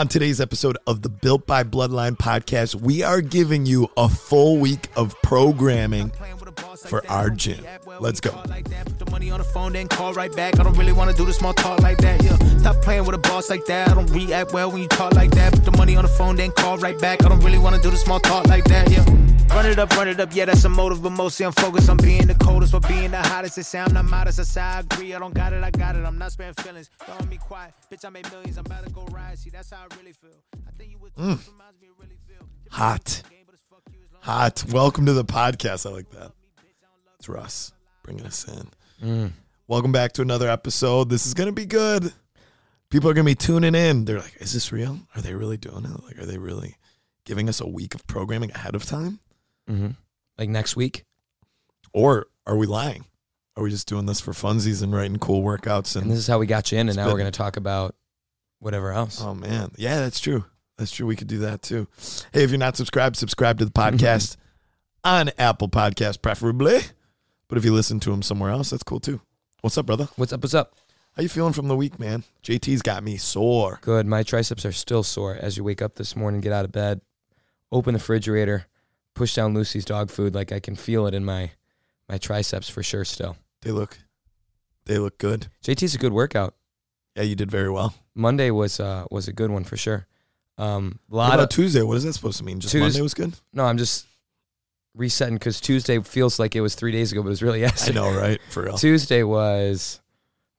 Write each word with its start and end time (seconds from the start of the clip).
On 0.00 0.08
today's 0.08 0.40
episode 0.40 0.78
of 0.86 1.02
the 1.02 1.10
Built 1.10 1.46
by 1.46 1.62
Bloodline 1.62 2.16
podcast, 2.16 2.74
we 2.74 3.02
are 3.02 3.20
giving 3.20 3.66
you 3.66 3.90
a 3.98 4.08
full 4.08 4.56
week 4.56 4.88
of 4.96 5.14
programming 5.22 6.10
for 6.86 7.06
our 7.10 7.28
gym. 7.28 7.62
Let's 7.98 8.18
go. 8.18 8.30
Money 9.10 9.30
on 9.30 9.40
the 9.40 9.44
phone, 9.44 9.74
then 9.74 9.88
call 9.88 10.14
right 10.14 10.34
back. 10.34 10.58
I 10.58 10.62
don't 10.62 10.78
really 10.78 10.94
want 10.94 11.10
to 11.10 11.16
do 11.18 11.26
the 11.26 11.34
small 11.34 11.52
talk 11.52 11.82
like 11.82 11.98
that. 11.98 12.22
Yeah, 12.22 12.38
stop 12.56 12.76
playing 12.76 13.04
with 13.04 13.14
a 13.14 13.18
boss 13.18 13.50
like 13.50 13.66
that. 13.66 13.90
I 13.90 13.94
don't 13.94 14.10
react 14.10 14.54
well 14.54 14.70
when 14.70 14.80
you 14.80 14.88
talk 14.88 15.12
like 15.12 15.32
that. 15.32 15.52
Put 15.52 15.66
the 15.66 15.76
money 15.76 15.96
on 15.96 16.04
the 16.04 16.08
phone, 16.08 16.36
then 16.36 16.50
call 16.52 16.78
right 16.78 16.98
back. 16.98 17.22
I 17.22 17.28
don't 17.28 17.44
really 17.44 17.58
want 17.58 17.76
to 17.76 17.82
do 17.82 17.90
the 17.90 17.98
small 17.98 18.20
talk 18.20 18.46
like 18.46 18.64
that. 18.64 18.90
Yeah, 18.90 19.04
run 19.50 19.66
it 19.66 19.78
up, 19.78 19.90
run 19.96 20.08
it 20.08 20.20
up. 20.20 20.34
Yeah, 20.34 20.46
that's 20.46 20.64
a 20.64 20.68
motive, 20.68 21.02
but 21.02 21.10
mostly 21.10 21.46
I'm 21.46 21.52
focused 21.52 21.88
on 21.88 21.96
being 21.98 22.26
the 22.26 22.34
coldest 22.34 22.74
or 22.74 22.80
being 22.80 23.10
the 23.10 23.18
hottest. 23.18 23.56
They 23.56 23.62
say 23.62 23.80
I'm 23.80 23.92
not 23.92 24.04
modest. 24.04 24.40
I 24.40 24.44
say 24.44 24.60
I 24.60 24.80
agree. 24.80 25.14
I 25.14 25.18
don't 25.18 25.34
got 25.34 25.52
it, 25.52 25.62
I 25.62 25.70
got 25.70 25.96
it. 25.96 26.04
I'm 26.04 26.18
not 26.18 26.32
sparing 26.32 26.54
feelings. 26.54 26.90
Don't 27.06 27.28
me 27.28 27.36
quiet, 27.36 27.74
bitch. 27.90 28.04
I 28.04 28.10
made 28.10 28.30
millions. 28.30 28.58
I'm 28.58 28.66
about 28.66 28.84
to 28.84 28.90
go 28.90 29.04
ride. 29.10 29.38
See, 29.38 29.50
that's 29.50 29.70
how 29.70 29.86
I 29.90 29.96
really 29.96 30.12
feel. 30.12 30.30
I 30.66 30.70
think 30.72 30.90
you 30.90 30.98
would. 30.98 31.14
Mm. 31.14 31.38
Reminds 31.52 31.80
me 31.80 31.88
of 31.88 31.98
really 31.98 32.16
feel. 32.26 32.46
Hot. 32.70 33.22
Hot. 34.20 34.64
Welcome 34.70 35.06
to 35.06 35.12
the 35.12 35.24
podcast. 35.24 35.86
I 35.86 35.92
like 35.92 36.10
that. 36.10 36.32
It's 37.18 37.28
Russ 37.28 37.72
bringing 38.02 38.26
us 38.26 38.46
in. 38.48 38.70
Mm. 39.06 39.32
Welcome 39.66 39.92
back 39.92 40.12
to 40.12 40.22
another 40.22 40.48
episode. 40.48 41.10
This 41.10 41.26
is 41.26 41.34
going 41.34 41.48
to 41.48 41.52
be 41.52 41.66
good. 41.66 42.12
People 42.90 43.08
are 43.08 43.14
going 43.14 43.24
to 43.24 43.30
be 43.30 43.36
tuning 43.36 43.74
in. 43.74 44.04
They're 44.04 44.18
like, 44.18 44.36
is 44.40 44.52
this 44.52 44.72
real? 44.72 44.98
Are 45.14 45.22
they 45.22 45.34
really 45.34 45.56
doing 45.56 45.84
it? 45.84 46.04
Like, 46.04 46.18
are 46.18 46.26
they 46.26 46.38
really 46.38 46.76
giving 47.24 47.48
us 47.48 47.60
a 47.60 47.66
week 47.66 47.94
of 47.94 48.06
programming 48.06 48.50
ahead 48.52 48.74
of 48.74 48.84
time? 48.84 49.20
Mm-hmm. 49.68 49.90
Like 50.38 50.48
next 50.48 50.76
week. 50.76 51.04
Or 51.92 52.26
are 52.46 52.56
we 52.56 52.66
lying? 52.66 53.04
Are 53.56 53.62
we 53.62 53.70
just 53.70 53.88
doing 53.88 54.06
this 54.06 54.20
for 54.20 54.32
funsies 54.32 54.82
and 54.82 54.94
writing 54.94 55.18
cool 55.18 55.42
workouts? 55.42 55.96
And 55.96 56.04
And 56.04 56.10
this 56.12 56.18
is 56.18 56.26
how 56.26 56.38
we 56.38 56.46
got 56.46 56.70
you 56.72 56.78
in, 56.78 56.88
and 56.88 56.96
now 56.96 57.04
Spit. 57.04 57.12
we're 57.12 57.18
going 57.18 57.32
to 57.32 57.36
talk 57.36 57.56
about 57.56 57.94
whatever 58.60 58.92
else. 58.92 59.20
oh 59.20 59.34
man, 59.34 59.72
yeah, 59.76 59.98
that's 59.98 60.20
true. 60.20 60.44
That's 60.78 60.92
true. 60.92 61.06
We 61.06 61.16
could 61.16 61.26
do 61.28 61.40
that 61.40 61.60
too. 61.62 61.88
Hey, 62.32 62.42
if 62.44 62.50
you're 62.50 62.58
not 62.58 62.76
subscribed, 62.76 63.16
subscribe 63.16 63.58
to 63.58 63.64
the 63.64 63.70
podcast 63.70 64.36
on 65.04 65.30
Apple 65.36 65.68
Podcast, 65.68 66.22
preferably. 66.22 66.80
But 67.48 67.58
if 67.58 67.64
you 67.64 67.74
listen 67.74 68.00
to 68.00 68.10
them 68.10 68.22
somewhere 68.22 68.50
else, 68.50 68.70
that's 68.70 68.82
cool 68.82 69.00
too. 69.00 69.20
What's 69.60 69.76
up, 69.76 69.84
brother? 69.86 70.08
What's 70.16 70.32
up? 70.32 70.42
What's 70.42 70.54
up? 70.54 70.76
How 71.16 71.22
you 71.22 71.28
feeling 71.28 71.52
from 71.52 71.68
the 71.68 71.76
week, 71.76 71.98
man? 71.98 72.22
JT's 72.44 72.80
got 72.82 73.02
me 73.02 73.16
sore. 73.18 73.78
Good. 73.82 74.06
My 74.06 74.22
triceps 74.22 74.64
are 74.64 74.72
still 74.72 75.02
sore 75.02 75.36
as 75.38 75.56
you 75.56 75.64
wake 75.64 75.82
up 75.82 75.96
this 75.96 76.14
morning, 76.16 76.40
get 76.40 76.52
out 76.52 76.64
of 76.64 76.72
bed, 76.72 77.00
open 77.72 77.92
the 77.94 77.98
refrigerator, 77.98 78.66
push 79.20 79.34
down 79.34 79.52
Lucy's 79.52 79.84
dog 79.84 80.10
food. 80.10 80.34
Like 80.34 80.50
I 80.50 80.60
can 80.60 80.74
feel 80.74 81.06
it 81.06 81.12
in 81.14 81.24
my 81.26 81.50
my 82.08 82.16
triceps 82.16 82.68
for 82.70 82.82
sure. 82.82 83.04
Still, 83.04 83.36
They 83.62 83.70
look, 83.70 83.98
they 84.86 84.96
look 84.98 85.18
good. 85.18 85.48
JT's 85.62 85.94
a 85.94 85.98
good 85.98 86.12
workout. 86.14 86.54
Yeah, 87.14 87.24
you 87.24 87.34
did 87.36 87.50
very 87.50 87.68
well. 87.70 87.94
Monday 88.14 88.50
was 88.50 88.80
uh 88.80 89.04
was 89.10 89.28
a 89.28 89.32
good 89.34 89.50
one 89.50 89.64
for 89.64 89.76
sure. 89.76 90.06
Um, 90.56 90.98
a 91.10 91.14
What 91.14 91.18
lot 91.18 91.34
about 91.34 91.42
of 91.44 91.48
Tuesday? 91.50 91.82
What 91.82 91.96
is 91.98 92.04
that 92.04 92.14
supposed 92.14 92.38
to 92.38 92.44
mean? 92.44 92.60
Just 92.60 92.72
Tues- 92.72 92.80
Monday 92.82 93.02
was 93.02 93.12
good. 93.14 93.32
no, 93.52 93.64
I'm 93.64 93.76
just 93.78 94.06
resetting 94.94 95.34
because 95.36 95.60
Tuesday 95.60 96.00
feels 96.00 96.38
like 96.38 96.56
it 96.56 96.60
was 96.62 96.74
three 96.74 96.92
days 96.92 97.12
ago, 97.12 97.22
but 97.22 97.28
it 97.28 97.30
was 97.36 97.42
really 97.42 97.60
yesterday. 97.60 97.98
I 98.00 98.02
know, 98.02 98.18
right? 98.18 98.40
For 98.50 98.62
real. 98.64 98.78
Tuesday 98.78 99.22
was 99.22 100.00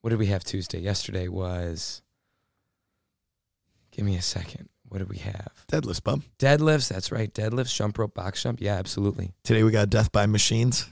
what 0.01 0.11
did 0.11 0.19
we 0.19 0.27
have 0.27 0.43
Tuesday? 0.43 0.79
Yesterday 0.79 1.27
was 1.27 2.01
give 3.91 4.05
me 4.05 4.15
a 4.17 4.21
second. 4.21 4.69
What 4.91 4.97
did 4.97 5.07
we 5.09 5.19
have? 5.19 5.53
Deadlifts, 5.71 6.03
bub. 6.03 6.21
Deadlifts, 6.37 6.89
that's 6.89 7.13
right. 7.13 7.33
Deadlifts, 7.33 7.73
jump 7.73 7.97
rope, 7.97 8.13
box 8.13 8.43
jump. 8.43 8.59
Yeah, 8.59 8.75
absolutely. 8.75 9.31
Today 9.41 9.63
we 9.63 9.71
got 9.71 9.89
death 9.89 10.11
by 10.11 10.25
machines. 10.25 10.85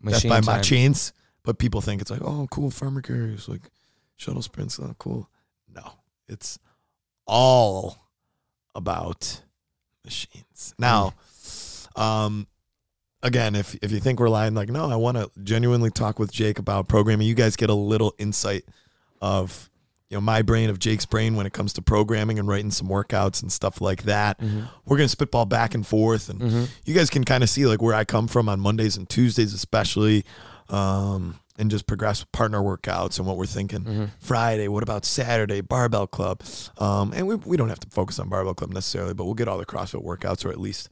Machine 0.00 0.30
death 0.30 0.46
by 0.46 0.52
time. 0.52 0.58
machines. 0.60 1.12
But 1.42 1.58
people 1.58 1.80
think 1.80 2.00
it's 2.00 2.12
like, 2.12 2.22
oh, 2.22 2.46
cool 2.52 2.70
farmer 2.70 3.02
carries, 3.02 3.48
like 3.48 3.62
shuttle 4.14 4.42
sprints, 4.42 4.78
oh, 4.78 4.94
cool. 4.98 5.28
No, 5.74 5.82
it's 6.28 6.60
all 7.26 7.98
about 8.76 9.42
machines. 10.04 10.72
Now, 10.78 11.14
um, 11.96 12.46
again, 13.20 13.56
if 13.56 13.74
if 13.82 13.90
you 13.90 13.98
think 13.98 14.20
we're 14.20 14.28
lying, 14.28 14.54
like, 14.54 14.68
no, 14.68 14.88
I 14.88 14.94
want 14.94 15.16
to 15.16 15.28
genuinely 15.42 15.90
talk 15.90 16.20
with 16.20 16.30
Jake 16.30 16.60
about 16.60 16.86
programming. 16.86 17.26
You 17.26 17.34
guys 17.34 17.56
get 17.56 17.68
a 17.68 17.74
little 17.74 18.14
insight 18.16 18.64
of 19.20 19.69
you 20.10 20.16
know 20.16 20.20
my 20.20 20.42
brain 20.42 20.68
of 20.70 20.78
Jake's 20.78 21.06
brain 21.06 21.36
when 21.36 21.46
it 21.46 21.52
comes 21.52 21.72
to 21.74 21.82
programming 21.82 22.38
and 22.38 22.48
writing 22.48 22.70
some 22.72 22.88
workouts 22.88 23.42
and 23.42 23.50
stuff 23.52 23.80
like 23.80 24.02
that. 24.02 24.40
Mhm. 24.40 24.68
We're 24.84 24.96
gonna 24.96 25.08
spitball 25.08 25.46
back 25.46 25.72
and 25.74 25.86
forth, 25.86 26.28
and 26.28 26.40
Mhm. 26.40 26.68
you 26.84 26.94
guys 26.94 27.08
can 27.10 27.24
kind 27.24 27.42
of 27.44 27.48
see 27.48 27.64
like 27.66 27.80
where 27.80 27.94
I 27.94 28.04
come 28.04 28.26
from 28.26 28.48
on 28.48 28.58
Mondays 28.60 28.96
and 28.96 29.08
Tuesdays, 29.08 29.54
especially, 29.54 30.24
um, 30.68 31.38
and 31.58 31.70
just 31.70 31.86
progress 31.86 32.20
with 32.20 32.32
partner 32.32 32.60
workouts 32.60 33.18
and 33.18 33.26
what 33.26 33.36
we're 33.36 33.46
thinking. 33.46 33.84
Mhm. 33.84 34.10
Friday, 34.18 34.66
what 34.68 34.82
about 34.82 35.04
Saturday? 35.04 35.60
Barbell 35.60 36.06
Club, 36.08 36.42
um, 36.78 37.12
and 37.14 37.26
we 37.28 37.36
we 37.36 37.56
don't 37.56 37.68
have 37.68 37.80
to 37.80 37.88
focus 37.90 38.18
on 38.18 38.28
Barbell 38.28 38.54
Club 38.54 38.72
necessarily, 38.72 39.14
but 39.14 39.24
we'll 39.26 39.34
get 39.34 39.46
all 39.48 39.58
the 39.58 39.66
CrossFit 39.66 40.04
workouts 40.04 40.44
or 40.44 40.50
at 40.50 40.58
least 40.60 40.88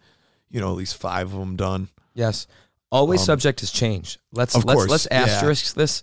you 0.50 0.60
know 0.60 0.70
at 0.70 0.76
least 0.76 0.96
five 0.96 1.32
of 1.32 1.38
them 1.40 1.56
done. 1.56 1.88
Yes. 2.14 2.46
Always 2.90 3.20
Um, 3.20 3.26
subject 3.26 3.60
has 3.60 3.70
changed. 3.70 4.18
Let's 4.32 4.54
let's 4.54 4.64
course, 4.64 4.90
let's 4.90 5.08
yeah. 5.10 5.22
asterisk 5.24 5.74
this 5.74 6.02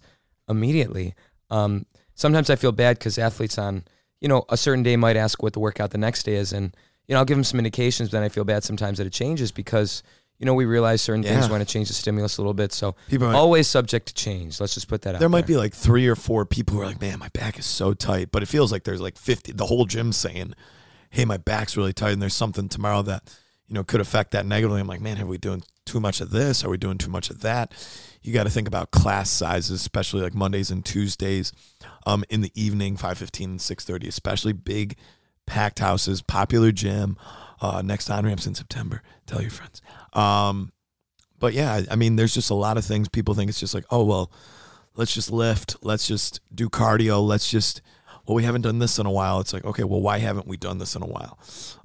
immediately. 0.50 1.16
Um, 1.50 1.86
sometimes 2.16 2.50
I 2.50 2.56
feel 2.56 2.72
bad 2.72 2.98
because 2.98 3.18
athletes 3.18 3.58
on 3.58 3.84
you 4.22 4.28
know 4.28 4.46
a 4.50 4.58
certain 4.58 4.84
day 4.84 4.96
might 4.96 5.16
ask 5.18 5.44
what 5.44 5.54
the 5.54 5.60
workout 5.60 5.92
the 5.92 5.98
next 5.98 6.24
day 6.24 6.36
is, 6.36 6.52
and 6.54 6.76
you 7.08 7.14
know 7.14 7.20
I'll 7.20 7.26
give 7.26 7.38
them 7.38 7.44
some 7.44 7.60
indications. 7.60 8.10
But 8.10 8.18
then 8.18 8.24
I 8.24 8.30
feel 8.30 8.44
bad 8.44 8.64
sometimes 8.64 8.98
that 8.98 9.06
it 9.08 9.14
changes 9.14 9.52
because 9.52 10.02
you 10.40 10.46
know 10.46 10.54
we 10.54 10.66
realize 10.66 11.02
certain 11.02 11.24
things 11.24 11.50
want 11.50 11.62
to 11.62 11.72
change 11.72 11.88
the 11.90 11.94
stimulus 11.94 12.38
a 12.38 12.42
little 12.42 12.54
bit. 12.54 12.74
So 12.74 12.96
People 13.10 13.28
might, 13.28 13.38
always 13.38 13.68
subject 13.68 14.08
to 14.08 14.14
change. 14.14 14.60
Let's 14.60 14.74
just 14.74 14.88
put 14.88 15.02
that 15.04 15.16
out. 15.16 15.20
there 15.20 15.30
might 15.30 15.48
be 15.48 15.58
like 15.58 15.74
three 15.74 16.08
or 16.08 16.16
four 16.16 16.46
people 16.46 16.76
who 16.76 16.82
are 16.82 16.88
like, 16.88 17.00
man, 17.02 17.20
my 17.20 17.30
back 17.30 17.60
is 17.60 17.66
so 17.66 17.94
tight, 17.94 18.32
but 18.32 18.42
it 18.42 18.48
feels 18.48 18.72
like 18.72 18.84
there's 18.84 19.02
like 19.02 19.18
fifty. 19.18 19.52
The 19.52 19.66
whole 19.66 19.86
gym 19.86 20.12
saying, 20.12 20.54
hey, 21.10 21.26
my 21.26 21.38
back's 21.38 21.78
really 21.78 21.94
tight, 21.94 22.12
and 22.12 22.22
there's 22.22 22.34
something 22.34 22.68
tomorrow 22.70 23.02
that 23.04 23.24
you 23.68 23.74
know 23.76 23.84
could 23.84 24.02
affect 24.02 24.32
that 24.32 24.46
negatively. 24.46 24.80
I'm 24.82 24.88
like, 24.88 25.02
man, 25.02 25.18
have 25.18 25.28
we 25.28 25.38
doing 25.38 25.64
too 25.86 26.00
much 26.00 26.20
of 26.22 26.32
this? 26.32 26.64
Are 26.64 26.70
we 26.70 26.78
doing 26.78 26.98
too 26.98 27.12
much 27.12 27.30
of 27.30 27.42
that? 27.42 27.72
You 28.22 28.34
got 28.34 28.46
to 28.46 28.50
think 28.50 28.68
about 28.68 28.90
class 28.90 29.30
sizes, 29.30 29.82
especially 29.82 30.22
like 30.24 30.34
Mondays 30.34 30.72
and 30.72 30.84
Tuesdays, 30.84 31.54
um, 32.06 32.24
in 32.30 32.42
the 32.42 32.52
evening, 32.56 32.98
five 32.98 33.18
fifteen 33.18 33.52
and 33.52 33.62
six 33.62 33.84
thirty, 33.86 34.08
especially 34.08 34.54
big 34.54 34.96
packed 35.46 35.80
houses, 35.80 36.22
popular 36.22 36.72
gym. 36.72 37.18
Uh, 37.62 37.82
next 37.82 38.10
on 38.10 38.26
ramps 38.26 38.46
in 38.46 38.54
September. 38.54 39.02
Tell 39.26 39.42
your 39.42 39.50
friends. 39.52 39.82
Um, 40.14 40.72
but 41.40 41.54
yeah, 41.54 41.74
I, 41.74 41.86
I 41.92 41.96
mean, 41.96 42.16
there's 42.18 42.34
just 42.34 42.50
a 42.50 42.54
lot 42.56 42.78
of 42.78 42.84
things 42.86 43.08
people 43.08 43.34
think 43.34 43.50
it's 43.50 43.60
just 43.60 43.74
like, 43.74 43.86
oh 43.90 44.04
well, 44.04 44.32
let's 44.96 45.14
just 45.14 45.32
lift, 45.32 45.78
let's 45.82 46.08
just 46.08 46.42
do 46.54 46.70
cardio, 46.70 47.26
let's 47.26 47.50
just. 47.50 47.82
Well, 48.28 48.34
we 48.36 48.44
haven't 48.44 48.64
done 48.64 48.80
this 48.80 48.98
in 48.98 49.06
a 49.06 49.12
while. 49.12 49.40
It's 49.40 49.54
like, 49.54 49.64
okay, 49.66 49.84
well, 49.84 50.02
why 50.02 50.18
haven't 50.18 50.48
we 50.48 50.58
done 50.58 50.80
this 50.80 50.96
in 50.96 51.04
a 51.04 51.06
while? 51.06 51.38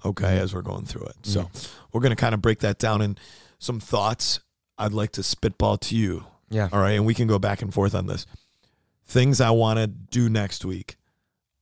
Okay, 0.07 0.39
as 0.39 0.55
we're 0.55 0.63
going 0.63 0.87
through 0.87 1.05
it. 1.05 1.17
So 1.23 1.51
we're 1.93 2.01
going 2.01 2.17
to 2.17 2.17
kind 2.17 2.33
of 2.35 2.41
break 2.41 2.61
that 2.61 2.79
down 2.79 3.03
in 3.03 3.19
some 3.59 3.79
thoughts. 3.79 4.41
I'd 4.79 4.95
like 4.95 5.13
to 5.13 5.23
spitball 5.23 5.77
to 5.77 5.95
you. 5.95 6.25
yeah. 6.49 6.71
All 6.73 6.81
right. 6.81 6.93
And 6.93 7.05
we 7.05 7.13
can 7.13 7.27
go 7.29 7.39
back 7.39 7.61
and 7.61 7.75
forth 7.75 7.95
on 7.95 8.07
this. 8.07 8.25
Things 9.11 9.41
I 9.41 9.51
want 9.51 9.81
to 9.81 9.89
do 9.89 10.29
next 10.31 10.65
week 10.65 10.97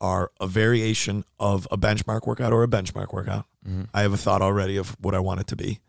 are 0.03 0.31
a 0.38 0.47
variation 0.47 1.25
of 1.41 1.66
a 1.70 1.78
benchmark 1.78 2.26
workout 2.26 2.53
or 2.53 2.62
a 2.62 2.69
benchmark 2.69 3.14
workout. 3.14 3.47
Mhm. 3.66 3.88
I 3.94 4.03
have 4.03 4.12
a 4.12 4.19
thought 4.19 4.42
already 4.42 4.76
of 4.76 4.91
what 5.00 5.14
I 5.14 5.19
want 5.20 5.41
it 5.41 5.47
to 5.47 5.56
be. 5.56 5.81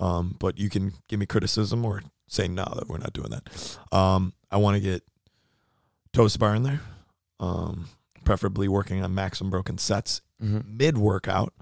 Um, 0.00 0.36
but 0.38 0.56
you 0.58 0.70
can 0.70 0.94
give 1.08 1.20
me 1.20 1.26
criticism 1.26 1.84
or 1.84 2.02
say 2.28 2.48
no 2.48 2.64
that 2.76 2.88
we're 2.88 2.96
not 2.96 3.12
doing 3.12 3.28
that. 3.28 3.78
Um, 3.92 4.32
I 4.50 4.56
want 4.56 4.76
to 4.76 4.80
get 4.80 5.04
toes 6.14 6.32
to 6.32 6.38
bar 6.38 6.54
in 6.54 6.62
there. 6.62 6.80
Um, 7.38 7.90
preferably 8.24 8.66
working 8.66 9.04
on 9.04 9.14
maximum 9.14 9.50
broken 9.50 9.76
sets 9.76 10.22
Mhm. 10.42 10.64
mid 10.66 10.96
workout 10.96 11.52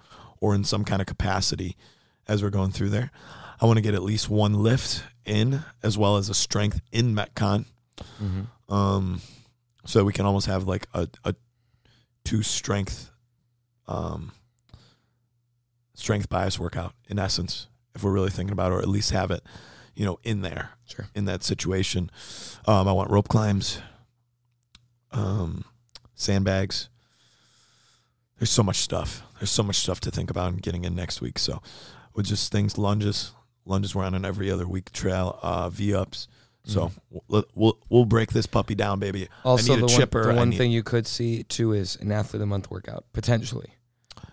or 0.41 0.55
in 0.55 0.63
some 0.63 0.85
kind 0.85 1.03
of 1.03 1.07
capacity 1.09 1.77
as 2.29 2.41
we're 2.41 2.51
going 2.51 2.71
through 2.71 2.91
there. 2.91 3.11
I 3.61 3.67
want 3.67 3.79
to 3.79 3.83
get 3.83 3.95
at 3.95 4.05
least 4.05 4.29
one 4.31 4.55
lift 4.55 5.03
in 5.25 5.65
as 5.83 5.99
well 5.99 6.17
as 6.19 6.29
a 6.29 6.35
strength 6.35 6.81
in 6.93 7.17
Metcon. 7.17 7.65
Mhm. 8.23 8.47
Um, 8.73 9.21
so 9.91 10.05
we 10.05 10.13
can 10.13 10.25
almost 10.25 10.47
have 10.47 10.69
like 10.69 10.87
a, 10.95 11.09
a 11.25 11.35
two 12.25 12.45
strength 12.45 13.11
um, 13.89 14.31
strength 15.95 16.29
bias 16.29 16.61
workout 16.61 16.95
in 17.09 17.19
essence, 17.19 17.67
if 17.97 18.05
we're 18.05 18.13
really 18.13 18.31
thinking 18.31 18.53
about 18.53 18.71
it, 18.71 18.77
or 18.77 18.79
at 18.79 18.89
least 18.89 19.11
have 19.11 19.33
it, 19.33 19.43
you 19.97 20.05
know, 20.05 20.21
in 20.23 20.43
there 20.43 20.71
Sure. 20.87 21.09
in 21.13 21.25
that 21.25 21.43
situation. 21.43 22.09
Um, 22.67 22.87
I 22.87 22.93
want 22.93 23.11
rope 23.11 23.29
climbs, 23.29 23.81
um, 25.11 25.65
sandbags. 26.15 26.89
There's 28.39 28.51
so 28.51 28.63
much 28.63 28.77
stuff. 28.77 29.25
There's 29.41 29.51
so 29.51 29.65
much 29.65 29.77
stuff 29.77 29.99
to 30.03 30.13
think 30.13 30.31
about 30.31 30.53
and 30.53 30.63
getting 30.63 30.85
in 30.85 30.95
next 30.95 31.21
week. 31.21 31.37
So, 31.37 31.61
with 32.15 32.27
just 32.27 32.53
things, 32.53 32.79
lunges, 32.79 33.33
lunges 33.67 33.93
we're 33.95 34.05
on 34.05 34.15
an 34.15 34.25
every 34.25 34.53
other 34.53 34.69
week 34.69 34.93
trail, 34.93 35.39
uh, 35.43 35.69
V 35.69 35.95
ups. 35.95 36.29
So 36.65 36.87
mm-hmm. 36.87 37.19
we'll, 37.29 37.45
we'll 37.55 37.79
we'll 37.89 38.05
break 38.05 38.33
this 38.33 38.47
puppy 38.47 38.75
down, 38.75 38.99
baby. 38.99 39.29
Also, 39.45 39.73
I 39.73 39.77
need 39.77 39.89
the 39.89 39.95
a 39.95 39.99
one, 39.99 40.09
the 40.11 40.31
I 40.31 40.35
one 40.35 40.51
need- 40.51 40.57
thing 40.59 40.71
you 40.71 40.83
could 40.83 41.07
see 41.07 41.43
too 41.45 41.73
is 41.73 41.97
an 41.97 42.13
athlete 42.13 42.35
of 42.35 42.41
the 42.41 42.47
month 42.47 42.71
workout 42.71 43.05
potentially, 43.13 43.75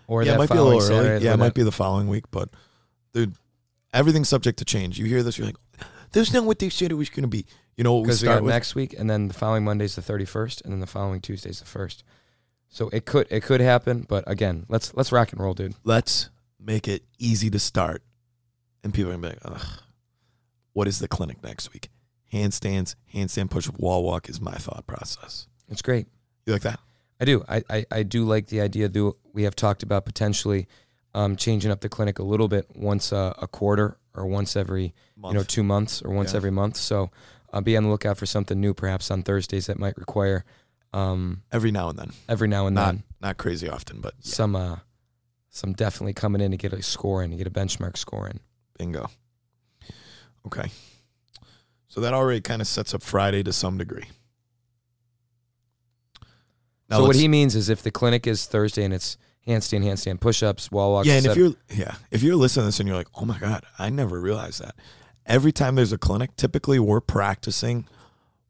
or 0.06 0.22
yeah, 0.22 0.34
it 0.34 0.38
might 0.38 0.48
be 0.48 0.54
a 0.54 0.56
following 0.58 0.78
little 0.78 0.96
early. 0.96 1.04
Saturday, 1.06 1.24
Yeah, 1.24 1.34
it 1.34 1.38
might 1.38 1.54
be 1.54 1.62
the 1.62 1.72
following 1.72 2.08
week, 2.08 2.24
but 2.30 2.50
dude, 3.12 3.34
everything's 3.94 4.28
subject 4.28 4.58
to 4.58 4.64
change. 4.64 4.98
You 4.98 5.06
hear 5.06 5.22
this, 5.22 5.38
you're 5.38 5.46
like, 5.46 5.56
"There's 6.12 6.32
not 6.32 6.44
what 6.44 6.58
they 6.58 6.68
said 6.68 6.92
it 6.92 6.96
was 6.96 7.08
going 7.08 7.22
to 7.22 7.28
be." 7.28 7.46
You 7.76 7.84
know 7.84 7.94
what 7.94 8.00
we 8.00 8.06
because 8.06 8.22
we, 8.22 8.26
start 8.26 8.38
got 8.38 8.44
with? 8.44 8.54
next 8.54 8.74
week, 8.74 8.94
and 8.98 9.08
then 9.08 9.28
the 9.28 9.34
following 9.34 9.64
Monday's 9.64 9.96
the 9.96 10.02
thirty 10.02 10.24
first, 10.24 10.60
and 10.62 10.72
then 10.72 10.80
the 10.80 10.86
following 10.86 11.20
Tuesday's 11.20 11.60
the 11.60 11.66
first. 11.66 12.04
So 12.68 12.90
it 12.92 13.06
could 13.06 13.26
it 13.30 13.42
could 13.42 13.60
happen, 13.60 14.04
but 14.06 14.24
again, 14.26 14.66
let's 14.68 14.94
let's 14.94 15.12
rock 15.12 15.32
and 15.32 15.40
roll, 15.40 15.54
dude. 15.54 15.74
Let's 15.84 16.28
make 16.60 16.86
it 16.88 17.04
easy 17.18 17.48
to 17.50 17.58
start. 17.58 18.02
And 18.84 18.92
people 18.92 19.10
are 19.10 19.14
gonna 19.16 19.28
be 19.28 19.34
like, 19.34 19.60
ugh, 19.62 19.66
what 20.74 20.86
is 20.86 20.98
the 20.98 21.08
clinic 21.08 21.42
next 21.42 21.72
week? 21.72 21.88
Handstands, 22.32 22.94
handstand 23.14 23.50
push 23.50 23.68
up, 23.68 23.78
wall 23.78 24.02
walk 24.04 24.28
is 24.28 24.40
my 24.40 24.54
thought 24.54 24.86
process. 24.86 25.46
It's 25.68 25.82
great. 25.82 26.06
You 26.46 26.52
like 26.52 26.62
that? 26.62 26.80
I 27.20 27.24
do. 27.24 27.44
I, 27.48 27.62
I, 27.70 27.86
I 27.90 28.02
do 28.02 28.24
like 28.24 28.46
the 28.48 28.60
idea 28.60 28.88
that 28.88 29.14
we 29.32 29.42
have 29.44 29.56
talked 29.56 29.82
about 29.82 30.04
potentially 30.04 30.66
um, 31.14 31.36
changing 31.36 31.70
up 31.70 31.80
the 31.80 31.88
clinic 31.88 32.18
a 32.18 32.22
little 32.22 32.48
bit 32.48 32.66
once 32.76 33.12
a, 33.12 33.34
a 33.40 33.48
quarter 33.48 33.96
or 34.14 34.26
once 34.26 34.56
every 34.56 34.94
Month. 35.16 35.32
you 35.32 35.38
know 35.40 35.44
two 35.44 35.62
months 35.62 36.02
or 36.02 36.10
once 36.12 36.32
Yeah. 36.32 36.36
every 36.36 36.50
month. 36.50 36.76
So 36.76 37.10
uh, 37.52 37.60
be 37.60 37.76
on 37.76 37.82
the 37.84 37.88
lookout 37.88 38.18
for 38.18 38.26
something 38.26 38.60
new, 38.60 38.74
perhaps 38.74 39.10
on 39.10 39.22
Thursdays 39.22 39.66
that 39.66 39.78
might 39.78 39.96
require 39.96 40.44
um, 40.92 41.42
Every 41.50 41.70
now 41.70 41.88
and 41.88 41.98
then. 41.98 42.10
every 42.28 42.46
now 42.48 42.66
and 42.66 42.74
Not 42.74 42.86
then 42.94 43.02
not 43.20 43.36
crazy 43.36 43.68
often, 43.68 44.00
but 44.00 44.14
yeah, 44.22 44.32
some 44.34 44.54
uh, 44.54 44.76
some 45.50 45.72
definitely 45.72 46.12
coming 46.14 46.40
in 46.40 46.50
to 46.52 46.56
get 46.56 46.72
a 46.72 46.82
score 46.82 47.22
in, 47.22 47.30
to 47.30 47.36
get 47.36 47.46
a 47.46 47.50
benchmark 47.50 47.96
score 47.96 48.28
in. 48.28 48.38
bingo. 48.78 49.10
Okay. 50.46 50.70
So 51.98 52.02
that 52.02 52.14
already 52.14 52.40
kind 52.40 52.62
of 52.62 52.68
sets 52.68 52.94
up 52.94 53.02
Friday 53.02 53.42
to 53.42 53.52
some 53.52 53.76
degree. 53.76 54.04
Now 56.88 56.98
so 56.98 57.06
what 57.08 57.16
he 57.16 57.26
means 57.26 57.56
is 57.56 57.68
if 57.68 57.82
the 57.82 57.90
clinic 57.90 58.24
is 58.24 58.46
Thursday 58.46 58.84
and 58.84 58.94
it's 58.94 59.18
handstand, 59.48 59.82
handstand, 59.82 60.20
push-ups, 60.20 60.70
wall 60.70 60.92
walks. 60.92 61.08
yeah, 61.08 61.14
and 61.14 61.26
if 61.26 61.36
you're 61.36 61.54
yeah, 61.68 61.96
if 62.12 62.22
you're 62.22 62.36
listening 62.36 62.62
to 62.62 62.66
this 62.66 62.78
and 62.78 62.88
you're 62.88 62.96
like, 62.96 63.08
oh 63.16 63.24
my 63.24 63.36
god, 63.40 63.64
I 63.80 63.90
never 63.90 64.20
realized 64.20 64.62
that. 64.62 64.76
Every 65.26 65.50
time 65.50 65.74
there's 65.74 65.92
a 65.92 65.98
clinic, 65.98 66.36
typically 66.36 66.78
we're 66.78 67.00
practicing 67.00 67.88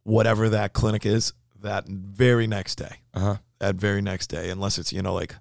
whatever 0.03 0.51
that 0.51 0.75
clinic 0.75 1.07
is 1.07 1.33
that 1.63 1.89
very 1.89 2.47
next 2.47 2.75
day. 2.75 2.97
uh-huh. 3.15 3.37
That 3.61 3.77
very 3.77 4.03
next 4.03 4.27
day, 4.27 4.51
unless 4.51 4.77
it's 4.77 4.93
you 4.93 5.01
know 5.01 5.15
like, 5.15 5.37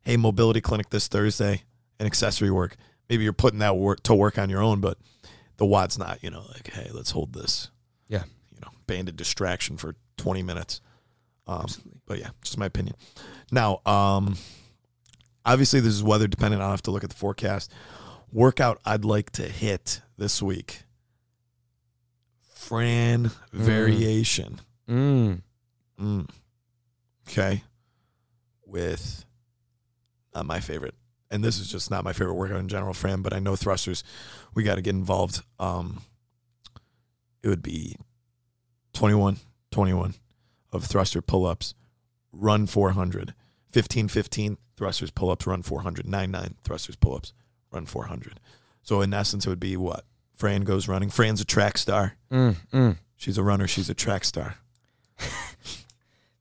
hey, 0.00 0.16
mobility 0.16 0.60
clinic 0.60 0.90
this 0.90 1.06
Thursday 1.06 1.62
and 2.00 2.08
accessory 2.08 2.50
work. 2.50 2.74
Maybe 3.08 3.22
you're 3.22 3.32
putting 3.32 3.60
that 3.60 3.76
work 3.76 4.02
to 4.02 4.16
work 4.16 4.36
on 4.36 4.50
your 4.50 4.62
own, 4.62 4.80
but 4.80 4.98
the 5.56 5.66
WOD's 5.66 5.98
not. 5.98 6.22
You 6.22 6.30
know, 6.30 6.44
like 6.54 6.70
hey, 6.72 6.90
let's 6.92 7.10
hold 7.10 7.32
this. 7.32 7.70
Yeah. 8.08 8.24
You 8.50 8.58
know, 8.62 8.70
banded 8.86 9.16
distraction 9.16 9.76
for 9.76 9.96
20 10.16 10.42
minutes. 10.42 10.80
Um, 11.46 11.62
Absolutely. 11.62 12.00
but 12.06 12.18
yeah, 12.18 12.30
just 12.42 12.58
my 12.58 12.66
opinion. 12.66 12.96
Now, 13.52 13.80
um, 13.86 14.36
obviously 15.44 15.80
this 15.80 15.94
is 15.94 16.02
weather 16.02 16.26
dependent. 16.26 16.62
I'll 16.62 16.70
have 16.70 16.82
to 16.82 16.90
look 16.90 17.04
at 17.04 17.10
the 17.10 17.16
forecast. 17.16 17.72
Workout 18.32 18.80
I'd 18.84 19.04
like 19.04 19.30
to 19.32 19.42
hit 19.44 20.00
this 20.18 20.42
week. 20.42 20.82
Fran 22.54 23.30
variation. 23.52 24.60
Mm. 24.88 25.42
Mm. 26.00 26.28
Okay. 27.28 27.62
With 28.64 29.24
not 30.34 30.46
my 30.46 30.60
favorite. 30.60 30.94
And 31.30 31.42
this 31.42 31.58
is 31.58 31.68
just 31.68 31.90
not 31.90 32.04
my 32.04 32.12
favorite 32.12 32.34
workout 32.34 32.60
in 32.60 32.68
general, 32.68 32.94
Fran, 32.94 33.22
but 33.22 33.32
I 33.32 33.38
know 33.40 33.56
thrusters, 33.56 34.04
we 34.54 34.62
got 34.62 34.76
to 34.76 34.82
get 34.82 34.94
involved. 34.94 35.42
Um, 35.58 36.02
it 37.42 37.48
would 37.48 37.62
be 37.62 37.96
21, 38.92 39.38
21 39.72 40.14
of 40.72 40.84
thruster 40.84 41.20
pull 41.20 41.44
ups, 41.46 41.74
run 42.32 42.66
400, 42.66 43.34
15, 43.72 44.08
15 44.08 44.56
thrusters 44.76 45.10
pull 45.10 45.30
ups, 45.30 45.46
run 45.46 45.62
400, 45.62 46.06
9, 46.06 46.30
9 46.30 46.54
thrusters 46.62 46.96
pull 46.96 47.16
ups, 47.16 47.32
run 47.72 47.86
400. 47.86 48.38
So 48.82 49.00
in 49.00 49.12
essence, 49.12 49.46
it 49.46 49.48
would 49.48 49.60
be 49.60 49.76
what? 49.76 50.04
Fran 50.36 50.62
goes 50.62 50.86
running. 50.86 51.10
Fran's 51.10 51.40
a 51.40 51.44
track 51.44 51.78
star. 51.78 52.16
Mm. 52.30 52.56
Mm. 52.72 52.98
She's 53.16 53.38
a 53.38 53.42
runner. 53.42 53.66
She's 53.66 53.88
a 53.90 53.94
track 53.94 54.24
star. 54.24 54.56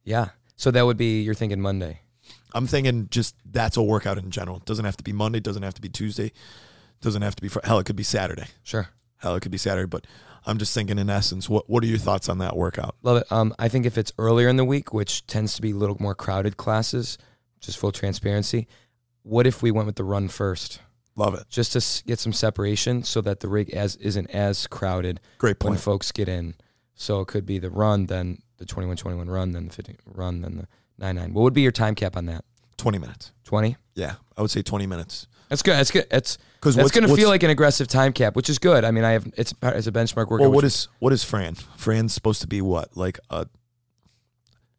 Yeah. 0.06 0.30
So 0.56 0.72
that 0.72 0.84
would 0.86 0.98
be 0.98 1.22
you're 1.22 1.34
thinking 1.34 1.60
Monday. 1.60 2.00
I'm 2.56 2.66
thinking 2.68 3.08
just 3.12 3.36
that's 3.46 3.78
a 3.78 3.84
workout 3.84 4.18
in 4.18 4.32
general. 4.32 4.60
Doesn't 4.66 4.86
have 4.86 4.98
to 4.98 5.04
be 5.04 5.12
Monday. 5.14 5.40
Doesn't 5.40 5.62
have 5.64 5.74
to 5.76 5.82
be 5.82 5.90
Tuesday. 5.90 6.32
Doesn't 7.02 7.22
have 7.22 7.36
to 7.36 7.42
be 7.42 7.50
fr- 7.50 7.60
hell. 7.64 7.78
It 7.80 7.86
could 7.86 7.96
be 7.96 8.04
Saturday. 8.04 8.46
Sure. 8.64 8.88
Hell, 9.18 9.36
it 9.36 9.42
could 9.42 9.52
be 9.52 9.58
Saturday. 9.58 9.88
But 9.88 10.08
I'm 10.46 10.58
just 10.58 10.74
thinking 10.74 10.98
in 10.98 11.10
essence. 11.10 11.48
What 11.50 11.70
What 11.70 11.84
are 11.84 11.88
your 11.88 11.98
thoughts 12.00 12.30
on 12.30 12.38
that 12.40 12.56
workout? 12.56 12.96
Love 13.04 13.18
it. 13.18 13.32
Um, 13.32 13.54
I 13.60 13.68
think 13.68 13.86
if 13.86 13.98
it's 13.98 14.14
earlier 14.18 14.48
in 14.48 14.56
the 14.56 14.66
week, 14.66 14.94
which 14.94 15.28
tends 15.28 15.54
to 15.56 15.62
be 15.62 15.72
a 15.72 15.76
little 15.76 15.98
more 16.00 16.16
crowded 16.16 16.58
classes, 16.58 17.18
just 17.60 17.78
full 17.78 17.92
transparency, 17.92 18.68
what 19.24 19.46
if 19.46 19.62
we 19.62 19.70
went 19.72 19.86
with 19.88 19.96
the 19.98 20.04
run 20.04 20.28
first, 20.30 20.80
Love 21.18 21.34
it. 21.34 21.44
just 21.50 21.74
to 21.74 21.78
s- 21.78 22.04
get 22.06 22.20
some 22.20 22.34
separation 22.34 23.04
so 23.04 23.22
that 23.22 23.40
the 23.42 23.48
rig 23.48 23.70
as 23.72 23.96
isn't 23.98 24.30
as 24.32 24.68
crowded 24.68 25.20
Great 25.40 25.60
point. 25.60 25.72
when 25.72 25.80
folks 25.80 26.12
get 26.12 26.30
in. 26.30 26.56
So 26.94 27.20
it 27.22 27.28
could 27.28 27.46
be 27.46 27.58
the 27.60 27.70
run, 27.70 28.06
then 28.06 28.38
the 28.58 28.66
21-21 28.66 29.30
run, 29.30 29.52
then 29.52 29.68
the 29.68 29.74
50 29.74 29.98
run, 30.06 30.42
then 30.42 30.58
the 30.58 30.68
9-9. 31.00 31.34
What 31.34 31.44
would 31.44 31.54
be 31.54 31.62
your 31.62 31.72
time 31.72 31.96
cap 31.96 32.16
on 32.18 32.26
that? 32.28 32.44
20 32.78 32.98
minutes. 32.98 33.32
20? 33.46 33.76
Yeah, 33.96 34.16
I 34.38 34.42
would 34.42 34.52
say 34.52 34.62
20 34.62 34.88
minutes. 34.88 35.28
That's 35.50 35.62
good. 35.62 35.76
That's 35.76 35.92
good. 35.92 36.08
It's 36.12 36.38
Because 36.56 36.76
that's 36.76 36.92
going 36.92 37.08
to 37.08 37.16
feel 37.16 37.30
like 37.30 37.44
an 37.44 37.50
aggressive 37.50 37.88
time 37.88 38.14
cap, 38.14 38.36
which 38.36 38.50
is 38.50 38.58
good. 38.58 38.84
I 38.84 38.92
mean, 38.92 39.04
I 39.04 39.12
have 39.12 39.32
it's 39.38 39.54
as 39.62 39.88
a 39.88 39.92
benchmark 39.92 40.30
workout. 40.30 40.42
Well, 40.42 40.52
what 40.52 40.64
is 40.64 40.88
what 41.00 41.14
is 41.14 41.24
Fran? 41.24 41.56
Fran's 41.78 42.14
supposed 42.14 42.42
to 42.42 42.48
be 42.48 42.62
what 42.62 42.98
like 42.98 43.20
a 43.30 43.48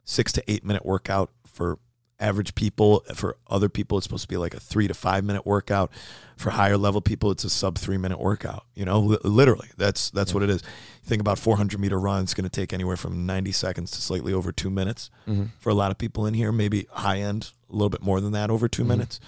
six 0.05 0.33
to 0.33 0.51
eight 0.51 0.65
minute 0.65 0.85
workout 0.85 1.31
for 1.47 1.79
average 2.19 2.55
people. 2.55 3.05
For 3.15 3.37
other 3.49 3.69
people, 3.69 3.99
it's 3.99 4.05
supposed 4.07 4.23
to 4.23 4.29
be 4.29 4.37
like 4.37 4.55
a 4.55 4.61
three 4.61 4.89
to 4.89 4.95
five 4.95 5.25
minute 5.25 5.47
workout. 5.47 5.91
For 6.37 6.51
higher 6.51 6.77
level 6.77 7.01
people, 7.01 7.31
it's 7.31 7.45
a 7.45 7.51
sub 7.51 7.79
three 7.79 7.97
minute 7.97 8.21
workout. 8.21 8.65
You 8.75 8.85
know, 8.85 9.01
li- 9.01 9.19
literally, 9.25 9.69
that's 9.77 10.11
that's 10.11 10.35
what 10.35 10.43
it 10.43 10.51
is. 10.51 10.63
Think 11.05 11.21
about 11.21 11.39
400 11.39 11.79
meter 11.81 11.99
run, 12.01 12.25
it's 12.25 12.35
going 12.35 12.45
to 12.45 12.51
take 12.51 12.73
anywhere 12.73 12.97
from 12.97 13.25
90 13.27 13.53
seconds 13.53 13.91
to 13.93 14.03
slightly 14.03 14.33
over 14.33 14.51
two 14.53 14.71
minutes. 14.71 15.09
Mhm. 15.29 15.51
For 15.61 15.71
a 15.71 15.75
lot 15.75 15.91
of 15.91 15.99
people 15.99 16.27
in 16.27 16.35
here, 16.35 16.51
maybe 16.53 16.87
high 16.91 17.19
end, 17.21 17.53
a 17.71 17.73
little 17.73 17.91
bit 17.91 18.03
more 18.03 18.21
than 18.21 18.33
that, 18.33 18.51
over 18.51 18.67
2 18.69 18.85
minutes. 18.85 19.21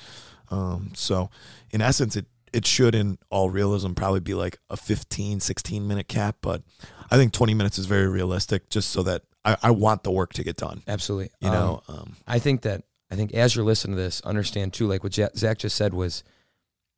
Um, 0.51 0.91
so, 0.95 1.31
in 1.71 1.81
essence, 1.81 2.17
it 2.17 2.27
it 2.51 2.67
should, 2.67 2.95
in 2.95 3.19
all 3.29 3.51
realism, 3.51 3.93
probably 3.93 4.21
be 4.21 4.33
like 4.33 4.59
a 4.71 4.77
15, 4.77 5.39
16 5.41 5.87
minute 5.87 6.09
cap. 6.09 6.37
But 6.41 6.63
I 7.11 7.17
think 7.17 7.33
20 7.33 7.53
minutes 7.55 7.79
is 7.79 7.85
very 7.87 8.09
realistic, 8.09 8.71
just 8.71 8.89
so 8.91 9.03
that 9.03 9.23
I, 9.49 9.57
I 9.69 9.71
want 9.71 10.03
the 10.03 10.11
work 10.11 10.33
to 10.35 10.45
get 10.45 10.57
done. 10.57 10.83
absolutely. 10.87 11.31
You 11.41 11.49
Um, 11.49 11.55
know, 11.55 11.83
um, 11.89 12.17
I 12.27 12.39
think 12.39 12.63
that 12.63 12.83
I 13.11 13.15
think 13.17 13.33
as 13.35 13.55
you're 13.57 13.65
listening 13.65 13.97
to 13.97 14.03
this, 14.03 14.21
understand 14.23 14.73
too, 14.75 14.87
like 14.87 15.03
what 15.03 15.15
Zach 15.15 15.59
just 15.59 15.77
said 15.77 15.95
was, 15.95 16.23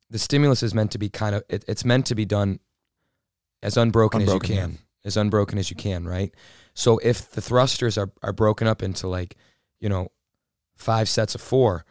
the 0.09 0.19
stimulus 0.19 0.61
is 0.61 0.73
meant 0.73 0.91
to 0.91 0.97
be 0.97 1.09
kind 1.09 1.35
of 1.35 1.43
it, 1.49 1.63
it's 1.67 1.85
meant 1.85 2.05
to 2.07 2.15
be 2.15 2.25
done 2.25 2.59
as 3.63 3.77
unbroken, 3.77 4.21
Unbroken, 4.21 4.51
as 4.51 4.57
you 4.57 4.61
can, 4.61 4.77
as 5.05 5.17
unbroken 5.17 5.57
as 5.57 5.69
you 5.69 5.75
can, 5.75 6.05
right? 6.07 6.33
So 6.73 6.97
if 6.99 7.31
the 7.31 7.41
thrusters 7.41 7.97
are 7.97 8.11
are 8.21 8.33
broken 8.33 8.67
up 8.67 8.81
into 8.83 9.07
like, 9.07 9.37
you 9.79 9.87
know, 9.89 10.09
five 10.75 11.07
sets 11.07 11.35
of 11.35 11.41
four, 11.41 11.85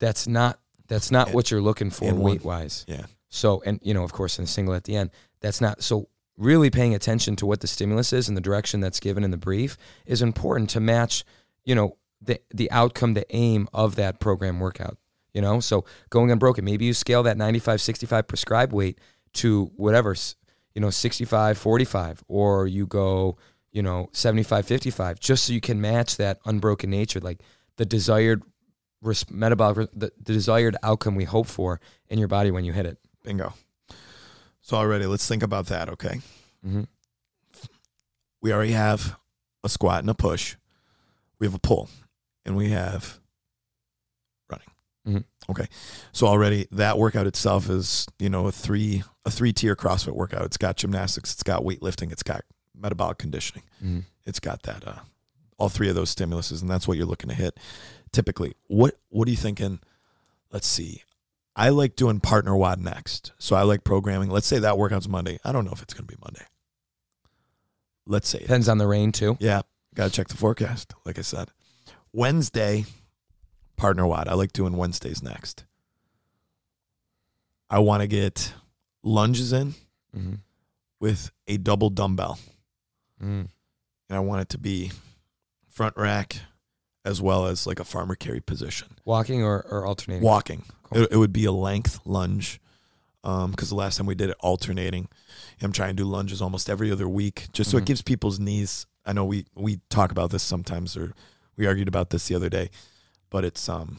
that's 0.00 0.26
not 0.26 0.58
that's 0.88 1.10
not 1.12 1.28
And- 1.28 1.34
what 1.36 1.50
you're 1.50 1.60
looking 1.62 1.90
for 1.90 2.12
weight 2.14 2.44
wise. 2.44 2.84
yeah, 2.88 3.06
So, 3.28 3.62
and 3.64 3.78
you 3.82 3.94
know, 3.94 4.02
of 4.02 4.12
course, 4.12 4.38
in 4.38 4.44
a 4.44 4.48
single 4.48 4.74
at 4.74 4.84
the 4.84 4.96
end, 4.96 5.10
that's 5.40 5.60
not 5.60 5.82
so. 5.82 6.08
Really 6.40 6.70
paying 6.70 6.94
attention 6.94 7.36
to 7.36 7.44
what 7.44 7.60
the 7.60 7.66
stimulus 7.66 8.14
is 8.14 8.26
and 8.26 8.34
the 8.34 8.40
direction 8.40 8.80
that's 8.80 8.98
given 8.98 9.24
in 9.24 9.30
the 9.30 9.36
brief 9.36 9.76
is 10.06 10.22
important 10.22 10.70
to 10.70 10.80
match, 10.80 11.22
you 11.66 11.74
know, 11.74 11.98
the 12.22 12.40
the 12.50 12.70
outcome, 12.70 13.12
the 13.12 13.26
aim 13.36 13.68
of 13.74 13.96
that 13.96 14.20
program 14.20 14.58
workout. 14.58 14.96
You 15.34 15.42
know, 15.42 15.60
so 15.60 15.84
going 16.08 16.30
unbroken, 16.30 16.64
maybe 16.64 16.86
you 16.86 16.94
scale 16.94 17.22
that 17.24 17.36
95, 17.36 17.82
65 17.82 18.26
prescribed 18.26 18.72
weight 18.72 18.98
to 19.34 19.70
whatever, 19.76 20.16
you 20.74 20.80
know, 20.80 20.88
65, 20.88 21.58
45, 21.58 22.24
or 22.26 22.66
you 22.66 22.86
go, 22.86 23.36
you 23.70 23.82
know, 23.82 24.08
75, 24.12 24.64
55, 24.64 25.20
just 25.20 25.44
so 25.44 25.52
you 25.52 25.60
can 25.60 25.78
match 25.78 26.16
that 26.16 26.40
unbroken 26.46 26.88
nature, 26.88 27.20
like 27.20 27.42
the 27.76 27.84
desired 27.84 28.42
metabolic, 29.30 29.90
the, 29.92 30.10
the 30.16 30.32
desired 30.32 30.76
outcome 30.82 31.16
we 31.16 31.24
hope 31.24 31.46
for 31.46 31.80
in 32.08 32.18
your 32.18 32.28
body 32.28 32.50
when 32.50 32.64
you 32.64 32.72
hit 32.72 32.86
it. 32.86 32.98
bingo. 33.22 33.52
So 34.70 34.76
already, 34.76 35.06
let's 35.06 35.26
think 35.26 35.42
about 35.42 35.66
that. 35.66 35.88
Okay, 35.88 36.20
Mm-hmm. 36.64 36.82
we 38.40 38.52
already 38.52 38.70
have 38.70 39.16
a 39.64 39.68
squat 39.68 39.98
and 40.04 40.08
a 40.10 40.14
push. 40.14 40.54
We 41.40 41.46
have 41.48 41.54
a 41.54 41.58
pull, 41.58 41.90
and 42.44 42.56
we 42.56 42.68
have 42.70 43.18
running. 44.48 44.68
Mhm. 45.08 45.24
Okay, 45.50 45.66
so 46.12 46.28
already 46.28 46.68
that 46.70 46.98
workout 46.98 47.26
itself 47.26 47.68
is 47.68 48.06
you 48.20 48.28
know 48.28 48.46
a 48.46 48.52
three 48.52 49.02
a 49.24 49.30
three 49.32 49.52
tier 49.52 49.74
CrossFit 49.74 50.14
workout. 50.14 50.44
It's 50.44 50.56
got 50.56 50.76
gymnastics, 50.76 51.32
it's 51.32 51.42
got 51.42 51.64
weightlifting, 51.64 52.12
it's 52.12 52.22
got 52.22 52.42
metabolic 52.72 53.18
conditioning. 53.18 53.64
Mm-hmm. 53.84 54.00
It's 54.24 54.38
got 54.38 54.62
that 54.62 54.86
uh, 54.86 55.00
all 55.58 55.68
three 55.68 55.88
of 55.88 55.96
those 55.96 56.14
stimuluses, 56.14 56.60
and 56.60 56.70
that's 56.70 56.86
what 56.86 56.96
you're 56.96 57.06
looking 57.06 57.28
to 57.30 57.34
hit. 57.34 57.58
Typically, 58.12 58.54
what 58.68 58.94
what 59.08 59.26
are 59.26 59.32
you 59.32 59.36
thinking? 59.36 59.80
Let's 60.52 60.68
see. 60.68 61.02
I 61.56 61.68
like 61.70 61.96
doing 61.96 62.20
partner 62.20 62.56
WOD 62.56 62.80
next, 62.80 63.32
so 63.38 63.56
I 63.56 63.62
like 63.62 63.84
programming. 63.84 64.30
Let's 64.30 64.46
say 64.46 64.58
that 64.60 64.78
workout's 64.78 65.08
Monday. 65.08 65.38
I 65.44 65.52
don't 65.52 65.64
know 65.64 65.72
if 65.72 65.82
it's 65.82 65.92
going 65.94 66.06
to 66.06 66.14
be 66.16 66.20
Monday. 66.22 66.44
Let's 68.06 68.28
say 68.28 68.38
it 68.38 68.42
Depends 68.42 68.68
on 68.68 68.78
the 68.78 68.86
rain 68.86 69.12
too. 69.12 69.36
yeah, 69.40 69.62
gotta 69.94 70.10
check 70.10 70.28
the 70.28 70.36
forecast. 70.36 70.94
Like 71.04 71.18
I 71.18 71.22
said, 71.22 71.48
Wednesday, 72.12 72.84
partner 73.76 74.06
WOD. 74.06 74.26
I 74.28 74.34
like 74.34 74.52
doing 74.52 74.76
Wednesdays 74.76 75.22
next. 75.22 75.64
I 77.68 77.78
want 77.80 78.00
to 78.02 78.06
get 78.08 78.52
lunges 79.02 79.52
in 79.52 79.74
Mm-hmm. 80.16 80.34
with 80.98 81.30
a 81.46 81.56
double 81.56 81.88
dumbbell, 81.90 82.38
Mm. 83.22 83.46
and 84.08 84.16
I 84.16 84.18
want 84.18 84.42
it 84.42 84.48
to 84.50 84.58
be 84.58 84.90
front 85.68 85.96
rack, 85.96 86.36
as 87.04 87.20
well 87.22 87.46
as 87.46 87.66
like 87.66 87.80
a 87.80 87.84
farmer 87.84 88.14
carry 88.14 88.40
position. 88.40 88.88
Walking 89.04 89.42
or, 89.42 89.64
or 89.70 89.86
alternating? 89.86 90.22
Walking. 90.24 90.64
Cool. 90.84 91.02
It, 91.02 91.12
it 91.12 91.16
would 91.16 91.32
be 91.32 91.44
a 91.44 91.52
length 91.52 92.00
lunge. 92.04 92.60
Um, 93.22 93.50
because 93.50 93.68
the 93.68 93.74
last 93.74 93.98
time 93.98 94.06
we 94.06 94.14
did 94.14 94.30
it 94.30 94.36
alternating, 94.40 95.08
I'm 95.60 95.72
trying 95.72 95.90
to 95.94 96.02
do 96.02 96.08
lunges 96.08 96.40
almost 96.40 96.70
every 96.70 96.90
other 96.90 97.06
week, 97.06 97.48
just 97.52 97.70
so 97.70 97.76
Mhm. 97.76 97.82
it 97.82 97.86
gives 97.86 98.00
people's 98.00 98.40
knees. 98.40 98.86
I 99.04 99.12
know 99.12 99.26
we 99.26 99.44
we 99.54 99.80
talk 99.90 100.10
about 100.10 100.30
this 100.30 100.42
sometimes, 100.42 100.96
or 100.96 101.12
we 101.54 101.66
argued 101.66 101.86
about 101.88 102.08
this 102.10 102.28
the 102.28 102.34
other 102.34 102.48
day, 102.48 102.70
but 103.28 103.44
it's 103.44 103.68
um, 103.68 103.98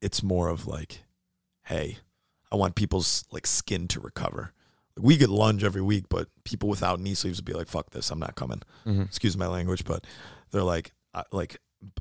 it's 0.00 0.22
more 0.22 0.48
of 0.48 0.66
like, 0.66 1.02
hey, 1.64 1.98
I 2.52 2.56
want 2.56 2.74
people's 2.76 3.24
like 3.32 3.46
skin 3.46 3.88
to 3.88 4.00
recover. 4.00 4.52
We 4.96 5.16
could 5.16 5.30
lunge 5.30 5.64
every 5.64 5.82
week, 5.82 6.04
but 6.08 6.28
people 6.44 6.68
without 6.68 7.00
knee 7.00 7.14
sleeves 7.14 7.38
would 7.38 7.44
be 7.44 7.54
like, 7.54 7.68
"Fuck 7.68 7.90
this, 7.90 8.10
I'm 8.12 8.20
not 8.20 8.36
coming." 8.36 8.62
Mhm. 8.86 9.06
Excuse 9.06 9.36
my 9.36 9.48
language, 9.48 9.84
but 9.84 10.06
they're 10.52 10.62
like, 10.62 10.93
uh, 11.14 11.22
like, 11.32 11.58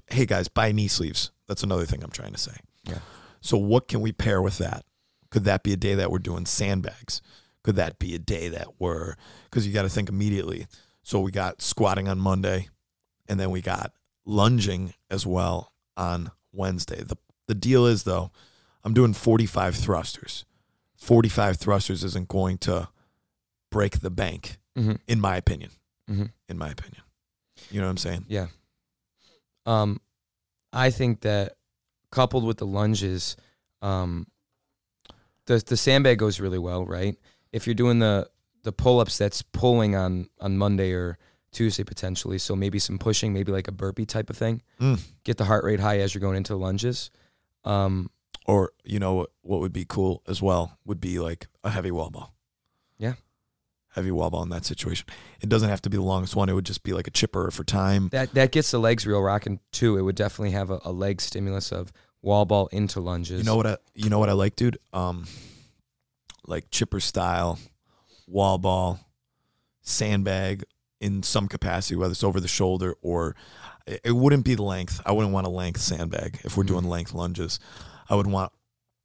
hey 0.07 0.25
guys, 0.25 0.47
buy 0.47 0.71
knee 0.71 0.87
sleeves. 0.87 1.31
That's 1.47 1.63
another 1.63 1.85
thing 1.85 2.03
I'm 2.03 2.11
trying 2.11 2.33
to 2.33 2.39
say. 2.39 2.55
Yeah. 2.85 2.99
So 3.41 3.57
what 3.57 3.87
can 3.87 4.01
we 4.01 4.11
pair 4.11 4.41
with 4.41 4.57
that? 4.59 4.85
Could 5.29 5.43
that 5.45 5.63
be 5.63 5.73
a 5.73 5.77
day 5.77 5.95
that 5.95 6.11
we're 6.11 6.19
doing 6.19 6.45
sandbags? 6.45 7.21
Could 7.63 7.75
that 7.77 7.97
be 7.99 8.13
a 8.15 8.19
day 8.19 8.49
that 8.49 8.79
we're 8.79 9.15
because 9.45 9.65
you 9.67 9.73
got 9.73 9.83
to 9.83 9.89
think 9.89 10.09
immediately. 10.09 10.67
So 11.03 11.19
we 11.19 11.31
got 11.31 11.61
squatting 11.61 12.07
on 12.07 12.19
Monday, 12.19 12.69
and 13.27 13.39
then 13.39 13.51
we 13.51 13.61
got 13.61 13.91
lunging 14.25 14.93
as 15.09 15.25
well 15.25 15.73
on 15.97 16.31
Wednesday. 16.51 17.03
The 17.03 17.17
the 17.47 17.55
deal 17.55 17.85
is 17.85 18.03
though, 18.03 18.31
I'm 18.83 18.93
doing 18.93 19.13
45 19.13 19.75
thrusters. 19.75 20.45
45 20.97 21.57
thrusters 21.57 22.03
isn't 22.05 22.29
going 22.29 22.57
to 22.59 22.87
break 23.69 23.99
the 23.99 24.09
bank, 24.09 24.59
Mhm. 24.77 24.99
in 25.07 25.19
my 25.19 25.35
opinion. 25.35 25.71
Mhm. 26.09 26.31
In 26.47 26.57
my 26.57 26.69
opinion, 26.69 27.01
you 27.69 27.79
know 27.81 27.87
what 27.87 27.91
I'm 27.91 27.97
saying? 27.97 28.25
Yeah. 28.29 28.47
Um, 29.65 29.99
I 30.71 30.89
think 30.89 31.21
that 31.21 31.53
coupled 32.11 32.45
with 32.45 32.57
the 32.57 32.65
lunges, 32.65 33.35
um, 33.81 34.27
the 35.45 35.57
the 35.65 35.77
sandbag 35.77 36.19
goes 36.19 36.39
really 36.39 36.59
well, 36.59 36.85
right? 36.85 37.17
If 37.51 37.67
you're 37.67 37.73
doing 37.75 37.99
the 37.99 38.29
the 38.63 38.71
pull 38.71 38.99
ups, 38.99 39.17
that's 39.17 39.41
pulling 39.41 39.95
on 39.95 40.29
on 40.39 40.57
Monday 40.57 40.91
or 40.93 41.17
Tuesday 41.51 41.83
potentially. 41.83 42.39
So 42.39 42.55
maybe 42.55 42.79
some 42.79 42.97
pushing, 42.97 43.33
maybe 43.33 43.51
like 43.51 43.67
a 43.67 43.71
burpee 43.71 44.05
type 44.05 44.29
of 44.29 44.37
thing. 44.37 44.61
Mm. 44.79 44.99
Get 45.23 45.37
the 45.37 45.45
heart 45.45 45.63
rate 45.63 45.79
high 45.79 45.99
as 45.99 46.13
you're 46.13 46.21
going 46.21 46.37
into 46.37 46.55
lunges. 46.55 47.11
Um, 47.63 48.09
Or 48.45 48.71
you 48.83 48.99
know 48.99 49.13
what, 49.13 49.29
what 49.41 49.59
would 49.61 49.73
be 49.73 49.85
cool 49.85 50.23
as 50.27 50.41
well 50.41 50.77
would 50.85 50.99
be 50.99 51.19
like 51.19 51.47
a 51.63 51.69
heavy 51.69 51.91
wall 51.91 52.09
ball. 52.09 52.33
Heavy 53.95 54.11
wall 54.11 54.29
ball 54.29 54.43
in 54.43 54.49
that 54.49 54.65
situation. 54.65 55.07
It 55.41 55.49
doesn't 55.49 55.69
have 55.69 55.81
to 55.83 55.89
be 55.89 55.97
the 55.97 56.03
longest 56.03 56.35
one. 56.35 56.49
It 56.49 56.53
would 56.53 56.65
just 56.65 56.83
be 56.83 56.93
like 56.93 57.07
a 57.07 57.11
chipper 57.11 57.51
for 57.51 57.63
time. 57.63 58.09
that 58.09 58.33
that 58.33 58.51
gets 58.51 58.71
the 58.71 58.79
legs 58.79 59.05
real 59.05 59.21
rocking 59.21 59.59
too. 59.71 59.97
It 59.97 60.01
would 60.01 60.15
definitely 60.15 60.51
have 60.51 60.69
a, 60.71 60.79
a 60.83 60.91
leg 60.91 61.21
stimulus 61.21 61.71
of 61.71 61.91
wall 62.21 62.45
ball 62.45 62.67
into 62.67 62.99
lunges. 62.99 63.39
You 63.39 63.45
know 63.45 63.55
what 63.55 63.67
I 63.67 63.77
you 63.93 64.09
know 64.09 64.17
what 64.19 64.29
I 64.29 64.33
like, 64.33 64.55
dude? 64.55 64.77
Um 64.93 65.27
like 66.47 66.69
chipper 66.71 66.99
style, 66.99 67.59
wall 68.27 68.57
ball, 68.57 68.99
sandbag 69.81 70.63
in 70.99 71.21
some 71.23 71.47
capacity, 71.47 71.95
whether 71.95 72.11
it's 72.11 72.23
over 72.23 72.39
the 72.39 72.47
shoulder 72.47 72.95
or 73.01 73.35
it 73.85 74.01
it 74.03 74.11
wouldn't 74.13 74.45
be 74.45 74.55
the 74.55 74.63
length. 74.63 75.01
I 75.05 75.11
wouldn't 75.11 75.33
want 75.33 75.45
a 75.47 75.49
length 75.51 75.81
sandbag 75.81 76.39
if 76.43 76.55
we're 76.57 76.63
Mhm. 76.63 76.67
doing 76.67 76.85
length 76.89 77.13
lunges. 77.13 77.59
I 78.09 78.15
would 78.15 78.27
want 78.27 78.51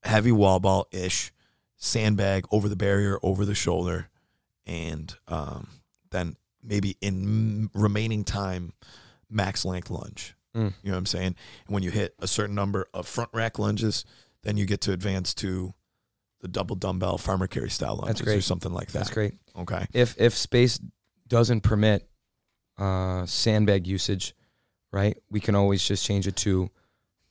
heavy 0.05 0.33
wall 0.33 0.61
ball 0.61 0.87
ish, 0.93 1.33
sandbag 1.77 2.47
over 2.51 2.69
the 2.69 2.77
barrier, 2.77 3.19
over 3.23 3.45
the 3.45 3.55
shoulder, 3.55 4.09
and 4.69 5.13
um, 5.27 5.67
then 6.11 6.37
maybe 6.63 6.97
in 7.01 7.71
remaining 7.75 8.23
time, 8.23 8.73
max 9.31 9.65
length 9.65 9.91
lunge. 9.91 10.35
Mm. 10.55 10.75
You 10.83 10.91
know 10.91 10.93
what 10.93 10.99
I'm 10.99 11.07
saying? 11.07 11.35
And 11.67 11.75
when 11.75 11.83
you 11.83 11.91
hit 11.91 12.15
a 12.21 12.29
certain 12.29 12.55
number 12.55 12.87
of 12.95 13.07
front 13.09 13.31
rack 13.33 13.59
lunges, 13.59 14.05
then 14.43 14.57
you 14.57 14.67
get 14.67 14.81
to 14.83 14.93
advance 14.93 15.35
to 15.35 15.75
the 16.41 16.49
double 16.49 16.77
dumbbell 16.77 17.19
farmer 17.19 17.47
carry 17.47 17.71
style 17.71 17.97
lunges 17.97 18.27
or 18.29 18.41
something 18.41 18.73
like 18.73 18.89
that. 18.93 18.99
That's 19.01 19.11
great. 19.11 19.35
Okay. 19.59 19.87
if 19.93 20.15
if 20.21 20.35
space 20.37 20.79
doesn't 21.27 21.63
permit 21.63 22.09
uh, 22.79 23.27
sandbag 23.27 23.87
usage, 23.87 24.35
right? 24.93 25.17
We 25.31 25.41
can 25.41 25.55
always 25.55 25.83
just 25.83 26.05
change 26.05 26.27
it 26.27 26.37
to 26.37 26.71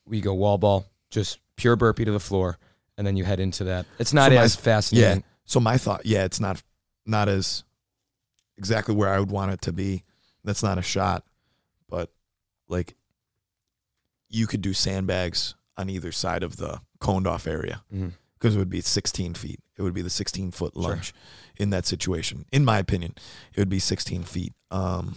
we 0.05 0.21
go 0.21 0.33
wall 0.33 0.57
ball, 0.57 0.85
just 1.09 1.39
pure 1.55 1.75
burpee 1.75 2.05
to 2.05 2.11
the 2.11 2.19
floor, 2.19 2.57
and 2.97 3.05
then 3.07 3.15
you 3.15 3.23
head 3.23 3.39
into 3.39 3.63
that. 3.65 3.85
It's 3.99 4.13
not 4.13 4.31
So 4.31 4.35
my- 4.35 4.41
as 4.41 4.55
fascinating. 4.55 5.23
So 5.45 5.61
my 5.61 5.77
thought, 5.77 6.05
yeah, 6.05 6.25
it's 6.25 6.41
not 6.41 6.61
not 7.07 7.29
as 7.29 7.63
exactly 8.57 8.93
where 8.95 9.09
I 9.09 9.19
would 9.19 9.31
want 9.31 9.51
it 9.51 9.61
to 9.61 9.71
be. 9.71 10.03
That's 10.43 10.63
not 10.63 10.77
a 10.77 10.81
shot, 10.81 11.23
but 11.89 12.11
like 12.67 12.95
you 14.29 14.47
could 14.47 14.61
do 14.61 14.73
sandbags 14.73 15.55
on 15.77 15.89
either 15.89 16.11
side 16.11 16.43
of 16.43 16.57
the 16.57 16.81
coned 16.99 17.27
off 17.27 17.47
area 17.47 17.83
because 18.33 18.55
it 18.55 18.59
would 18.59 18.69
be 18.69 18.81
16 18.81 19.33
feet. 19.35 19.59
It 19.77 19.81
would 19.83 19.93
be 19.93 20.01
the 20.01 20.09
16 20.09 20.51
foot 20.51 20.75
lunge 20.75 21.13
in 21.57 21.69
that 21.69 21.85
situation. 21.85 22.45
In 22.51 22.65
my 22.65 22.79
opinion, 22.79 23.13
it 23.53 23.59
would 23.59 23.69
be 23.69 23.79
16 23.79 24.23
feet. 24.23 24.53
Um, 24.71 25.15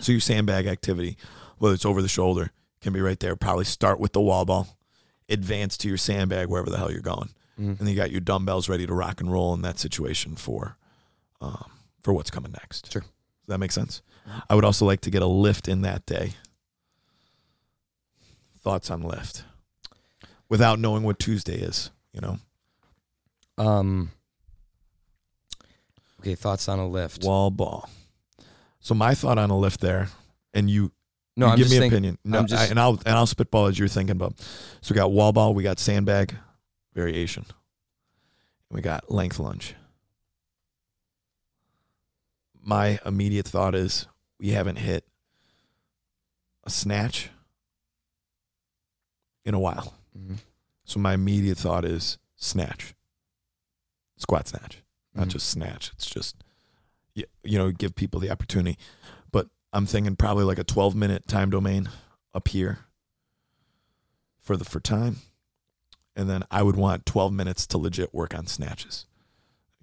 so 0.00 0.12
your 0.12 0.20
sandbag 0.20 0.66
activity, 0.66 1.16
whether 1.58 1.74
it's 1.74 1.84
over 1.84 2.00
the 2.00 2.08
shoulder, 2.08 2.52
can 2.80 2.92
be 2.92 3.00
right 3.00 3.18
there. 3.20 3.36
Probably 3.36 3.64
start 3.64 4.00
with 4.00 4.12
the 4.12 4.20
wall 4.20 4.44
ball, 4.44 4.78
advance 5.28 5.76
to 5.78 5.88
your 5.88 5.98
sandbag 5.98 6.48
wherever 6.48 6.70
the 6.70 6.78
hell 6.78 6.90
you're 6.90 7.00
going 7.00 7.30
Mhm. 7.58 7.68
and 7.68 7.78
then 7.78 7.88
you 7.88 7.96
got 7.96 8.10
your 8.10 8.20
dumbbells 8.20 8.68
ready 8.68 8.86
to 8.86 8.94
rock 8.94 9.20
and 9.20 9.30
roll 9.30 9.52
in 9.54 9.62
that 9.62 9.78
situation 9.78 10.36
for 10.36 10.76
um, 11.42 11.70
for 12.02 12.14
what's 12.14 12.30
coming 12.30 12.52
next. 12.52 12.90
Sure. 12.92 13.02
Does 13.02 13.08
that 13.48 13.58
make 13.58 13.72
sense? 13.72 14.00
I 14.48 14.54
would 14.54 14.64
also 14.64 14.86
like 14.86 15.00
to 15.02 15.10
get 15.10 15.20
a 15.20 15.26
lift 15.26 15.68
in 15.68 15.82
that 15.82 16.06
day. 16.06 16.34
Thoughts 18.60 18.90
on 18.90 19.02
lift 19.02 19.42
without 20.48 20.78
knowing 20.78 21.02
what 21.02 21.18
Tuesday 21.18 21.56
is, 21.56 21.90
you 22.12 22.20
know? 22.20 22.38
Um. 23.58 24.12
Okay, 26.20 26.36
thoughts 26.36 26.68
on 26.68 26.78
a 26.78 26.86
lift? 26.86 27.24
Wall 27.24 27.50
ball. 27.50 27.90
So 28.78 28.94
my 28.94 29.14
thought 29.14 29.38
on 29.38 29.50
a 29.50 29.58
lift 29.58 29.80
there, 29.80 30.08
and 30.54 30.70
you, 30.70 30.92
no, 31.36 31.46
you 31.46 31.52
I'm 31.52 31.58
give 31.58 31.70
me 31.70 31.78
thinking. 31.78 31.92
opinion. 31.92 32.18
No, 32.24 32.38
I'm 32.38 32.46
just- 32.46 32.62
I- 32.62 32.66
and 32.66 32.78
I'll 32.78 33.00
and 33.04 33.16
I'll 33.16 33.26
spitball 33.26 33.66
as 33.66 33.76
you're 33.78 33.88
thinking 33.88 34.12
about. 34.14 34.38
So 34.80 34.92
we 34.92 34.96
got 34.96 35.10
wall 35.10 35.32
ball, 35.32 35.52
we 35.54 35.64
got 35.64 35.80
sandbag 35.80 36.36
variation, 36.94 37.44
and 37.44 38.76
we 38.76 38.80
got 38.80 39.10
length 39.10 39.40
lunge. 39.40 39.74
My 42.62 42.98
immediate 43.04 43.46
thought 43.48 43.74
is 43.74 44.06
we 44.38 44.50
haven't 44.50 44.76
hit 44.76 45.04
a 46.64 46.70
snatch 46.70 47.30
in 49.44 49.54
a 49.54 49.58
while. 49.60 49.94
Mhm. 50.16 50.38
So 50.84 51.00
my 51.00 51.14
immediate 51.14 51.58
thought 51.58 51.84
is 51.84 52.18
snatch, 52.36 52.94
squat 54.16 54.46
snatch, 54.48 54.82
not 55.14 55.26
Mhm. 55.26 55.32
just 55.32 55.48
snatch. 55.48 55.90
It's 55.92 56.08
just 56.08 56.36
y- 57.16 57.24
you 57.42 57.58
know 57.58 57.72
give 57.72 57.94
people 57.96 58.20
the 58.20 58.30
opportunity. 58.30 58.78
But 59.32 59.48
I'm 59.72 59.86
thinking 59.86 60.14
probably 60.16 60.44
like 60.44 60.58
a 60.58 60.64
12 60.64 60.94
minute 60.94 61.26
time 61.26 61.50
domain 61.50 61.90
up 62.32 62.48
here 62.48 62.86
for 64.38 64.56
the 64.56 64.64
for 64.64 64.78
time, 64.80 65.20
and 66.14 66.28
then 66.30 66.44
I 66.50 66.62
would 66.62 66.76
want 66.76 67.06
12 67.06 67.32
minutes 67.32 67.66
to 67.68 67.78
legit 67.78 68.14
work 68.14 68.34
on 68.34 68.46
snatches. 68.46 69.06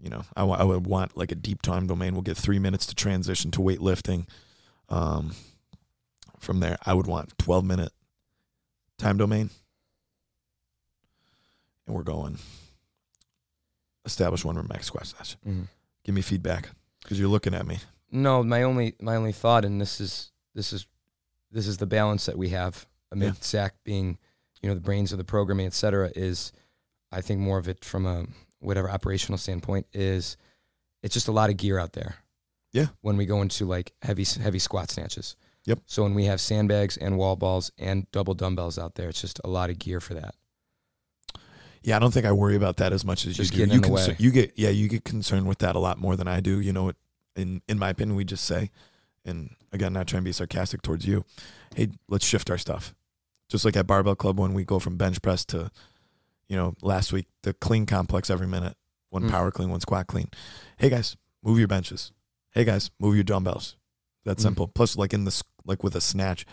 You 0.01 0.09
know, 0.09 0.23
I, 0.35 0.43
would 0.43 0.87
want 0.87 1.17
like 1.17 1.31
a 1.31 1.35
deep 1.35 1.61
time 1.61 1.87
domain. 1.87 2.13
We'll 2.13 2.21
get 2.21 2.37
three 2.37 2.59
minutes 2.59 2.85
to 2.87 2.95
transition 2.95 3.51
to 3.51 3.59
weightlifting. 3.59 4.27
Um, 4.87 5.35
from 6.39 6.61
there, 6.61 6.77
I 6.85 6.93
would 6.93 7.05
want 7.05 7.37
12 7.37 7.65
minute 7.65 7.91
time 8.97 9.17
domain. 9.17 9.49
And 11.85 11.95
we're 11.95 12.03
going 12.03 12.37
establish 14.05 14.45
one 14.45 14.55
rep 14.55 14.69
max 14.69 14.87
squat 14.87 15.07
snatch. 15.07 15.37
Mhm. 15.45 15.67
Give 16.03 16.15
me 16.15 16.21
feedback 16.21 16.69
because 17.03 17.19
you're 17.19 17.29
looking 17.29 17.53
at 17.53 17.67
me. 17.67 17.79
No, 18.11 18.43
my 18.43 18.63
only 18.63 18.95
my 19.01 19.15
only 19.15 19.31
thought, 19.33 19.65
and 19.65 19.79
this 19.79 19.99
is 19.99 20.31
this 20.55 20.73
is 20.73 20.87
this 21.51 21.67
is 21.67 21.77
the 21.77 21.85
balance 21.85 22.25
that 22.25 22.37
we 22.37 22.49
have 22.49 22.87
amid 23.11 23.33
Yeah. 23.35 23.41
Zach 23.41 23.75
being, 23.83 24.17
you 24.61 24.69
know, 24.69 24.75
the 24.75 24.81
brains 24.81 25.11
of 25.11 25.17
the 25.17 25.23
programming, 25.23 25.65
et 25.65 25.73
cetera, 25.73 26.11
is 26.15 26.51
I 27.11 27.21
think 27.21 27.39
more 27.41 27.57
of 27.57 27.67
it 27.67 27.83
from 27.83 28.05
a 28.05 28.25
whatever 28.59 28.89
operational 28.89 29.37
standpoint 29.37 29.87
is 29.93 30.37
it's 31.01 31.13
just 31.13 31.27
a 31.27 31.31
lot 31.31 31.49
of 31.49 31.57
gear 31.57 31.79
out 31.79 31.93
there. 31.93 32.15
Yeah. 32.71 32.87
When 33.01 33.17
we 33.17 33.25
go 33.25 33.41
into 33.41 33.65
like 33.65 33.93
heavy 34.01 34.25
heavy 34.25 34.59
squat 34.59 34.91
snatches. 34.91 35.35
Yep. 35.65 35.79
So 35.85 36.03
when 36.03 36.13
we 36.13 36.25
have 36.25 36.39
sandbags 36.41 36.97
and 36.97 37.17
wall 37.17 37.35
balls 37.35 37.71
and 37.77 38.09
double 38.11 38.33
dumbbells 38.33 38.77
out 38.77 38.95
there, 38.95 39.09
it's 39.09 39.21
just 39.21 39.39
a 39.43 39.47
lot 39.47 39.69
of 39.69 39.79
gear 39.79 39.99
for 39.99 40.13
that. 40.15 40.35
Yeah, 41.81 41.95
I 41.95 41.99
don't 41.99 42.13
think 42.13 42.25
I 42.25 42.31
worry 42.31 42.55
about 42.55 42.77
that 42.77 42.91
as 42.91 43.05
much 43.05 43.25
as 43.25 43.37
Just 43.37 43.53
you 43.55 43.65
do. 43.65 43.71
You, 43.71 43.75
in 43.77 43.81
the 43.81 43.89
way. 43.89 44.15
you 44.19 44.31
get 44.31 44.53
yeah, 44.55 44.69
you 44.69 44.87
get 44.87 45.05
concerned 45.05 45.47
with 45.47 45.59
that 45.59 45.75
a 45.75 45.79
lot 45.79 45.97
more 45.97 46.15
than 46.15 46.27
I 46.27 46.41
do. 46.41 46.59
You 46.59 46.73
know, 46.73 46.91
in 47.35 47.61
in 47.67 47.79
my 47.79 47.89
opinion, 47.89 48.15
we 48.15 48.25
just 48.25 48.43
say, 48.43 48.71
and 49.25 49.55
again, 49.71 49.93
not 49.93 50.07
trying 50.07 50.23
to 50.23 50.25
be 50.25 50.31
sarcastic 50.33 50.81
towards 50.81 51.07
you. 51.07 51.23
Hey, 51.75 51.89
let's 52.09 52.25
shift 52.25 52.49
our 52.49 52.57
stuff. 52.57 52.93
Just 53.47 53.65
like 53.65 53.77
at 53.77 53.87
Barbell 53.87 54.15
Club 54.15 54.39
when 54.39 54.53
we 54.53 54.65
go 54.65 54.77
from 54.79 54.97
bench 54.97 55.21
press 55.21 55.45
to, 55.45 55.71
you 56.49 56.57
know, 56.57 56.73
last 56.81 57.13
week 57.13 57.27
the 57.43 57.53
clean 57.53 57.85
complex 57.85 58.29
every 58.29 58.47
minute, 58.47 58.75
one 59.09 59.23
Mm. 59.23 59.29
power 59.31 59.51
clean, 59.51 59.69
one 59.69 59.79
squat 59.79 60.07
clean. 60.07 60.29
Hey 60.77 60.89
guys, 60.89 61.15
move 61.43 61.57
your 61.59 61.67
benches. 61.67 62.11
Hey 62.51 62.65
guys, 62.65 62.89
move 62.99 63.15
your 63.15 63.23
dumbbells. 63.23 63.77
That's 64.25 64.41
Mm. 64.41 64.47
simple. 64.47 64.67
Plus, 64.67 64.97
like 64.97 65.13
in 65.13 65.23
this, 65.25 65.41
like 65.65 65.83
with 65.83 65.95
a 65.95 66.01
snatch, 66.01 66.45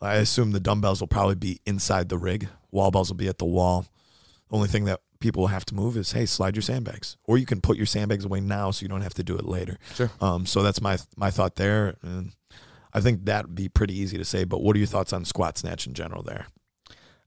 I 0.00 0.16
assume 0.16 0.50
the 0.50 0.60
dumbbells 0.60 1.00
will 1.00 1.06
probably 1.08 1.36
be 1.36 1.60
inside 1.64 2.08
the 2.08 2.18
rig. 2.18 2.48
Wall 2.70 2.90
balls 2.90 3.08
will 3.08 3.16
be 3.16 3.28
at 3.28 3.38
the 3.38 3.44
wall. 3.44 3.86
Only 4.50 4.68
thing 4.68 4.84
that 4.86 5.00
people 5.20 5.42
will 5.42 5.48
have 5.48 5.64
to 5.66 5.74
move 5.74 5.96
is 5.96 6.12
hey, 6.12 6.26
slide 6.26 6.56
your 6.56 6.62
sandbags, 6.62 7.16
or 7.24 7.38
you 7.38 7.46
can 7.46 7.60
put 7.60 7.76
your 7.76 7.86
sandbags 7.86 8.24
away 8.24 8.40
now 8.40 8.70
so 8.72 8.82
you 8.82 8.88
don't 8.88 9.02
have 9.02 9.14
to 9.14 9.22
do 9.22 9.36
it 9.36 9.44
later. 9.46 9.78
Sure. 9.94 10.10
Um, 10.20 10.44
so 10.44 10.62
that's 10.62 10.80
my 10.82 10.98
my 11.16 11.30
thought 11.30 11.54
there, 11.56 11.96
and 12.02 12.32
I 12.92 13.00
think 13.00 13.24
that'd 13.24 13.54
be 13.54 13.68
pretty 13.68 13.94
easy 13.96 14.18
to 14.18 14.24
say. 14.24 14.42
But 14.44 14.60
what 14.60 14.74
are 14.74 14.80
your 14.80 14.88
thoughts 14.88 15.12
on 15.12 15.24
squat 15.24 15.56
snatch 15.58 15.86
in 15.86 15.94
general 15.94 16.22
there? 16.24 16.48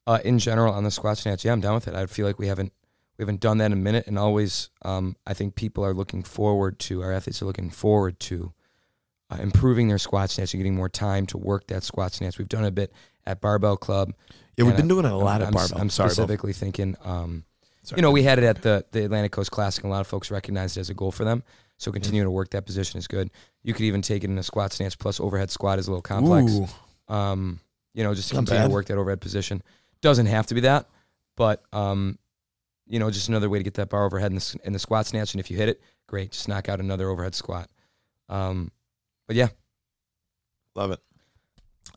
Uh, 0.08 0.20
in 0.24 0.38
general, 0.38 0.74
on 0.74 0.84
the 0.84 0.92
squat 0.92 1.18
snatch, 1.18 1.44
yeah, 1.44 1.52
I'm 1.52 1.62
down 1.62 1.74
with 1.74 1.88
it. 1.88 1.96
I 1.96 2.06
feel 2.06 2.28
like 2.28 2.38
we 2.38 2.48
haven't 2.48 2.72
we 3.18 3.24
haven't 3.24 3.40
done 3.40 3.60
that 3.60 3.68
in 3.68 3.74
a 3.74 3.78
minute, 3.78 4.08
and 4.08 4.20
always, 4.20 4.70
um, 4.84 5.16
I 5.26 5.34
think 5.34 5.56
people 5.56 5.86
are 5.86 5.94
looking 5.94 6.22
forward 6.22 6.80
to 6.80 7.02
our 7.02 7.12
athletes 7.14 7.42
are 7.42 7.46
looking 7.46 7.70
forward 7.70 8.20
to 8.22 8.54
uh, 9.32 9.38
improving 9.42 9.88
their 9.88 9.98
squat 9.98 10.30
snatch 10.30 10.54
and 10.54 10.60
getting 10.60 10.76
more 10.76 10.90
time 10.90 11.26
to 11.28 11.38
work 11.38 11.68
that 11.68 11.84
squat 11.84 12.14
snatch. 12.14 12.38
We've 12.38 12.50
done 12.50 12.66
a 12.66 12.72
bit 12.72 12.94
at 13.26 13.42
Barbell 13.42 13.78
Club. 13.78 14.14
Yeah, 14.58 14.66
we've 14.66 14.78
been 14.78 14.88
doing 14.88 15.06
a 15.06 15.18
lot 15.18 15.42
I'm, 15.42 15.48
at 15.48 15.54
barbell. 15.54 15.80
I'm 15.80 15.90
Sorry, 15.90 16.10
Bo. 16.10 16.14
specifically 16.14 16.54
thinking, 16.54 16.96
um, 17.04 17.44
Sorry. 17.84 18.00
you 18.00 18.02
know, 18.02 18.12
we 18.12 18.24
had 18.24 18.38
it 18.38 18.44
at 18.44 18.62
the 18.62 18.86
the 18.92 19.06
Atlantic 19.06 19.32
Coast 19.32 19.52
Classic, 19.52 19.84
and 19.84 19.92
a 19.92 19.94
lot 19.94 20.02
of 20.02 20.08
folks 20.08 20.30
recognized 20.30 20.78
it 20.78 20.82
as 20.82 20.90
a 20.90 20.94
goal 20.94 21.12
for 21.12 21.24
them. 21.24 21.44
So 21.78 21.92
continuing 21.92 22.26
to 22.26 22.32
work 22.32 22.52
that 22.52 22.66
position 22.66 22.98
is 23.00 23.08
good. 23.08 23.32
You 23.64 23.74
could 23.74 23.84
even 23.84 24.02
take 24.02 24.24
it 24.24 24.30
in 24.30 24.38
a 24.38 24.44
squat 24.44 24.72
snatch 24.72 24.98
plus 24.98 25.20
overhead 25.20 25.52
squat 25.52 25.80
is 25.80 25.88
a 25.88 25.92
little 25.92 26.02
complex. 26.02 26.74
Um, 27.08 27.60
you 27.94 28.04
know, 28.04 28.14
just 28.14 28.30
to 28.30 28.36
Not 28.36 28.42
continue 28.42 28.64
bad. 28.64 28.68
to 28.68 28.74
work 28.74 28.86
that 28.88 28.98
overhead 28.98 29.22
position. 29.22 29.62
Doesn't 30.02 30.28
have 30.28 30.48
to 30.48 30.56
be 30.56 30.62
that, 30.62 30.88
but 31.36 31.64
um, 31.74 32.18
you 32.88 33.00
know, 33.00 33.10
just 33.10 33.30
another 33.30 33.50
way 33.50 33.58
to 33.58 33.64
get 33.64 33.76
that 33.76 33.90
bar 33.90 34.06
overhead 34.06 34.32
in 34.32 34.38
the, 34.38 34.58
in 34.64 34.74
the 34.74 34.80
squat 34.80 35.06
snatch. 35.08 35.34
And 35.34 35.40
if 35.40 35.50
you 35.50 35.58
hit 35.58 35.70
it, 35.70 35.82
great, 36.08 36.32
just 36.32 36.48
knock 36.48 36.70
out 36.70 36.80
another 36.80 37.10
overhead 37.10 37.36
squat. 37.36 37.70
Um, 38.30 38.72
but 39.28 39.36
yeah, 39.36 39.48
love 40.76 40.92
it. 40.92 41.00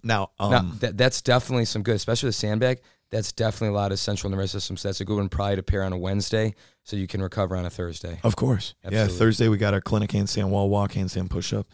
Now, 0.03 0.31
um, 0.39 0.51
no, 0.51 0.71
that, 0.81 0.97
that's 0.97 1.23
definitely 1.23 1.65
some 1.65 1.83
good, 1.83 1.97
especially 1.97 2.29
the 2.29 2.35
sandbag. 2.35 2.81
That's 3.11 3.33
definitely 3.33 3.69
a 3.69 3.79
lot 3.79 3.91
of 3.91 3.99
central 3.99 4.31
nervous 4.31 4.53
system. 4.53 4.77
So 4.77 4.89
that's 4.89 5.01
a 5.01 5.05
good 5.05 5.17
one, 5.17 5.29
probably 5.29 5.57
to 5.57 5.63
pair 5.63 5.83
on 5.83 5.93
a 5.93 5.99
Wednesday, 5.99 6.55
so 6.85 6.95
you 6.97 7.07
can 7.07 7.23
recover 7.23 7.57
on 7.57 7.65
a 7.65 7.71
Thursday. 7.71 8.21
Of 8.23 8.37
course. 8.37 8.75
Yeah, 8.89 9.07
Thursday 9.07 9.49
we 9.49 9.57
got 9.57 9.73
our 9.73 9.81
clinic 9.81 10.11
handstand 10.11 10.51
wall 10.51 10.69
walk, 10.69 10.93
handstand 10.93 11.31
push 11.31 11.53
up. 11.53 11.67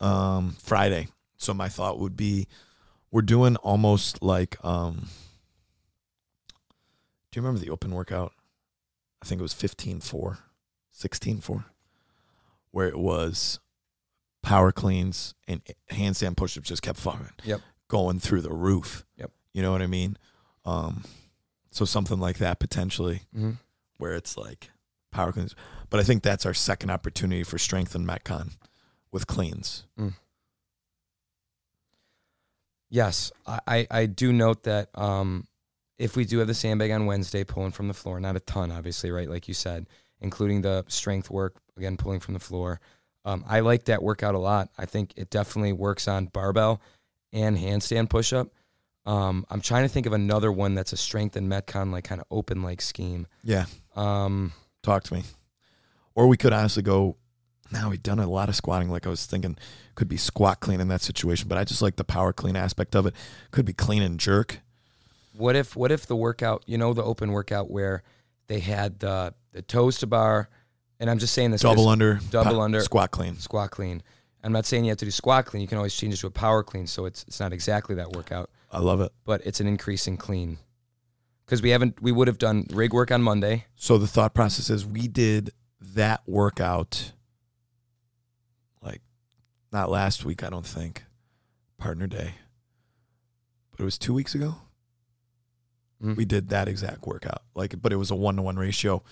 Um, 0.00 0.56
Friday. 0.62 1.08
So 1.36 1.52
my 1.52 1.68
thought 1.68 1.98
would 1.98 2.16
be 2.16 2.46
we're 3.10 3.22
doing 3.22 3.56
almost 3.56 4.22
like 4.22 4.56
um 4.64 5.08
Do 7.38 7.42
you 7.42 7.46
remember 7.46 7.64
the 7.64 7.70
open 7.70 7.92
workout? 7.92 8.32
I 9.22 9.24
think 9.24 9.38
it 9.38 9.42
was 9.42 9.54
15-4, 9.54 10.38
16-4, 10.92 11.64
where 12.72 12.88
it 12.88 12.98
was 12.98 13.60
power 14.42 14.72
cleans 14.72 15.34
and 15.46 15.62
handstand 15.88 16.36
push-ups 16.36 16.68
just 16.68 16.82
kept 16.82 16.98
fucking 16.98 17.30
Yep. 17.44 17.60
going 17.86 18.18
through 18.18 18.40
the 18.40 18.52
roof. 18.52 19.04
Yep. 19.18 19.30
You 19.54 19.62
know 19.62 19.70
what 19.70 19.82
I 19.82 19.86
mean? 19.86 20.16
Um 20.64 21.04
so 21.70 21.84
something 21.84 22.18
like 22.18 22.38
that 22.38 22.58
potentially 22.58 23.22
Mm-hmm. 23.32 23.52
where 23.98 24.14
it's 24.14 24.36
like 24.36 24.72
power 25.12 25.30
cleans. 25.30 25.54
But 25.90 26.00
I 26.00 26.02
think 26.02 26.24
that's 26.24 26.44
our 26.44 26.54
second 26.54 26.90
opportunity 26.90 27.44
for 27.44 27.56
strength 27.56 27.94
in 27.94 28.04
Metcon 28.04 28.56
with 29.12 29.28
cleans. 29.28 29.84
Yes, 32.90 33.30
I, 33.46 33.60
I, 33.68 33.86
I 33.92 34.06
do 34.06 34.32
note 34.32 34.64
that 34.64 34.88
um, 34.98 35.46
if 35.98 36.16
we 36.16 36.24
do 36.24 36.38
have 36.38 36.46
the 36.46 36.54
sandbag 36.54 36.90
on 36.92 37.06
Wednesday, 37.06 37.44
pulling 37.44 37.72
from 37.72 37.88
the 37.88 37.94
floor, 37.94 38.20
not 38.20 38.36
a 38.36 38.40
ton, 38.40 38.70
obviously, 38.70 39.10
right? 39.10 39.28
Like 39.28 39.48
you 39.48 39.54
said, 39.54 39.86
including 40.20 40.62
the 40.62 40.84
strength 40.88 41.30
work, 41.30 41.56
again, 41.76 41.96
pulling 41.96 42.20
from 42.20 42.34
the 42.34 42.40
floor. 42.40 42.80
Um, 43.24 43.44
I 43.48 43.60
like 43.60 43.84
that 43.86 44.02
workout 44.02 44.34
a 44.34 44.38
lot. 44.38 44.70
I 44.78 44.86
think 44.86 45.12
it 45.16 45.30
definitely 45.30 45.72
works 45.72 46.08
on 46.08 46.26
barbell 46.26 46.80
and 47.32 47.58
handstand 47.58 48.08
pushup. 48.08 48.50
Um, 49.04 49.44
I'm 49.50 49.60
trying 49.60 49.84
to 49.84 49.88
think 49.88 50.06
of 50.06 50.12
another 50.12 50.52
one 50.52 50.74
that's 50.74 50.92
a 50.92 50.96
strength 50.96 51.36
and 51.36 51.50
Metcon, 51.50 51.92
like 51.92 52.04
kind 52.04 52.20
of 52.20 52.26
open 52.30 52.62
like 52.62 52.80
scheme. 52.80 53.26
Yeah. 53.42 53.66
Um, 53.96 54.52
Talk 54.82 55.02
to 55.04 55.14
me. 55.14 55.24
Or 56.14 56.26
we 56.26 56.36
could 56.36 56.52
honestly 56.52 56.82
go, 56.82 57.16
now 57.70 57.90
we've 57.90 58.02
done 58.02 58.18
a 58.18 58.28
lot 58.28 58.48
of 58.48 58.56
squatting. 58.56 58.90
Like 58.90 59.06
I 59.06 59.10
was 59.10 59.26
thinking, 59.26 59.56
could 59.94 60.08
be 60.08 60.16
squat 60.16 60.60
clean 60.60 60.80
in 60.80 60.88
that 60.88 61.00
situation, 61.00 61.48
but 61.48 61.58
I 61.58 61.64
just 61.64 61.82
like 61.82 61.96
the 61.96 62.04
power 62.04 62.32
clean 62.32 62.56
aspect 62.56 62.94
of 62.94 63.06
it. 63.06 63.14
Could 63.50 63.64
be 63.64 63.72
clean 63.72 64.02
and 64.02 64.18
jerk. 64.18 64.60
What 65.38 65.54
if 65.54 65.76
what 65.76 65.92
if 65.92 66.06
the 66.06 66.16
workout, 66.16 66.64
you 66.66 66.76
know, 66.78 66.92
the 66.92 67.04
open 67.04 67.30
workout 67.30 67.70
where 67.70 68.02
they 68.48 68.58
had 68.58 68.98
the 68.98 69.34
the 69.52 69.62
toes 69.62 69.98
to 69.98 70.06
bar, 70.06 70.48
and 70.98 71.08
I'm 71.08 71.18
just 71.18 71.32
saying 71.32 71.52
this 71.52 71.62
Double 71.62 71.88
under. 71.88 72.18
double 72.30 72.56
pa- 72.56 72.62
under. 72.62 72.80
Squat 72.80 73.12
clean. 73.12 73.36
squat 73.38 73.70
clean. 73.70 74.02
I'm 74.42 74.52
not 74.52 74.66
saying 74.66 74.84
you 74.84 74.90
have 74.90 74.98
to 74.98 75.04
do 75.04 75.10
squat 75.10 75.46
clean. 75.46 75.60
You 75.60 75.68
can 75.68 75.78
always 75.78 75.94
change 75.94 76.14
it 76.14 76.16
to 76.18 76.26
a 76.26 76.30
power 76.30 76.62
clean, 76.64 76.86
so 76.88 77.06
it's 77.06 77.24
it's 77.28 77.38
not 77.38 77.52
exactly 77.52 77.94
that 77.96 78.10
workout, 78.12 78.50
I 78.72 78.80
love 78.80 79.00
it. 79.00 79.12
but 79.24 79.40
it's 79.46 79.60
an 79.60 79.66
increase 79.68 80.06
in 80.08 80.16
clean. 80.16 80.58
Because 81.44 81.62
we 81.62 81.70
haven't, 81.70 82.02
we 82.02 82.12
would 82.12 82.28
have 82.28 82.36
done 82.38 82.66
rig 82.72 82.92
work 82.92 83.10
on 83.10 83.22
Monday. 83.22 83.64
So 83.74 83.96
the 83.96 84.06
thought 84.06 84.34
process 84.34 84.68
is 84.70 84.84
we 84.84 85.08
did 85.08 85.50
that 85.80 86.20
workout 86.26 87.12
like 88.82 89.00
not 89.72 89.88
last 89.90 90.24
week, 90.24 90.42
I 90.42 90.50
don't 90.50 90.66
think. 90.66 91.04
Partner 91.78 92.06
day. 92.06 92.34
But 93.70 93.80
it 93.80 93.84
was 93.84 93.96
two 93.98 94.12
weeks 94.12 94.34
ago. 94.34 94.56
Mhm. 96.02 96.16
We 96.16 96.24
did 96.24 96.48
that 96.50 96.68
exact 96.68 97.06
workout. 97.06 97.42
Like 97.54 97.80
but 97.82 97.92
it 97.92 97.96
was 97.96 98.10
a 98.10 98.14
one 98.14 98.36
to 98.36 98.42
one 98.42 98.56
ratio 98.56 99.02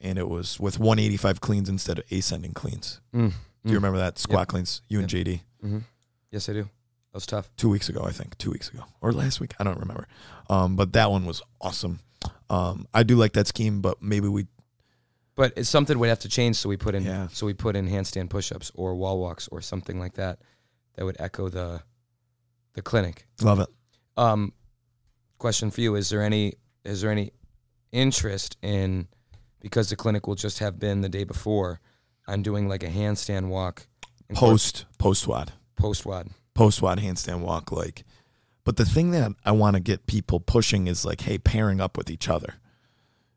and 0.00 0.18
it 0.18 0.28
was 0.28 0.58
with 0.60 0.78
one 0.78 0.98
eighty 0.98 1.16
five 1.16 1.40
cleans 1.40 1.68
instead 1.68 1.98
of 1.98 2.04
ascending 2.12 2.52
cleans. 2.52 3.00
Mm. 3.14 3.32
Do 3.64 3.70
you 3.72 3.74
remember 3.76 3.98
that? 3.98 4.18
Squat 4.18 4.48
cleans, 4.48 4.82
you 4.88 4.98
and 5.00 5.08
JD. 5.08 5.42
hmm 5.60 5.78
Yes, 6.30 6.48
I 6.48 6.52
do. 6.52 6.62
That 6.62 6.70
was 7.14 7.26
tough. 7.26 7.50
Two 7.56 7.68
weeks 7.68 7.88
ago, 7.88 8.04
I 8.04 8.12
think. 8.12 8.38
Two 8.38 8.50
weeks 8.52 8.68
ago. 8.68 8.84
Or 9.00 9.12
last 9.12 9.40
week. 9.40 9.52
I 9.58 9.64
don't 9.64 9.78
remember. 9.78 10.06
Um, 10.48 10.76
but 10.76 10.92
that 10.92 11.10
one 11.10 11.26
was 11.26 11.42
awesome. 11.60 11.98
Um, 12.48 12.86
I 12.94 13.02
do 13.02 13.16
like 13.16 13.32
that 13.32 13.48
scheme, 13.48 13.80
but 13.80 14.00
maybe 14.00 14.28
we 14.28 14.46
But 15.34 15.52
it's 15.56 15.68
something 15.68 15.98
we'd 15.98 16.08
have 16.08 16.20
to 16.20 16.28
change, 16.28 16.56
so 16.56 16.68
we 16.68 16.76
put 16.76 16.94
in, 16.94 17.02
Yeah. 17.04 17.26
so 17.32 17.46
we 17.46 17.52
put 17.54 17.74
in 17.76 17.88
handstand 17.88 18.30
push-ups 18.30 18.70
or 18.74 18.94
wall 18.94 19.18
walks 19.18 19.48
or 19.48 19.60
something 19.60 19.98
like 19.98 20.14
that, 20.14 20.38
that 20.96 21.04
would 21.04 21.16
echo 21.18 21.48
the, 21.48 21.82
the 22.74 22.82
clinic. 22.82 23.26
love 23.42 23.58
it. 23.60 23.68
Um, 24.16 24.52
question 25.40 25.72
for 25.72 25.80
you: 25.80 25.96
Is 25.96 26.10
there 26.10 26.22
any 26.22 26.54
is 26.84 27.02
there 27.02 27.10
any 27.10 27.32
interest 27.90 28.56
in 28.62 29.08
because 29.60 29.90
the 29.90 29.96
clinic 29.96 30.28
will 30.28 30.36
just 30.36 30.60
have 30.60 30.78
been 30.78 31.00
the 31.00 31.08
day 31.08 31.24
before 31.24 31.80
on 32.28 32.42
doing 32.42 32.68
like 32.68 32.84
a 32.84 32.88
handstand 32.88 33.48
walk? 33.48 33.88
Post 34.32 34.86
post 34.98 35.26
WOD. 35.26 35.52
post 35.76 36.06
WOD? 36.06 36.30
post 36.54 36.82
WOD 36.82 36.98
handstand 36.98 37.40
walk 37.40 37.72
like 37.72 38.04
but 38.64 38.76
the 38.76 38.84
thing 38.84 39.12
that 39.12 39.32
i 39.44 39.50
want 39.50 39.74
to 39.74 39.80
get 39.80 40.06
people 40.06 40.38
pushing 40.38 40.86
is 40.86 41.04
like 41.04 41.22
hey 41.22 41.38
pairing 41.38 41.80
up 41.80 41.96
with 41.96 42.10
each 42.10 42.28
other. 42.28 42.54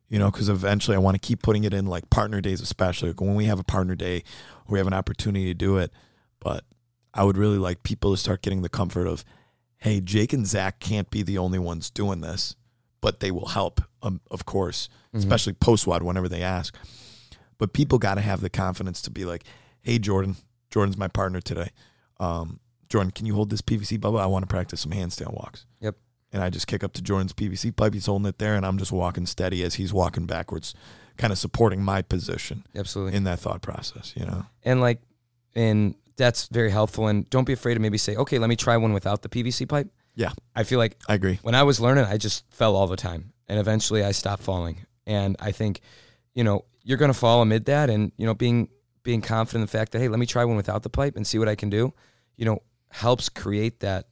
You 0.08 0.20
know 0.20 0.30
because 0.30 0.50
eventually 0.50 0.96
i 0.96 1.00
want 1.00 1.16
to 1.16 1.28
keep 1.28 1.42
putting 1.42 1.64
it 1.64 1.74
in 1.74 1.88
like 1.88 2.10
partner 2.12 2.42
days 2.42 2.62
especially 2.62 3.10
like 3.10 3.22
when 3.22 3.34
we 3.34 3.46
have 3.46 3.60
a 3.60 3.64
partner 3.64 3.96
day 3.96 4.24
we 4.68 4.78
have 4.78 4.88
an 4.88 4.94
opportunity 4.94 5.46
to 5.46 5.54
do 5.56 5.78
it. 5.78 5.92
But 6.40 6.66
i 7.14 7.24
would 7.24 7.38
really 7.38 7.58
like 7.58 7.82
people 7.82 8.12
to 8.12 8.18
start 8.18 8.44
getting 8.44 8.62
the 8.62 8.70
comfort 8.70 9.08
of 9.08 9.24
hey 9.84 10.02
jake 10.02 10.34
and 10.34 10.48
zach 10.48 10.80
can't 10.80 11.10
be 11.10 11.24
the 11.24 11.38
only 11.38 11.60
ones 11.60 11.90
doing 11.90 12.22
this 12.22 12.56
but 13.00 13.20
they 13.20 13.32
will 13.32 13.48
help 13.48 13.82
um, 14.02 14.20
of 14.32 14.46
course 14.46 14.90
especially 15.14 15.54
post 15.54 15.86
WOD 15.86 16.02
whenever 16.02 16.28
they 16.28 16.42
ask 16.42 16.76
but 17.60 17.72
people 17.72 18.00
got 18.00 18.16
to 18.16 18.22
have 18.22 18.42
the 18.42 18.50
confidence 18.50 19.02
to 19.02 19.12
be 19.12 19.24
like 19.24 19.44
hey 19.82 20.00
jordan 20.00 20.36
jordan's 20.72 20.98
my 20.98 21.08
partner 21.08 21.40
today 21.40 21.70
um, 22.20 22.60
Jordan, 22.94 23.12
can 23.12 23.26
you 23.26 23.34
hold 23.34 23.50
this 23.50 23.62
PVC 23.64 24.00
bubble? 24.00 24.20
I 24.20 24.28
want 24.28 24.44
to 24.44 24.48
practice 24.48 24.82
some 24.82 24.92
handstand 24.92 25.34
walks. 25.34 25.66
Yep. 25.80 25.96
And 26.32 26.44
I 26.44 26.52
just 26.52 26.68
kick 26.68 26.84
up 26.84 26.94
to 26.94 27.02
Jordan's 27.02 27.34
PVC 27.34 27.76
pipe. 27.76 27.94
He's 27.94 28.06
holding 28.06 28.28
it 28.28 28.38
there, 28.38 28.56
and 28.56 28.64
I'm 28.64 28.78
just 28.78 28.92
walking 28.92 29.26
steady 29.26 29.64
as 29.64 29.76
he's 29.76 29.92
walking 29.92 30.28
backwards, 30.28 30.76
kind 31.18 31.34
of 31.34 31.40
supporting 31.40 31.82
my 31.82 32.04
position 32.04 32.68
Absolutely. 32.76 33.16
in 33.18 33.24
that 33.24 33.40
thought 33.40 33.64
process. 33.64 34.14
You 34.16 34.28
know, 34.28 34.46
and 34.64 34.80
like, 34.80 35.02
and 35.56 35.96
that's 36.16 36.48
very 36.48 36.70
helpful. 36.72 37.08
And 37.08 37.30
don't 37.30 37.46
be 37.46 37.54
afraid 37.54 37.76
to 37.76 37.80
maybe 37.80 37.98
say, 37.98 38.16
okay, 38.16 38.40
let 38.40 38.50
me 38.50 38.56
try 38.56 38.78
one 38.78 38.94
without 38.94 39.22
the 39.22 39.30
PVC 39.30 39.68
pipe. 39.68 39.88
Yeah. 40.16 40.32
I 40.56 40.64
feel 40.64 40.80
like 40.80 40.98
I 41.08 41.16
agree. 41.16 41.40
when 41.42 41.56
I 41.56 41.64
was 41.64 41.80
learning, 41.80 42.06
I 42.06 42.18
just 42.18 42.46
fell 42.52 42.76
all 42.76 42.88
the 42.88 42.96
time, 42.96 43.34
and 43.48 43.60
eventually 43.60 44.04
I 44.04 44.12
stopped 44.12 44.44
falling. 44.44 44.86
And 45.06 45.36
I 45.40 45.52
think, 45.52 45.82
you 46.34 46.44
know, 46.44 46.66
you're 46.84 46.98
gonna 46.98 47.14
fall 47.14 47.42
amid 47.42 47.66
that, 47.66 47.90
and 47.90 48.12
you 48.18 48.26
know, 48.26 48.34
being 48.34 48.70
being 49.04 49.22
confident 49.22 49.62
in 49.62 49.66
the 49.66 49.68
fact 49.68 49.92
that 49.92 50.00
hey, 50.00 50.08
let 50.08 50.20
me 50.20 50.26
try 50.26 50.46
one 50.46 50.56
without 50.56 50.84
the 50.84 50.90
pipe 50.90 51.16
and 51.16 51.26
see 51.26 51.40
what 51.40 51.50
I 51.50 51.56
can 51.56 51.70
do, 51.70 51.94
you 52.38 52.46
know, 52.46 52.62
helps 52.90 53.30
create 53.30 53.80
that 53.82 54.08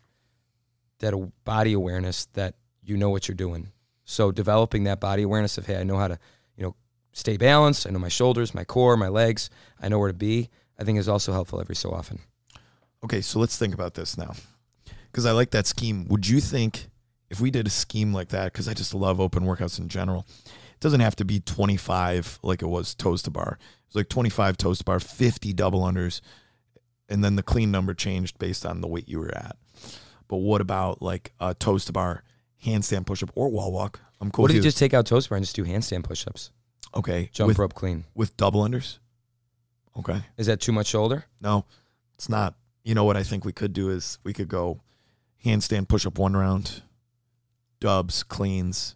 that 1.00 1.14
body 1.44 1.74
awareness 1.74 2.26
that 2.34 2.56
you 2.84 2.98
know 2.98 3.10
what 3.10 3.28
you're 3.28 3.36
doing. 3.36 3.72
So 4.06 4.32
developing 4.32 4.86
that 4.86 5.00
body 5.00 5.24
awareness 5.24 5.58
of 5.58 5.66
hey, 5.66 5.78
I 5.78 5.84
know 5.84 5.98
how 5.98 6.08
to, 6.10 6.20
you 6.56 6.64
know, 6.64 6.76
stay 7.14 7.38
balanced. 7.38 7.88
I 7.88 7.92
know 7.92 8.00
my 8.00 8.10
shoulders, 8.10 8.54
my 8.54 8.64
core, 8.64 8.98
my 8.98 9.08
legs. 9.08 9.50
I 9.80 9.90
know 9.90 10.00
where 10.00 10.10
to 10.10 10.18
be. 10.18 10.50
I 10.82 10.84
think 10.84 10.98
is 10.98 11.08
also 11.08 11.32
helpful 11.32 11.62
every 11.62 11.76
so 11.76 11.92
often. 11.92 12.20
Okay, 13.04 13.22
so 13.22 13.40
let's 13.40 13.56
think 13.58 13.74
about 13.74 13.94
this 13.94 14.18
now, 14.18 14.34
because 15.12 15.26
I 15.28 15.32
like 15.32 15.52
that 15.52 15.68
scheme. 15.68 16.08
Would 16.08 16.28
you 16.28 16.40
think 16.40 16.88
if 17.30 17.40
we 17.40 17.52
did 17.52 17.68
a 17.68 17.70
scheme 17.70 18.14
like 18.14 18.30
that? 18.30 18.52
Because 18.52 18.68
I 18.68 18.74
just 18.74 18.94
love 18.94 19.20
open 19.20 19.44
workouts 19.44 19.80
in 19.80 19.90
general. 19.90 20.26
It 20.48 20.80
doesn't 20.80 21.00
have 21.00 21.16
to 21.18 21.26
be 21.26 21.40
25 21.40 22.40
like 22.42 22.64
it 22.64 22.68
was 22.68 22.96
toes 22.96 23.22
to 23.24 23.30
bar. 23.32 23.60
It 23.62 23.88
was 23.90 23.96
like 23.96 24.10
25 24.10 24.58
toes 24.58 24.80
to 24.80 24.84
bar, 24.84 25.00
50 25.00 25.54
double 25.54 25.82
unders, 25.82 26.22
and 27.08 27.24
then 27.24 27.36
the 27.36 27.44
clean 27.44 27.70
number 27.70 27.94
changed 27.94 28.40
based 28.40 28.66
on 28.66 28.82
the 28.82 28.88
weight 28.88 29.08
you 29.08 29.20
were 29.20 29.36
at. 29.36 29.56
but 30.28 30.38
what 30.38 30.62
about 30.62 31.02
like 31.02 31.34
a 31.40 31.54
toes 31.54 31.86
to 31.86 31.92
bar 31.92 32.24
handstand 32.66 33.06
push 33.06 33.22
up 33.22 33.32
or 33.36 33.50
wall 33.50 33.72
walk? 33.72 34.00
I'm 34.20 34.32
cool. 34.32 34.44
What 34.44 34.52
if 34.52 34.56
you 34.58 34.64
just 34.64 34.78
take 34.78 34.94
out 34.96 35.06
toes 35.06 35.26
to 35.26 35.30
bar 35.30 35.38
and 35.38 35.46
just 35.46 35.56
do 35.56 35.64
handstand 35.66 36.04
push-ups, 36.04 36.52
okay 36.96 37.30
jump 37.34 37.50
with, 37.50 37.60
rope 37.60 37.74
clean? 37.76 38.06
with 38.16 38.36
double 38.38 38.64
unders? 38.64 38.98
Okay, 39.98 40.22
Is 40.38 40.48
that 40.48 40.62
too 40.62 40.72
much 40.72 40.88
shoulder? 40.88 41.26
no, 41.42 41.66
it's 42.16 42.30
not. 42.30 42.56
You 42.84 42.96
know 42.96 43.04
what 43.04 43.18
I 43.18 43.24
think 43.24 43.46
we 43.46 43.52
could 43.54 43.74
do 43.74 43.90
is 43.90 44.18
we 44.24 44.34
could 44.34 44.48
go 44.48 44.82
handstand 45.46 45.88
push 45.88 46.06
up 46.06 46.18
one 46.18 46.34
round, 46.36 46.82
dubs 47.80 48.24
cleans, 48.24 48.96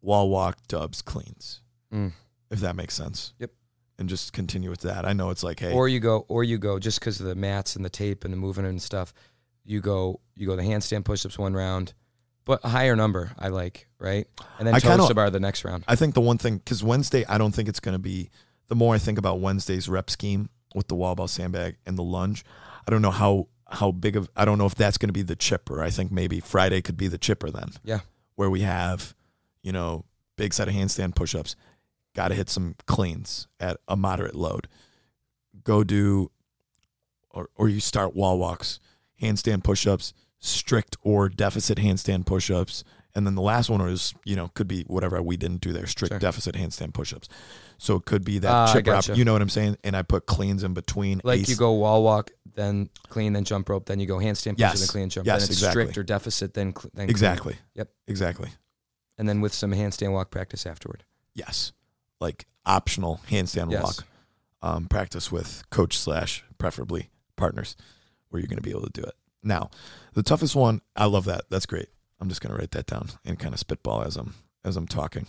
wall 0.00 0.28
walk 0.30 0.58
dubs 0.68 1.02
cleans. 1.02 1.60
Mm. 1.92 2.12
If 2.50 2.60
that 2.60 2.76
makes 2.76 2.94
sense. 2.94 3.32
Yep. 3.38 3.50
And 3.98 4.08
just 4.08 4.32
continue 4.32 4.70
with 4.70 4.80
that. 4.80 5.04
I 5.04 5.12
know 5.12 5.30
it's 5.30 5.42
like, 5.42 5.60
hey, 5.60 5.72
Or 5.72 5.88
you 5.88 6.00
go, 6.00 6.24
or 6.28 6.42
you 6.44 6.58
go 6.58 6.78
just 6.78 7.00
because 7.00 7.20
of 7.20 7.26
the 7.26 7.34
mats 7.34 7.76
and 7.76 7.84
the 7.84 7.90
tape 7.90 8.24
and 8.24 8.32
the 8.32 8.36
movement 8.38 8.68
and 8.68 8.80
stuff. 8.80 9.12
You 9.64 9.80
go, 9.80 10.20
you 10.34 10.46
go 10.46 10.56
the 10.56 10.62
handstand 10.62 11.04
push-ups 11.04 11.38
one 11.38 11.54
round, 11.54 11.92
but 12.44 12.60
a 12.64 12.68
higher 12.68 12.96
number 12.96 13.30
I 13.38 13.48
like, 13.48 13.86
right? 13.98 14.26
And 14.58 14.66
then 14.66 14.74
I 14.74 14.80
kinda- 14.80 15.06
to 15.06 15.14
bar 15.14 15.30
the 15.30 15.38
next 15.40 15.64
round. 15.64 15.84
I 15.86 15.94
think 15.96 16.14
the 16.14 16.20
one 16.20 16.38
thing 16.38 16.58
because 16.58 16.82
Wednesday, 16.82 17.24
I 17.28 17.38
don't 17.38 17.52
think 17.54 17.68
it's 17.68 17.80
going 17.80 17.94
to 17.94 17.98
be. 18.00 18.30
The 18.72 18.76
more 18.76 18.94
I 18.94 18.98
think 18.98 19.18
about 19.18 19.38
Wednesday's 19.38 19.86
rep 19.86 20.08
scheme 20.08 20.48
with 20.74 20.88
the 20.88 20.94
wall 20.94 21.14
ball 21.14 21.28
sandbag 21.28 21.76
and 21.84 21.98
the 21.98 22.02
lunge, 22.02 22.42
I 22.86 22.90
don't 22.90 23.02
know 23.02 23.10
how 23.10 23.48
how 23.68 23.90
big 23.90 24.16
of. 24.16 24.30
I 24.34 24.46
don't 24.46 24.56
know 24.56 24.64
if 24.64 24.74
that's 24.74 24.96
going 24.96 25.10
to 25.10 25.12
be 25.12 25.20
the 25.20 25.36
chipper. 25.36 25.82
I 25.82 25.90
think 25.90 26.10
maybe 26.10 26.40
Friday 26.40 26.80
could 26.80 26.96
be 26.96 27.06
the 27.06 27.18
chipper 27.18 27.50
then. 27.50 27.72
Yeah. 27.84 28.00
where 28.36 28.48
we 28.48 28.62
have, 28.62 29.14
you 29.62 29.72
know, 29.72 30.06
big 30.36 30.54
set 30.54 30.68
of 30.68 30.74
handstand 30.74 31.14
push-ups. 31.14 31.54
Got 32.14 32.28
to 32.28 32.34
hit 32.34 32.48
some 32.48 32.76
cleans 32.86 33.46
at 33.60 33.76
a 33.86 33.94
moderate 33.94 34.34
load. 34.34 34.68
Go 35.64 35.84
do, 35.84 36.30
or 37.30 37.50
or 37.54 37.68
you 37.68 37.78
start 37.78 38.16
wall 38.16 38.38
walks, 38.38 38.80
handstand 39.20 39.64
push-ups, 39.64 40.14
strict 40.38 40.96
or 41.02 41.28
deficit 41.28 41.76
handstand 41.76 42.24
push-ups, 42.24 42.84
and 43.14 43.26
then 43.26 43.34
the 43.34 43.42
last 43.42 43.68
one 43.70 43.80
is 43.88 44.14
you 44.24 44.36
know 44.36 44.48
could 44.54 44.68
be 44.68 44.84
whatever 44.86 45.20
we 45.22 45.36
didn't 45.36 45.60
do 45.60 45.72
there, 45.72 45.86
strict 45.86 46.12
Sure. 46.12 46.18
deficit 46.18 46.54
handstand 46.54 46.94
push-ups. 46.94 47.28
So 47.78 47.96
it 47.96 48.04
could 48.04 48.24
be 48.24 48.38
that 48.38 48.52
I 48.52 48.72
chipper 48.72 48.92
up. 48.94 49.08
You 49.16 49.24
know 49.24 49.32
what 49.32 49.42
I'm 49.42 49.48
saying? 49.48 49.76
And 49.82 49.96
I 49.96 50.02
put 50.02 50.26
cleans 50.26 50.62
in 50.62 50.72
between. 50.72 51.20
Like 51.24 51.40
ace- 51.40 51.48
you 51.48 51.56
go 51.56 51.72
wall 51.72 52.02
walk, 52.04 52.30
then 52.54 52.88
clean, 53.08 53.32
then 53.32 53.44
jump 53.44 53.68
rope, 53.68 53.86
then 53.86 53.98
you 53.98 54.06
go 54.06 54.18
handstand 54.18 54.52
push, 54.52 54.60
Yes. 54.60 54.78
then 54.80 54.88
clean, 54.88 55.08
jump. 55.08 55.26
Yes, 55.26 55.40
then 55.42 55.50
it's 55.50 55.58
exactly. 55.58 55.82
strict 55.84 55.98
or 55.98 56.02
deficit, 56.04 56.54
then 56.54 56.72
cl- 56.74 56.90
then 56.94 57.06
clean. 57.06 57.10
exactly. 57.10 57.56
Yep. 57.74 57.88
Exactly. 58.06 58.50
and 59.18 59.28
then 59.28 59.40
with 59.40 59.52
some 59.52 59.72
handstand 59.72 60.12
walk 60.12 60.30
practice 60.30 60.64
afterward. 60.66 61.04
Yes. 61.34 61.72
Like 62.20 62.46
optional 62.64 63.20
handstand 63.30 63.70
Yes. 63.72 63.82
walk 63.82 64.04
um, 64.62 64.86
practice 64.86 65.30
with 65.32 65.64
coach 65.70 65.98
slash 65.98 66.44
preferably 66.58 67.10
partners 67.36 67.76
where 68.30 68.40
you're 68.40 68.48
going 68.48 68.56
to 68.58 68.62
be 68.62 68.70
able 68.70 68.82
to 68.86 68.90
do 68.92 69.02
it. 69.02 69.14
Now, 69.42 69.70
the 70.14 70.22
toughest 70.22 70.54
one, 70.54 70.80
I 70.94 71.06
love 71.06 71.24
that. 71.26 71.44
That's 71.50 71.66
great. 71.66 71.88
I'm 72.22 72.28
just 72.28 72.40
going 72.40 72.54
to 72.54 72.58
write 72.58 72.70
that 72.70 72.86
down 72.86 73.08
and 73.24 73.36
kind 73.36 73.52
of 73.52 73.58
spitball 73.58 74.02
as 74.04 74.16
I'm 74.16 74.34
as 74.64 74.76
I'm 74.76 74.86
talking. 74.86 75.26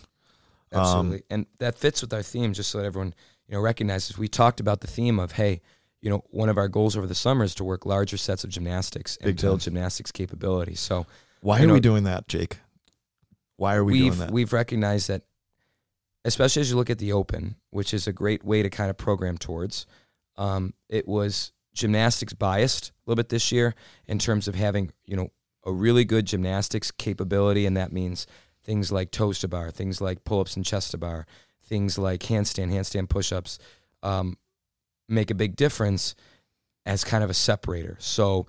Um, 0.71 0.79
Absolutely. 0.81 1.23
and 1.31 1.45
that 1.57 1.75
fits 1.75 2.01
with 2.03 2.13
our 2.13 2.21
theme, 2.21 2.53
just 2.53 2.69
so 2.69 2.77
that 2.77 2.85
everyone, 2.85 3.15
you 3.47 3.55
know, 3.55 3.61
recognizes. 3.61 4.15
We 4.15 4.27
talked 4.27 4.59
about 4.59 4.81
the 4.81 4.87
theme 4.87 5.17
of, 5.19 5.31
hey, 5.31 5.61
you 6.01 6.11
know, 6.11 6.23
one 6.29 6.49
of 6.49 6.57
our 6.59 6.67
goals 6.67 6.95
over 6.95 7.07
the 7.07 7.15
summer 7.15 7.43
is 7.43 7.55
to 7.55 7.63
work 7.63 7.87
larger 7.87 8.15
sets 8.17 8.43
of 8.43 8.51
gymnastics 8.51 9.17
and 9.21 9.35
build 9.41 9.61
time. 9.61 9.73
gymnastics 9.73 10.11
capability. 10.11 10.75
So 10.75 11.07
Why 11.41 11.61
are 11.63 11.65
know- 11.67 11.73
we 11.73 11.79
doing 11.79 12.03
that, 12.03 12.27
Jake? 12.27 12.59
Why 13.57 13.73
are 13.75 13.83
we 13.83 13.97
doing 13.97 14.19
that? 14.19 14.31
we've 14.31 14.53
recognized 14.53 15.07
that, 15.07 15.23
especially 16.25 16.61
as 16.61 16.69
you 16.69 16.75
look 16.75 16.91
at 16.91 16.99
the 16.99 17.13
open, 17.13 17.55
which 17.71 17.91
is 17.91 18.05
a 18.07 18.13
great 18.13 18.43
way 18.43 18.61
to 18.61 18.69
kind 18.69 18.91
of 18.91 18.97
program 18.97 19.37
towards. 19.39 19.87
Um, 20.37 20.75
it 20.89 21.07
was 21.07 21.53
gymnastics 21.73 22.33
biased 22.33 22.89
a 22.89 22.93
little 23.09 23.15
bit 23.15 23.29
this 23.29 23.51
year 23.51 23.73
in 24.05 24.19
terms 24.19 24.47
of 24.47 24.53
having 24.53 24.91
you 25.05 25.15
know 25.15 25.31
a 25.65 25.71
really 25.71 26.05
good 26.05 26.25
gymnastics 26.25 26.91
capability, 26.91 27.65
and 27.65 27.77
that 27.77 27.91
means 27.91 28.27
things 28.63 28.91
like 28.91 29.11
toes 29.11 29.39
to 29.39 29.47
bar, 29.47 29.71
things 29.71 30.01
like 30.01 30.23
pull 30.23 30.39
ups 30.39 30.55
and 30.55 30.65
chest 30.65 30.91
to 30.91 30.97
bar, 30.97 31.25
things 31.65 31.97
like 31.97 32.21
handstand, 32.21 32.71
handstand 32.71 33.09
push 33.09 33.31
ups, 33.31 33.59
um, 34.01 34.37
make 35.07 35.31
a 35.31 35.35
big 35.35 35.55
difference 35.55 36.15
as 36.85 37.03
kind 37.03 37.23
of 37.23 37.29
a 37.29 37.33
separator. 37.33 37.97
So 37.99 38.47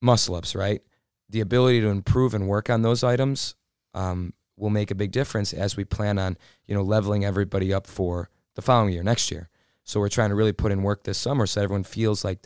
muscle 0.00 0.34
ups, 0.34 0.54
right? 0.54 0.82
The 1.28 1.40
ability 1.40 1.80
to 1.80 1.88
improve 1.88 2.34
and 2.34 2.48
work 2.48 2.70
on 2.70 2.82
those 2.82 3.04
items 3.04 3.54
um, 3.94 4.32
will 4.56 4.70
make 4.70 4.90
a 4.90 4.94
big 4.94 5.12
difference 5.12 5.52
as 5.52 5.76
we 5.76 5.84
plan 5.84 6.18
on, 6.18 6.36
you 6.66 6.74
know, 6.74 6.82
leveling 6.82 7.24
everybody 7.24 7.72
up 7.72 7.86
for 7.86 8.30
the 8.54 8.62
following 8.62 8.92
year, 8.92 9.02
next 9.02 9.30
year. 9.30 9.48
So 9.84 10.00
we're 10.00 10.08
trying 10.08 10.30
to 10.30 10.34
really 10.34 10.52
put 10.52 10.72
in 10.72 10.82
work 10.82 11.04
this 11.04 11.18
summer 11.18 11.46
so 11.46 11.62
everyone 11.62 11.84
feels 11.84 12.24
like 12.24 12.40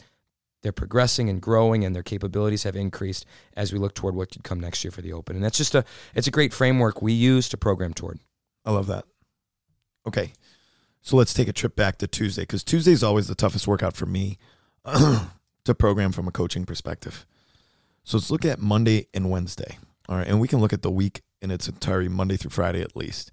they're 0.64 0.72
progressing 0.72 1.28
and 1.28 1.42
growing 1.42 1.84
and 1.84 1.94
their 1.94 2.02
capabilities 2.02 2.62
have 2.62 2.74
increased 2.74 3.26
as 3.54 3.70
we 3.70 3.78
look 3.78 3.94
toward 3.94 4.16
what 4.16 4.30
could 4.30 4.42
come 4.42 4.58
next 4.58 4.82
year 4.82 4.90
for 4.90 5.02
the 5.02 5.12
open. 5.12 5.36
And 5.36 5.44
that's 5.44 5.58
just 5.58 5.74
a 5.74 5.84
it's 6.14 6.26
a 6.26 6.30
great 6.32 6.54
framework 6.54 7.02
we 7.02 7.12
use 7.12 7.50
to 7.50 7.58
program 7.58 7.92
toward. 7.92 8.18
I 8.64 8.72
love 8.72 8.86
that. 8.86 9.04
Okay. 10.08 10.32
So 11.02 11.18
let's 11.18 11.34
take 11.34 11.48
a 11.48 11.52
trip 11.52 11.76
back 11.76 11.98
to 11.98 12.06
Tuesday 12.06 12.42
because 12.42 12.64
Tuesday 12.64 12.92
is 12.92 13.04
always 13.04 13.28
the 13.28 13.34
toughest 13.34 13.68
workout 13.68 13.94
for 13.94 14.06
me 14.06 14.38
to 14.86 15.74
program 15.74 16.12
from 16.12 16.26
a 16.26 16.32
coaching 16.32 16.64
perspective. 16.64 17.26
So 18.02 18.16
let's 18.16 18.30
look 18.30 18.46
at 18.46 18.58
Monday 18.58 19.08
and 19.12 19.30
Wednesday. 19.30 19.76
All 20.08 20.16
right. 20.16 20.26
And 20.26 20.40
we 20.40 20.48
can 20.48 20.60
look 20.60 20.72
at 20.72 20.80
the 20.80 20.90
week 20.90 21.20
in 21.42 21.50
its 21.50 21.68
entirety, 21.68 22.08
Monday 22.08 22.38
through 22.38 22.52
Friday 22.52 22.80
at 22.80 22.96
least. 22.96 23.30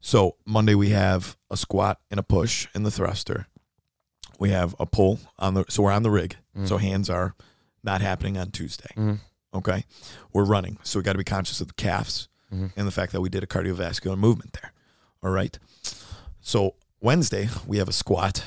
So 0.00 0.36
Monday 0.46 0.76
we 0.76 0.90
have 0.90 1.36
a 1.50 1.56
squat 1.56 1.98
and 2.12 2.20
a 2.20 2.22
push 2.22 2.68
in 2.76 2.84
the 2.84 2.92
thruster. 2.92 3.48
We 4.38 4.50
have 4.50 4.74
a 4.78 4.86
pull 4.86 5.20
on 5.38 5.54
the 5.54 5.64
so 5.68 5.82
we're 5.82 5.92
on 5.92 6.02
the 6.02 6.10
rig. 6.10 6.36
So 6.64 6.78
hands 6.78 7.10
are 7.10 7.34
not 7.82 8.00
happening 8.00 8.38
on 8.38 8.50
Tuesday. 8.50 8.90
Mhm. 8.96 9.18
Okay. 9.52 9.84
We're 10.32 10.44
running. 10.44 10.78
So 10.82 10.98
we 10.98 11.02
got 11.02 11.12
to 11.12 11.18
be 11.18 11.24
conscious 11.24 11.60
of 11.60 11.68
the 11.68 11.74
calves 11.74 12.28
Mhm. 12.52 12.72
and 12.76 12.86
the 12.86 12.92
fact 12.92 13.12
that 13.12 13.20
we 13.20 13.28
did 13.28 13.42
a 13.42 13.46
cardiovascular 13.46 14.16
movement 14.16 14.52
there. 14.54 14.72
All 15.22 15.30
right. 15.30 15.58
So 16.40 16.74
Wednesday 17.00 17.48
we 17.66 17.78
have 17.78 17.88
a 17.88 17.92
squat. 17.92 18.44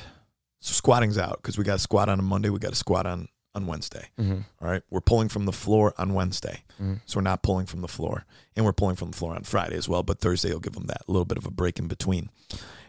So 0.60 0.73
squatting's 0.73 1.17
out 1.17 1.38
because 1.41 1.58
we 1.58 1.63
got 1.63 1.76
a 1.76 1.80
squat 1.80 2.10
on 2.10 2.19
a 2.19 2.23
Monday. 2.23 2.50
We 2.50 2.60
got 2.60 2.71
a 2.73 2.76
squat 2.76 3.06
on 3.06 3.28
on 3.56 3.65
Wednesday. 3.65 4.10
Mm-hmm. 4.19 4.41
All 4.62 4.69
right. 4.69 4.84
We're 4.91 5.02
pulling 5.02 5.30
from 5.30 5.45
the 5.45 5.52
floor 5.52 5.91
on 5.97 6.13
Wednesday. 6.13 6.63
Mhm. 6.80 7.02
So 7.08 7.17
we're 7.17 7.23
not 7.23 7.41
pulling 7.41 7.65
from 7.65 7.82
the 7.82 7.88
floor. 7.88 8.26
And 8.56 8.63
we're 8.65 8.73
pulling 8.73 8.95
from 8.95 9.10
the 9.12 9.17
floor 9.17 9.34
on 9.36 9.43
Friday 9.45 9.76
as 9.76 9.89
well. 9.89 10.04
But 10.04 10.19
Thursday 10.19 10.52
will 10.54 10.60
give 10.60 10.73
them 10.73 10.86
that 10.88 11.02
little 11.10 11.26
bit 11.26 11.39
of 11.39 11.45
a 11.47 11.52
break 11.52 11.80
in 11.80 11.88
between. 11.88 12.30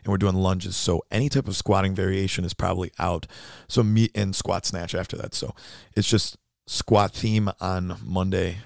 And 0.05 0.11
we're 0.11 0.19
doing 0.19 0.35
lunges. 0.35 0.77
So 0.77 1.03
any 1.11 1.29
type 1.29 1.49
of 1.49 1.57
squatting 1.57 1.95
variation 1.95 2.45
is 2.45 2.55
probably 2.55 2.93
out. 2.99 3.27
So 3.69 3.83
meet 3.83 4.11
and 4.15 4.35
squat 4.35 4.67
snatch 4.67 4.95
after 4.95 5.17
that. 5.17 5.35
So 5.35 5.55
it's 5.95 6.09
just 6.09 6.37
squat 6.67 7.13
theme 7.13 7.51
on 7.61 7.97
Monday. 8.05 8.59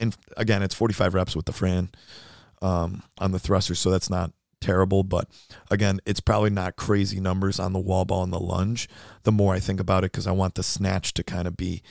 And 0.00 0.16
again, 0.36 0.62
it's 0.62 0.74
45 0.74 1.14
reps 1.14 1.36
with 1.36 1.46
the 1.46 1.52
Fran 1.52 1.90
um, 2.62 3.02
on 3.18 3.32
the 3.32 3.38
thruster. 3.38 3.74
So 3.74 3.90
that's 3.90 4.10
not 4.10 4.32
terrible. 4.68 5.02
But 5.02 5.28
again, 5.70 6.00
it's 6.06 6.20
probably 6.20 6.50
not 6.50 6.76
crazy 6.76 7.20
numbers 7.20 7.58
on 7.58 7.72
the 7.72 7.78
wall 7.78 8.04
ball 8.04 8.22
and 8.22 8.32
the 8.32 8.38
lunge. 8.40 8.88
The 9.22 9.32
more 9.32 9.54
I 9.54 9.60
think 9.60 9.80
about 9.80 10.04
it, 10.04 10.12
because 10.12 10.26
I 10.26 10.32
want 10.32 10.54
the 10.54 10.62
snatch 10.62 11.14
to 11.14 11.22
kind 11.24 11.48
of 11.48 11.56
be 11.56 11.82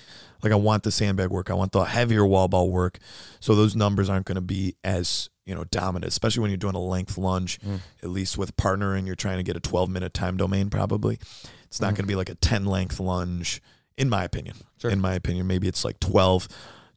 like 0.44 0.52
I 0.52 0.56
want 0.56 0.84
the 0.84 0.92
sandbag 0.92 1.30
work. 1.30 1.50
I 1.50 1.56
want 1.56 1.72
the 1.72 1.84
heavier 1.84 2.26
wall 2.26 2.48
ball 2.48 2.70
work. 2.70 3.00
So 3.40 3.56
those 3.56 3.76
numbers 3.76 4.10
aren't 4.10 4.26
going 4.26 4.36
to 4.36 4.42
be 4.42 4.76
as 4.84 5.30
you 5.46 5.56
know 5.56 5.64
dominant, 5.66 6.10
especially 6.12 6.42
when 6.42 6.52
you're 6.52 6.58
doing 6.58 6.76
a 6.76 6.80
length 6.80 7.18
lunge. 7.18 7.60
Mm. 7.62 7.80
At 8.04 8.10
least 8.10 8.38
with 8.38 8.56
partner 8.58 8.94
and 8.96 9.08
you're 9.08 9.16
trying 9.16 9.38
to 9.38 9.44
get 9.44 9.56
a 9.58 9.60
12 9.60 9.90
minute 9.90 10.14
time 10.14 10.38
domain. 10.38 10.70
Probably 10.70 11.20
it's 11.66 11.82
not 11.82 11.94
Mhm. 11.94 11.98
going 11.98 12.04
to 12.06 12.08
be 12.08 12.16
like 12.16 12.30
a 12.30 12.36
10 12.36 12.66
length 12.66 13.00
lunge, 13.00 13.62
in 13.98 14.08
my 14.10 14.24
opinion. 14.24 14.56
Sure. 14.80 14.92
In 14.92 15.02
my 15.02 15.14
opinion, 15.16 15.48
maybe 15.48 15.68
it's 15.68 15.84
like 15.84 16.00
12, 16.00 16.48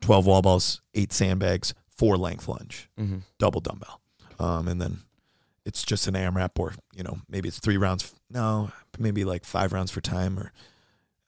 12 0.00 0.26
wall 0.26 0.42
balls, 0.42 0.80
eight 0.94 1.12
sandbags, 1.12 1.72
four 1.96 2.16
length 2.16 2.46
lunge 2.48 2.88
Mm-hmm. 2.98 3.18
double 3.38 3.60
dumbbell. 3.60 4.00
Um, 4.38 4.68
and 4.68 4.80
then 4.80 5.00
it's 5.64 5.82
just 5.84 6.06
an 6.06 6.14
AMRAP 6.14 6.58
or, 6.58 6.74
you 6.94 7.02
know, 7.02 7.18
maybe 7.28 7.48
it's 7.48 7.58
three 7.60 7.76
rounds. 7.76 8.14
No, 8.30 8.70
maybe 8.98 9.24
like 9.24 9.44
five 9.44 9.72
rounds 9.72 9.90
for 9.90 10.00
time 10.00 10.38
or 10.38 10.52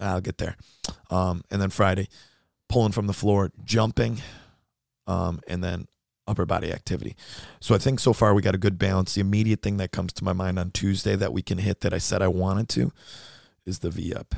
I'll 0.01 0.21
get 0.21 0.39
there. 0.39 0.57
Um, 1.11 1.43
and 1.51 1.61
then 1.61 1.71
Friday, 1.71 2.09
pulling 2.69 2.93
from 2.93 3.07
the 3.07 3.13
floor, 3.13 3.53
jumping, 3.65 4.21
um, 5.07 5.41
and 5.47 5.63
then 5.63 5.87
upper 6.27 6.47
body 6.47 6.73
activity. 6.73 7.17
So 7.61 7.75
I 7.75 7.79
think 7.79 8.01
so 8.01 8.13
far 8.13 8.33
we 8.35 8.43
got 8.43 8.55
a 8.55 8.59
good 8.59 8.79
balance. 8.79 9.15
The 9.15 9.21
immediate 9.21 9.61
thing 9.63 9.77
that 9.79 9.93
comes 9.93 10.13
to 10.15 10.25
my 10.25 10.33
mind 10.33 10.59
on 10.59 10.71
Tuesday 10.71 11.17
that 11.17 11.33
we 11.33 11.43
can 11.43 11.59
hit 11.59 11.81
that 11.81 11.93
I 11.93 11.99
said 11.99 12.23
I 12.23 12.29
wanted 12.29 12.69
to 12.71 12.93
is 13.67 13.81
the 13.81 13.91
V 13.91 14.15
up, 14.15 14.35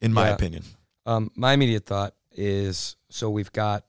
in 0.00 0.12
my 0.12 0.28
Yeah. 0.28 0.34
opinion. 0.34 0.64
Um, 1.04 1.30
my 1.34 1.52
immediate 1.54 1.86
thought 1.86 2.14
is 2.30 2.96
so 3.10 3.28
we've 3.28 3.52
got 3.52 3.84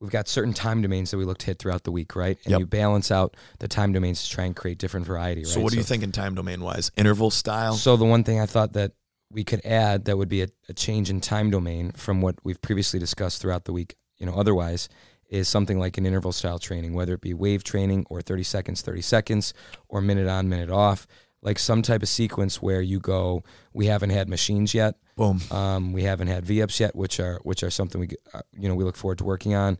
we've 0.00 0.10
got 0.10 0.28
certain 0.28 0.52
time 0.52 0.82
domains 0.82 1.10
that 1.10 1.18
we 1.18 1.24
look 1.24 1.38
to 1.38 1.46
hit 1.46 1.58
throughout 1.58 1.84
the 1.84 1.92
week, 1.92 2.14
right? 2.14 2.38
And 2.44 2.52
Yep. 2.52 2.60
you 2.60 2.66
balance 2.66 3.10
out 3.10 3.36
the 3.58 3.68
time 3.68 3.92
domains 3.92 4.24
to 4.24 4.30
try 4.30 4.44
and 4.44 4.54
create 4.54 4.78
different 4.78 5.06
variety, 5.06 5.42
right? 5.42 5.48
So 5.50 5.60
what 5.60 5.72
do 5.72 5.78
you 5.78 5.84
think 5.84 6.02
in 6.02 6.12
time 6.12 6.34
domain 6.34 6.60
wise? 6.60 6.90
Interval 6.96 7.30
style? 7.30 7.74
So 7.74 7.96
the 7.96 8.04
one 8.04 8.24
thing 8.24 8.40
I 8.40 8.46
thought 8.46 8.74
that 8.74 8.92
we 9.32 9.42
could 9.42 9.64
add 9.64 10.04
that 10.04 10.16
would 10.16 10.28
be 10.28 10.42
a, 10.42 10.48
a 10.68 10.72
change 10.72 11.10
in 11.10 11.20
time 11.20 11.50
domain 11.50 11.92
from 11.92 12.20
what 12.20 12.36
we've 12.44 12.60
previously 12.60 13.00
discussed 13.00 13.40
throughout 13.40 13.64
the 13.64 13.72
week, 13.72 13.96
you 14.18 14.26
know, 14.26 14.34
otherwise 14.34 14.88
is 15.28 15.48
something 15.48 15.80
like 15.80 15.98
an 15.98 16.06
interval 16.06 16.30
style 16.30 16.58
training, 16.58 16.94
whether 16.94 17.14
it 17.14 17.20
be 17.20 17.34
wave 17.34 17.64
training 17.64 18.06
or 18.08 18.20
30 18.20 18.44
seconds, 18.44 18.82
30 18.82 19.00
seconds, 19.00 19.54
or 19.88 20.00
minute 20.00 20.28
on, 20.28 20.48
minute 20.48 20.70
off. 20.70 21.06
Like 21.42 21.58
some 21.58 21.82
type 21.82 22.02
of 22.02 22.08
sequence 22.08 22.60
where 22.62 22.80
you 22.80 22.98
go. 23.00 23.44
We 23.72 23.86
haven't 23.86 24.10
had 24.10 24.28
machines 24.28 24.74
yet. 24.74 24.96
Boom. 25.16 25.40
Um, 25.50 25.92
we 25.92 26.02
haven't 26.02 26.28
had 26.28 26.44
V 26.44 26.62
ups 26.62 26.78
yet, 26.80 26.94
which 26.96 27.20
are 27.20 27.40
which 27.42 27.62
are 27.62 27.70
something 27.70 28.00
we 28.00 28.08
uh, 28.34 28.40
you 28.52 28.68
know 28.68 28.74
we 28.74 28.84
look 28.84 28.96
forward 28.96 29.18
to 29.18 29.24
working 29.24 29.54
on. 29.54 29.78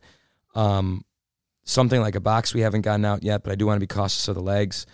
Um, 0.55 1.03
something 1.63 1.99
like 2.01 2.15
a 2.15 2.19
box 2.21 2.53
we 2.53 2.61
haven't 2.61 2.81
gotten 2.81 3.05
out 3.05 3.23
yet, 3.23 3.43
but 3.43 3.51
I 3.51 3.55
do 3.55 3.65
want 3.65 3.77
to 3.77 3.81
be 3.81 3.87
cautious 3.87 4.27
of 4.27 4.35
the 4.35 4.41
legs. 4.41 4.85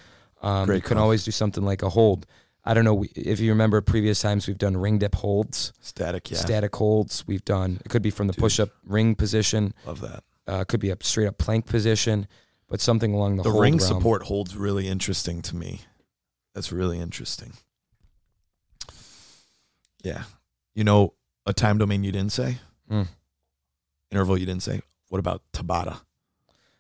Um, 0.41 0.65
Great 0.65 0.77
you 0.77 0.81
can 0.81 0.95
call. 0.97 1.03
always 1.03 1.23
do 1.23 1.31
something 1.31 1.63
like 1.63 1.81
a 1.83 1.89
hold. 1.89 2.25
I 2.65 2.73
don't 2.73 2.85
know 2.85 3.03
if 3.15 3.39
you 3.39 3.51
remember 3.51 3.81
previous 3.81 4.21
times 4.21 4.47
we've 4.47 4.57
done 4.57 4.75
ring 4.77 4.97
dip 4.97 5.15
holds, 5.15 5.73
Static. 5.81 6.31
Yeah. 6.31 6.37
static 6.37 6.75
holds. 6.75 7.25
We've 7.27 7.43
done 7.45 7.79
it 7.85 7.89
could 7.89 8.01
be 8.01 8.09
from 8.09 8.27
the 8.27 8.33
Dude. 8.33 8.39
push 8.41 8.59
up 8.59 8.69
ring 8.85 9.15
position, 9.15 9.73
Love 9.85 10.01
that. 10.01 10.23
uh, 10.47 10.63
could 10.65 10.79
be 10.79 10.89
a 10.89 10.97
straight 11.01 11.27
up 11.27 11.37
plank 11.37 11.65
position, 11.65 12.27
but 12.69 12.79
something 12.81 13.13
along 13.13 13.35
the, 13.37 13.43
The 13.43 13.51
ring 13.51 13.77
realm. 13.77 13.87
support 13.87 14.23
holds 14.23 14.55
really 14.55 14.87
interesting 14.87 15.41
to 15.43 15.55
me. 15.55 15.81
That's 16.53 16.71
really 16.71 16.99
interesting. 16.99 17.53
Yeah. 20.03 20.23
You 20.75 20.83
know, 20.83 21.13
a 21.45 21.53
time 21.53 21.77
domain 21.77 22.03
you 22.03 22.11
didn't 22.11 22.31
say? 22.31 22.57
Hmm. 22.89 23.03
Interval 24.11 24.37
you 24.37 24.45
didn't 24.45 24.63
say? 24.63 24.81
What 25.09 25.19
about 25.19 25.41
Tabata? 25.53 25.99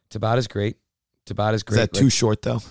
Tabata's 0.09 0.47
great. 0.47 0.77
Tabata's 1.25 1.57
Is 1.57 1.63
great. 1.63 1.77
that 1.77 1.93
Like- 1.93 2.01
too 2.01 2.09
short 2.09 2.41
though? 2.41 2.61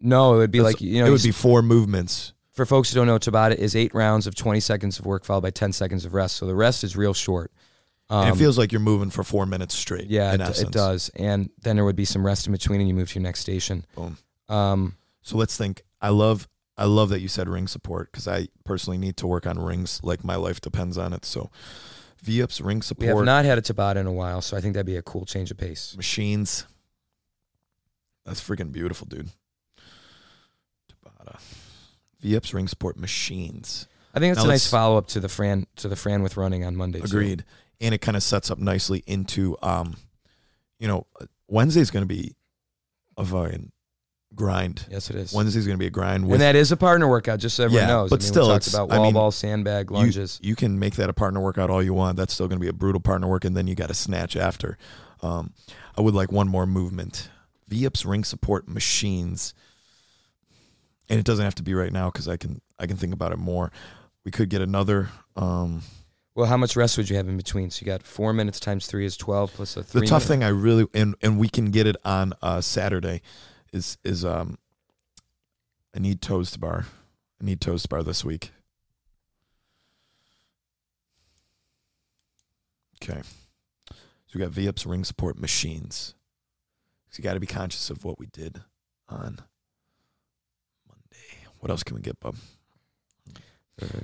no, 0.00 0.34
it 0.34 0.38
would 0.38 0.50
be 0.50 0.58
That's- 0.58 0.74
like 0.74 0.80
you 0.80 1.00
know 1.00 1.06
it 1.06 1.10
would 1.10 1.22
be 1.22 1.30
four 1.32 1.62
movements. 1.62 2.32
for 2.50 2.66
folks 2.66 2.90
who 2.90 2.96
don't 2.96 3.06
know, 3.06 3.18
Tabata 3.18 3.54
is 3.54 3.74
eight 3.74 3.94
rounds 3.94 4.26
of 4.26 4.34
20 4.34 4.60
seconds 4.60 4.98
of 4.98 5.06
work 5.06 5.24
followed 5.24 5.40
by 5.40 5.50
10 5.50 5.72
seconds 5.72 6.04
of 6.04 6.12
rest. 6.12 6.36
So 6.36 6.46
the 6.46 6.54
rest 6.54 6.84
is 6.84 6.94
real 6.96 7.14
short. 7.14 7.50
Um, 8.10 8.28
it 8.28 8.36
feels 8.36 8.58
like 8.58 8.72
you're 8.72 8.80
moving 8.80 9.08
for 9.08 9.24
four 9.24 9.46
minutes 9.46 9.74
straight. 9.74 10.10
yeah, 10.10 10.34
it, 10.34 10.40
it 10.60 10.70
does. 10.70 11.08
And 11.16 11.48
then 11.62 11.76
there 11.76 11.84
would 11.86 11.96
be 11.96 12.04
some 12.04 12.26
rest 12.26 12.46
in 12.46 12.52
between, 12.52 12.80
and 12.80 12.88
you 12.88 12.94
move 12.94 13.08
to 13.10 13.14
your 13.14 13.22
next 13.22 13.40
station. 13.40 13.86
Boom. 13.94 14.18
Um, 14.50 14.96
So 15.22 15.38
let's 15.38 15.56
think. 15.56 15.82
I 16.02 16.10
love 16.10 16.46
I 16.76 16.86
love 16.86 17.10
that 17.10 17.20
you 17.20 17.28
said 17.28 17.48
ring 17.48 17.66
support 17.66 18.10
because 18.10 18.26
I 18.26 18.48
personally 18.64 18.98
need 18.98 19.16
to 19.18 19.26
work 19.26 19.46
on 19.46 19.58
rings. 19.58 20.00
Like 20.02 20.24
my 20.24 20.36
life 20.36 20.60
depends 20.60 20.96
on 20.96 21.12
it. 21.12 21.24
So 21.24 21.50
V 22.22 22.42
ups, 22.42 22.60
ring 22.60 22.82
support. 22.82 23.02
we 23.02 23.06
have 23.08 23.24
not 23.24 23.44
had 23.44 23.58
a 23.58 23.62
Tabata 23.62 23.96
in 23.96 24.06
a 24.06 24.12
while, 24.12 24.40
so 24.40 24.56
I 24.56 24.60
think 24.60 24.74
that'd 24.74 24.86
be 24.86 24.96
a 24.96 25.02
cool 25.02 25.26
change 25.26 25.50
of 25.50 25.58
pace. 25.58 25.94
machines. 25.96 26.66
That's 28.24 28.40
freaking 28.40 28.72
beautiful, 28.72 29.06
dude. 29.08 29.30
Tabata. 30.88 31.40
V 32.20 32.36
ups, 32.36 32.54
ring 32.54 32.68
support, 32.68 32.96
machines. 32.96 33.88
I 34.14 34.20
think 34.20 34.34
that's 34.34 34.44
Now 34.44 34.50
a 34.50 34.52
nice 34.54 34.70
follow 34.70 34.96
up 34.96 35.08
to 35.08 35.20
the 35.20 35.28
Fran 35.28 35.66
to 35.76 35.88
the 35.88 35.96
Fran 35.96 36.22
with 36.22 36.36
running 36.36 36.64
on 36.64 36.76
Monday. 36.76 37.00
too. 37.00 37.06
Agreed. 37.06 37.44
And 37.80 37.94
it 37.94 37.98
kind 38.00 38.16
of 38.16 38.22
sets 38.22 38.50
up 38.50 38.58
nicely 38.58 39.02
into, 39.06 39.56
um, 39.62 39.96
you 40.78 40.86
know, 40.86 41.06
Wednesday's 41.48 41.90
going 41.90 42.04
to 42.04 42.14
be 42.14 42.36
a 43.16 43.24
fucking 43.24 43.71
grind. 44.34 44.86
Yes, 44.90 45.10
it 45.10 45.16
is. 45.16 45.32
Wednesday's 45.32 45.66
going 45.66 45.76
to 45.76 45.80
be 45.82 45.86
a 45.86 45.90
grind. 45.90 46.24
With 46.24 46.34
and 46.34 46.40
that 46.42 46.56
is 46.56 46.72
a 46.72 46.76
partner 46.76 47.08
workout, 47.08 47.38
just 47.38 47.56
so 47.56 47.64
everyone 47.64 47.88
Yeah, 47.88 47.94
knows. 47.94 48.10
but 48.10 48.20
I 48.20 48.22
mean, 48.24 48.28
still, 48.28 48.46
we 48.48 48.52
talked 48.54 48.66
it's- 48.68 48.74
about 48.74 48.90
I 48.92 48.96
wall 48.98 49.04
mean, 49.06 49.14
ball, 49.14 49.30
sandbag, 49.30 49.90
lunges. 49.90 50.38
You, 50.42 50.56
can 50.56 50.78
make 50.78 50.94
that 50.96 51.08
a 51.08 51.12
partner 51.12 51.40
workout 51.40 51.70
all 51.70 51.82
you 51.82 51.94
want. 51.94 52.16
That's 52.16 52.32
still 52.32 52.48
going 52.48 52.58
to 52.58 52.62
be 52.62 52.68
a 52.68 52.72
brutal 52.72 53.00
partner 53.00 53.28
work, 53.28 53.44
and 53.44 53.56
then 53.56 53.66
you 53.66 53.74
got 53.74 53.88
to 53.88 53.94
snatch 53.94 54.36
after. 54.36 54.78
Um, 55.22 55.52
I 55.96 56.00
would 56.00 56.14
like 56.14 56.32
one 56.32 56.48
more 56.48 56.66
movement. 56.66 57.28
V 57.68 57.86
ups, 57.86 58.04
ring 58.04 58.24
support, 58.24 58.68
machines, 58.68 59.54
and 61.08 61.18
it 61.18 61.24
doesn't 61.24 61.44
have 61.44 61.54
to 61.56 61.62
be 61.62 61.74
right 61.74 61.92
now 61.92 62.10
because 62.10 62.28
I 62.28 62.36
can 62.36 62.60
I 62.78 62.86
can 62.86 62.96
think 62.96 63.12
about 63.14 63.32
it 63.32 63.38
more. 63.38 63.70
We 64.24 64.30
could 64.30 64.48
get 64.50 64.60
another. 64.62 65.08
Um, 65.36 65.82
well, 66.34 66.46
how 66.46 66.56
much 66.56 66.76
rest 66.76 66.96
would 66.96 67.10
you 67.10 67.16
have 67.16 67.28
in 67.28 67.36
between? 67.36 67.70
So 67.70 67.80
you 67.82 67.86
got 67.86 68.02
four 68.02 68.32
minutes 68.32 68.58
times 68.60 68.86
three 68.86 69.04
is 69.04 69.16
12 69.16 69.52
plus 69.52 69.76
a 69.76 69.82
three. 69.82 70.00
the 70.02 70.06
tough 70.06 70.22
minute- 70.22 70.28
thing 70.28 70.44
I 70.44 70.48
really 70.48 70.86
and 70.94 71.14
and 71.22 71.38
we 71.38 71.48
can 71.48 71.66
get 71.70 71.86
it 71.86 71.96
on 72.04 72.32
uh, 72.42 72.60
Saturday 72.60 73.20
is 73.72 73.98
is 74.04 74.24
um 74.24 74.58
I 75.94 75.98
need 75.98 76.20
toes 76.22 76.50
to 76.52 76.58
bar. 76.58 76.86
I 77.40 77.44
need 77.44 77.60
toes 77.60 77.82
to 77.82 77.88
bar 77.88 78.02
this 78.02 78.24
week. 78.24 78.52
Okay. 83.02 83.20
So 83.90 83.94
we 84.34 84.40
got 84.40 84.50
V 84.50 84.68
ups, 84.68 84.86
ring 84.86 85.04
support, 85.04 85.38
machines. 85.38 86.14
So 87.10 87.18
you 87.18 87.24
got 87.24 87.34
to 87.34 87.40
be 87.40 87.46
conscious 87.46 87.90
of 87.90 88.04
what 88.04 88.18
we 88.18 88.26
did 88.26 88.62
on 89.08 89.40
Monday. 90.88 91.46
What 91.58 91.70
else 91.70 91.82
can 91.82 91.96
we 91.96 92.02
get, 92.02 92.18
bub? 92.20 92.36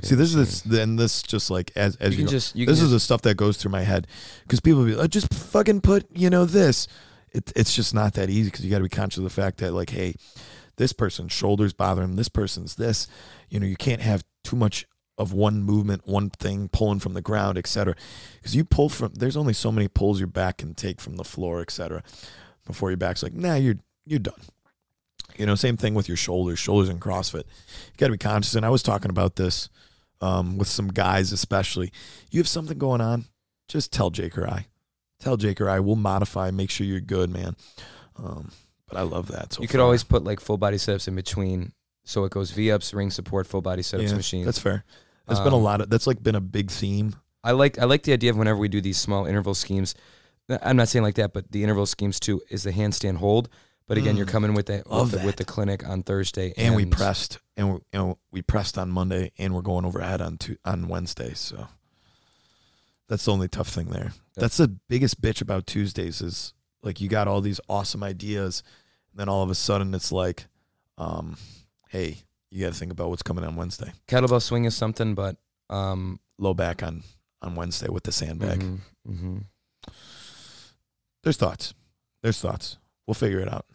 See, 0.02 0.16
this 0.16 0.34
is 0.34 0.62
then 0.62 0.96
this 0.96 1.22
just 1.22 1.50
like 1.50 1.70
as 1.76 1.96
as 1.96 2.12
You 2.12 2.18
you, 2.18 2.24
can 2.24 2.26
go, 2.26 2.30
just 2.32 2.56
you 2.56 2.66
this 2.66 2.78
is 2.78 2.84
just, 2.84 2.92
the 2.92 3.00
stuff 3.00 3.22
that 3.22 3.36
goes 3.36 3.56
through 3.56 3.70
my 3.70 3.82
head 3.82 4.06
because 4.42 4.60
people 4.60 4.84
be 4.84 4.94
like, 4.94 5.10
just 5.10 5.32
fucking 5.32 5.82
put 5.82 6.06
you 6.14 6.30
know 6.30 6.44
this. 6.44 6.88
It, 7.38 7.52
it's 7.54 7.74
just 7.74 7.94
not 7.94 8.14
that 8.14 8.30
easy 8.30 8.50
because 8.50 8.64
you 8.64 8.70
got 8.70 8.78
to 8.78 8.84
be 8.84 8.88
conscious 8.88 9.18
of 9.18 9.24
the 9.24 9.30
fact 9.30 9.58
that 9.58 9.72
like, 9.72 9.90
hey, 9.90 10.14
this 10.76 10.92
person's 10.92 11.32
shoulders 11.32 11.72
bother 11.72 12.02
him. 12.02 12.16
This 12.16 12.28
person's 12.28 12.74
this. 12.74 13.06
You 13.48 13.60
know, 13.60 13.66
you 13.66 13.76
can't 13.76 14.00
have 14.00 14.24
too 14.42 14.56
much 14.56 14.86
of 15.16 15.32
one 15.32 15.62
movement, 15.62 16.06
one 16.06 16.30
thing 16.30 16.68
pulling 16.68 16.98
from 16.98 17.14
the 17.14 17.20
ground, 17.20 17.56
etc. 17.56 17.94
Because 18.36 18.56
you 18.56 18.64
pull 18.64 18.88
from, 18.88 19.12
there's 19.14 19.36
only 19.36 19.52
so 19.52 19.70
many 19.70 19.86
pulls 19.86 20.18
your 20.18 20.28
back 20.28 20.58
can 20.58 20.74
take 20.74 21.00
from 21.00 21.16
the 21.16 21.24
floor, 21.24 21.60
etc. 21.60 22.02
Before 22.66 22.90
your 22.90 22.96
back's 22.96 23.22
like, 23.22 23.34
nah, 23.34 23.54
you're 23.54 23.78
you're 24.04 24.18
done. 24.18 24.40
You 25.36 25.46
know, 25.46 25.54
same 25.54 25.76
thing 25.76 25.94
with 25.94 26.08
your 26.08 26.16
shoulders, 26.16 26.58
shoulders 26.58 26.88
in 26.88 26.98
CrossFit. 26.98 27.44
You 27.44 27.98
got 27.98 28.06
to 28.06 28.12
be 28.12 28.18
conscious. 28.18 28.54
And 28.54 28.66
I 28.66 28.70
was 28.70 28.82
talking 28.82 29.10
about 29.10 29.36
this 29.36 29.68
um, 30.20 30.58
with 30.58 30.68
some 30.68 30.88
guys, 30.88 31.32
especially. 31.32 31.92
You 32.30 32.40
have 32.40 32.48
something 32.48 32.78
going 32.78 33.00
on, 33.00 33.26
just 33.68 33.92
tell 33.92 34.10
Jake 34.10 34.36
or 34.36 34.48
I. 34.48 34.66
Tell 35.20 35.36
Jake 35.36 35.60
or 35.60 35.68
I. 35.68 35.80
We'll 35.80 35.96
modify, 35.96 36.50
make 36.50 36.70
sure 36.70 36.86
you're 36.86 37.00
good, 37.00 37.30
man. 37.30 37.56
Um, 38.16 38.50
but 38.88 38.96
I 38.98 39.02
love 39.02 39.28
that. 39.28 39.52
So 39.54 39.62
you 39.62 39.68
could 39.68 39.78
far. 39.78 39.84
always 39.84 40.04
put 40.04 40.24
like 40.24 40.40
full 40.40 40.56
body 40.58 40.78
sit 40.78 40.94
ups 40.94 41.08
in 41.08 41.14
between. 41.14 41.72
So 42.04 42.24
it 42.24 42.30
goes 42.32 42.50
V 42.52 42.72
ups, 42.72 42.94
ring 42.94 43.10
support, 43.10 43.46
full 43.46 43.60
body 43.60 43.82
sit 43.82 44.00
ups, 44.00 44.10
Yeah, 44.10 44.16
machines. 44.16 44.46
That's 44.46 44.58
fair. 44.58 44.84
There's 45.26 45.40
been 45.40 45.52
a 45.52 45.56
Um, 45.56 45.62
lot 45.62 45.80
of 45.82 45.90
that's 45.90 46.06
like 46.06 46.22
been 46.22 46.34
a 46.36 46.40
big 46.40 46.70
theme. 46.70 47.14
I 47.44 47.52
like 47.52 47.78
I 47.78 47.84
like 47.84 48.02
the 48.04 48.12
idea 48.14 48.30
of 48.30 48.36
whenever 48.36 48.58
we 48.58 48.68
do 48.68 48.80
these 48.80 48.96
small 48.98 49.26
interval 49.26 49.54
schemes. 49.54 49.94
I'm 50.62 50.76
not 50.76 50.88
saying 50.88 51.02
like 51.02 51.16
that, 51.16 51.34
but 51.34 51.52
the 51.52 51.62
interval 51.62 51.84
schemes 51.84 52.18
too 52.18 52.40
is 52.48 52.62
the 52.62 52.72
handstand 52.72 53.16
hold. 53.18 53.50
But 53.86 53.98
again, 53.98 54.16
you're 54.16 54.26
Mm. 54.26 54.30
coming 54.30 54.54
with 54.54 54.66
that 54.66 54.88
with, 54.88 55.10
the, 55.12 55.18
with 55.24 55.36
the 55.36 55.44
clinic 55.46 55.86
on 55.86 56.02
Thursday, 56.02 56.52
And, 56.58 56.74
we 56.74 56.84
pressed, 56.84 57.38
and 57.56 57.68
we, 57.68 57.74
you 57.74 57.98
know, 57.98 58.18
we 58.30 58.42
pressed 58.42 58.76
on 58.76 58.90
Monday, 58.90 59.32
and 59.38 59.54
we're 59.54 59.62
going 59.62 59.86
overhead 59.86 60.20
on 60.20 60.36
tu- 60.36 60.58
on 60.64 60.88
Wednesday. 60.88 61.32
So 61.34 61.68
that's 63.08 63.24
the 63.24 63.32
only 63.32 63.48
tough 63.48 63.68
thing 63.68 63.86
there. 63.86 64.12
That's 64.36 64.58
the 64.58 64.68
biggest 64.88 65.20
bitch 65.20 65.40
about 65.40 65.66
Tuesdays 65.66 66.20
is 66.20 66.52
like 66.82 67.00
you 67.00 67.08
got 67.08 67.26
all 67.26 67.40
these 67.40 67.60
awesome 67.68 68.02
ideas, 68.04 68.62
and 69.10 69.18
then 69.18 69.28
all 69.28 69.42
of 69.42 69.50
a 69.50 69.54
sudden 69.54 69.94
it's 69.94 70.12
like, 70.12 70.46
um, 70.96 71.36
hey, 71.88 72.18
you 72.50 72.64
got 72.64 72.72
to 72.72 72.78
think 72.78 72.92
about 72.92 73.10
what's 73.10 73.22
coming 73.22 73.44
on 73.44 73.56
Wednesday. 73.56 73.92
kettlebell 74.06 74.42
swing 74.42 74.64
is 74.64 74.76
something, 74.76 75.14
but 75.14 75.36
um, 75.70 76.20
Low 76.38 76.54
back 76.54 76.82
on 76.82 77.02
on 77.42 77.54
Wednesday 77.56 77.88
with 77.88 78.04
the 78.04 78.12
sandbag. 78.12 78.60
mhm, 78.60 78.78
mhm. 79.08 79.44
There's 81.24 81.36
thoughts. 81.36 81.74
There's 82.22 82.40
thoughts. 82.40 82.78
We'll 83.06 83.14
figure 83.14 83.40
it 83.40 83.52
out. 83.52 83.66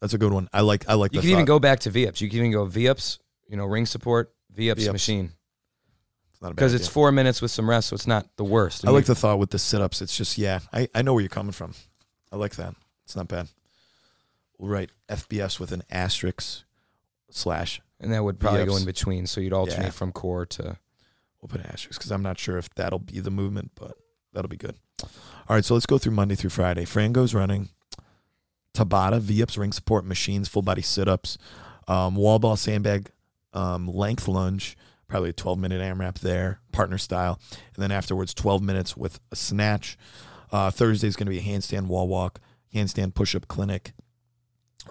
That's 0.00 0.14
a 0.14 0.18
good 0.18 0.32
one. 0.32 0.48
I 0.52 0.62
like. 0.62 0.88
I 0.88 0.94
like. 0.94 1.12
you 1.12 1.20
can 1.20 1.30
even 1.30 1.44
go 1.44 1.58
back 1.58 1.80
to 1.80 1.90
V 1.90 2.08
ups. 2.08 2.20
You 2.20 2.28
can 2.28 2.38
even 2.38 2.52
go 2.52 2.64
V 2.64 2.88
ups, 2.88 3.18
you 3.48 3.56
know, 3.56 3.66
ring 3.66 3.86
support, 3.86 4.32
V 4.52 4.70
ups 4.70 4.88
machine 4.88 5.32
not 6.40 6.50
because 6.54 6.74
it's 6.74 6.88
four 6.88 7.12
minutes 7.12 7.42
with 7.42 7.50
some 7.50 7.68
rest, 7.68 7.88
so 7.88 7.94
it's 7.94 8.06
not 8.06 8.26
the 8.36 8.44
worst. 8.44 8.86
I 8.86 8.90
like 8.90 9.04
the 9.04 9.14
thought 9.14 9.38
with 9.38 9.50
the 9.50 9.58
sit 9.58 9.80
ups. 9.80 10.00
It's 10.02 10.16
just 10.16 10.38
yeah. 10.38 10.60
I 10.72 10.88
I 10.94 11.02
know 11.02 11.12
where 11.12 11.20
you're 11.20 11.28
coming 11.28 11.52
from. 11.52 11.74
I 12.32 12.36
like 12.36 12.56
that. 12.56 12.74
It's 13.04 13.16
not 13.16 13.28
bad. 13.28 13.48
We'll 14.58 14.70
write 14.70 14.90
FBS 15.08 15.58
with 15.58 15.72
an 15.72 15.82
asterisk 15.90 16.64
slash. 17.30 17.80
and 17.98 18.12
that 18.12 18.22
would 18.24 18.38
probably 18.40 18.64
go 18.64 18.76
in 18.76 18.84
between, 18.84 19.26
so 19.26 19.40
you'd 19.40 19.52
alternate 19.52 19.84
Yeah. 19.86 19.90
from 19.90 20.12
core 20.12 20.46
to. 20.46 20.76
We'll 21.40 21.48
put 21.48 21.60
an 21.60 21.66
asterisk 21.66 21.98
because 22.00 22.10
I'm 22.12 22.22
not 22.22 22.38
sure 22.38 22.58
if 22.58 22.68
that'll 22.74 22.98
be 22.98 23.20
the 23.20 23.30
movement, 23.30 23.72
but 23.74 23.96
that'll 24.32 24.48
be 24.50 24.56
good. 24.58 24.76
All 25.02 25.08
right, 25.56 25.64
so 25.64 25.72
let's 25.74 25.86
go 25.86 25.96
through 25.98 26.12
Monday 26.12 26.34
through 26.34 26.50
Friday. 26.50 26.84
Fran 26.84 27.12
goes 27.12 27.32
running. 27.34 27.70
Tabata, 28.74 29.20
V 29.20 29.42
ups, 29.42 29.58
ring 29.58 29.72
support, 29.72 30.04
machines, 30.04 30.48
full 30.48 30.62
body 30.62 30.82
sit 30.82 31.08
ups, 31.08 31.38
um, 31.88 32.14
wall 32.14 32.38
ball, 32.38 32.56
sandbag, 32.56 33.10
um, 33.52 33.88
length 33.88 34.28
lunge, 34.28 34.76
probably 35.10 35.30
a 35.30 35.34
12 35.34 35.58
minute 35.58 35.82
AMRAP 35.82 36.20
there, 36.20 36.60
partner 36.72 36.96
style. 36.96 37.40
And 37.74 37.82
then 37.82 37.90
afterwards, 37.90 38.32
12 38.32 38.62
minutes 38.62 38.96
with 38.96 39.20
a 39.30 39.36
snatch. 39.36 39.98
Uh, 40.52 40.70
Thursday 40.70 41.08
is 41.08 41.16
going 41.16 41.26
to 41.26 41.30
be 41.30 41.38
a 41.38 41.42
handstand 41.42 41.88
wall 41.88 42.08
walk, 42.08 42.40
handstand 42.74 43.14
push 43.14 43.34
up 43.34 43.48
clinic. 43.48 43.92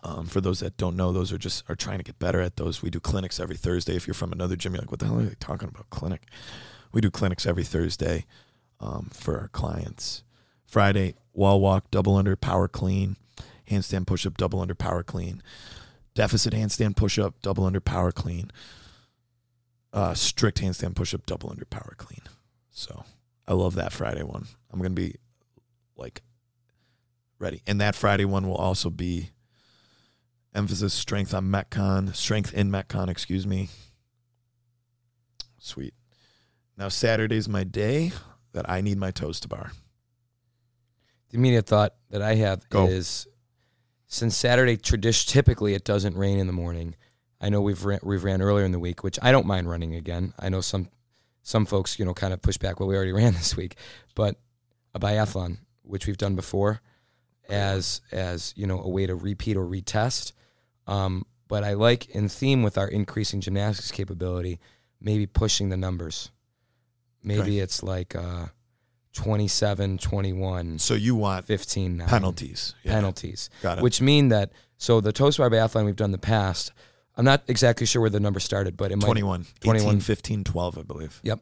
Um, 0.04 0.28
for 0.28 0.40
those 0.40 0.60
that 0.60 0.78
don't 0.78 0.96
know, 0.96 1.12
those 1.12 1.34
are 1.34 1.38
just 1.38 1.64
are 1.68 1.76
trying 1.76 1.98
to 1.98 2.04
get 2.04 2.20
better 2.20 2.42
at 2.42 2.58
those. 2.58 2.82
We 2.82 2.90
do 2.90 3.00
clinics 3.00 3.40
every 3.40 3.58
Thursday. 3.58 3.96
If 3.96 4.06
you're 4.06 4.14
from 4.14 4.32
another 4.32 4.56
gym, 4.56 4.74
you're 4.74 4.82
like, 4.82 4.92
what 4.92 5.00
the 5.00 5.08
hell 5.08 5.20
are 5.20 5.24
they 5.24 5.36
talking 5.40 5.68
about? 5.68 5.90
Clinic. 5.90 6.24
We 6.92 7.02
do 7.02 7.10
clinics 7.10 7.46
every 7.46 7.64
Thursday 7.64 8.26
um, 8.80 9.10
for 9.12 9.40
our 9.40 9.48
clients. 9.48 10.24
Friday, 10.66 11.16
wall 11.34 11.60
walk, 11.60 11.90
double 11.92 12.16
under, 12.16 12.36
power 12.36 12.68
clean, 12.68 13.16
handstand 13.70 14.06
push 14.06 14.26
up, 14.26 14.38
double 14.38 14.60
under, 14.60 14.76
power 14.76 15.04
clean, 15.04 15.42
deficit 16.14 16.54
handstand 16.54 16.96
push 16.96 17.18
up, 17.18 17.42
double 17.42 17.66
under, 17.66 17.82
power 17.82 18.12
clean, 18.12 18.52
uh, 19.94 20.14
strict 20.14 20.62
handstand 20.62 20.96
push 20.96 21.14
up, 21.14 21.26
double 21.26 21.50
under, 21.50 21.66
power 21.66 21.96
clean. 21.98 22.22
So 22.72 23.04
I 23.48 23.54
love 23.54 23.76
that 23.76 23.94
Friday 23.94 24.24
one. 24.24 24.46
I'm 24.72 24.80
going 24.80 24.96
to 24.96 25.02
be 25.02 25.16
like 25.98 26.22
ready. 27.40 27.62
And 27.66 27.82
that 27.82 27.96
Friday 27.96 28.26
one 28.26 28.48
will 28.48 28.56
also 28.56 28.90
be 28.90 29.32
Emphasis 30.54 30.94
strength 30.94 31.34
on 31.34 31.46
Metcon, 31.46 32.16
strength 32.16 32.54
in 32.54 32.72
Metcon, 32.72 33.10
excuse 33.10 33.46
me. 33.46 33.70
Sweet. 35.60 35.94
Now 36.78 36.90
Saturday's 36.90 37.48
my 37.48 37.64
day 37.64 38.12
that 38.54 38.70
I 38.70 38.82
need 38.82 38.98
my 38.98 39.12
toes 39.12 39.40
to 39.42 39.48
bar. 39.48 39.72
The 41.30 41.38
immediate 41.38 41.68
thought 41.68 41.94
that 42.10 42.22
I 42.22 42.36
have 42.36 42.68
Go. 42.70 42.88
is 42.88 43.28
since 44.08 44.36
Saturday 44.36 44.78
tradition 44.78 45.32
typically 45.32 45.76
it 45.76 45.84
doesn't 45.84 46.16
rain 46.16 46.40
in 46.40 46.48
the 46.48 46.54
morning. 46.54 46.96
I 47.42 47.50
know 47.50 47.62
we've 47.62 47.84
ran, 47.86 48.00
we've 48.04 48.24
ran 48.24 48.42
earlier 48.42 48.66
in 48.66 48.72
the 48.72 48.80
week, 48.80 49.04
which 49.04 49.18
I 49.22 49.32
don't 49.32 49.46
mind 49.46 49.70
running 49.70 49.96
again. 49.96 50.34
I 50.40 50.50
know 50.50 50.62
some 50.62 50.90
some 51.42 51.66
folks 51.66 51.98
you 51.98 52.06
know 52.06 52.14
kind 52.14 52.34
of 52.34 52.42
push 52.42 52.58
back. 52.58 52.80
Well, 52.80 52.90
we 52.90 52.96
already 52.96 53.12
ran 53.24 53.34
this 53.34 53.56
week, 53.56 53.76
but 54.16 54.36
a 54.94 55.00
biathlon, 55.00 55.58
which 55.84 56.08
we've 56.08 56.18
done 56.18 56.36
before, 56.36 56.82
as 57.48 58.02
as 58.12 58.54
you 58.58 58.68
know 58.68 58.82
a 58.82 58.90
way 58.90 59.06
to 59.06 59.16
repeat 59.16 59.58
or 59.58 59.66
retest. 59.66 60.34
Um, 60.88 61.26
but 61.48 61.64
I 61.64 61.74
like 61.74 62.10
in 62.10 62.30
theme 62.30 62.62
with 62.64 62.78
our 62.78 62.88
increasing 62.88 63.42
gymnastics 63.42 63.92
capability, 63.92 64.60
maybe 65.02 65.26
pushing 65.26 65.70
the 65.70 65.78
numbers. 65.78 66.32
Maybe 67.24 67.60
it's 67.60 67.84
like 67.84 68.16
uh, 68.16 68.46
27, 69.14 69.98
21, 69.98 70.80
So 70.80 70.94
you 70.94 71.16
want 71.16 71.46
15, 71.46 71.98
9 71.98 72.08
penalties. 72.08 72.76
Yeah. 72.84 72.94
penalties, 72.94 73.50
Got 73.62 73.80
it. 73.80 73.84
which 73.84 74.02
mean 74.02 74.30
that 74.30 74.52
so 74.78 75.02
the 75.02 75.12
toes 75.12 75.36
to 75.36 75.42
bar 75.42 75.50
biathlon 75.50 75.86
we've 75.86 75.96
done 75.96 76.08
in 76.10 76.12
the 76.14 76.18
past. 76.18 76.72
I'm 77.20 77.26
not 77.26 77.44
exactly 77.50 77.86
sure 77.86 78.00
where 78.02 78.10
the 78.10 78.20
number 78.22 78.40
started, 78.40 78.78
but 78.78 78.92
it 78.92 78.96
might 78.96 79.06
21, 79.06 79.46
21. 79.60 79.88
18, 79.96 80.00
15, 80.00 80.44
12, 80.46 80.78
I 80.78 80.82
believe. 80.84 81.20
Yep. 81.24 81.42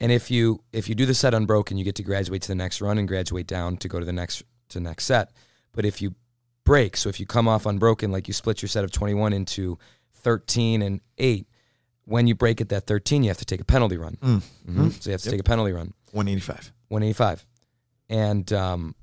And 0.00 0.10
if 0.10 0.28
you 0.28 0.60
if 0.72 0.88
you 0.88 0.96
do 0.96 1.06
the 1.06 1.14
set 1.14 1.34
unbroken, 1.34 1.78
you 1.78 1.84
get 1.84 1.94
to 1.94 2.02
graduate 2.02 2.42
to 2.42 2.48
the 2.48 2.56
next 2.56 2.80
run 2.80 2.98
and 2.98 3.06
graduate 3.06 3.46
down 3.46 3.76
to 3.76 3.88
go 3.88 4.00
to 4.00 4.04
the 4.04 4.12
next 4.12 4.42
to 4.70 4.78
the 4.78 4.84
next 4.84 5.04
set. 5.04 5.30
But 5.72 5.84
if 5.84 6.02
you 6.02 6.16
break, 6.64 6.96
so 6.96 7.08
if 7.08 7.20
you 7.20 7.26
come 7.26 7.46
off 7.46 7.64
unbroken, 7.64 8.10
like 8.10 8.26
you 8.26 8.34
split 8.34 8.60
your 8.60 8.68
set 8.68 8.82
of 8.82 8.90
21 8.90 9.32
into 9.32 9.78
13 10.14 10.82
and 10.82 11.00
8, 11.18 11.46
when 12.06 12.26
you 12.26 12.34
break 12.34 12.60
at 12.60 12.70
that 12.70 12.86
13, 12.88 13.22
you 13.22 13.30
have 13.30 13.38
to 13.38 13.44
take 13.44 13.60
a 13.60 13.64
penalty 13.64 13.96
run. 13.96 14.16
Mm. 14.20 14.42
Mhm. 14.68 14.92
So 15.00 15.10
you 15.10 15.12
have 15.12 15.22
to 15.22 15.28
Yep. 15.28 15.32
take 15.34 15.40
a 15.40 15.44
penalty 15.44 15.70
run. 15.72 15.94
185. 16.10 16.72
185. 16.88 17.46
And 18.08 18.52
um, 18.52 18.94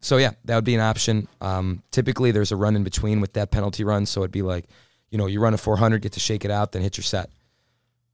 so, 0.00 0.16
yeah, 0.16 0.32
that 0.44 0.54
would 0.54 0.64
be 0.64 0.74
an 0.74 0.80
option. 0.80 1.28
Um, 1.40 1.82
typically, 1.90 2.30
there's 2.30 2.52
a 2.52 2.56
run 2.56 2.76
in 2.76 2.84
between 2.84 3.20
with 3.20 3.34
that 3.34 3.50
penalty 3.50 3.84
run. 3.84 4.06
So 4.06 4.20
it'd 4.20 4.30
be 4.30 4.42
like, 4.42 4.66
you 5.10 5.18
know, 5.18 5.26
you 5.26 5.40
run 5.40 5.54
a 5.54 5.58
400, 5.58 6.02
get 6.02 6.12
to 6.12 6.20
shake 6.20 6.44
it 6.44 6.50
out, 6.50 6.72
then 6.72 6.82
hit 6.82 6.96
your 6.96 7.04
set. 7.04 7.30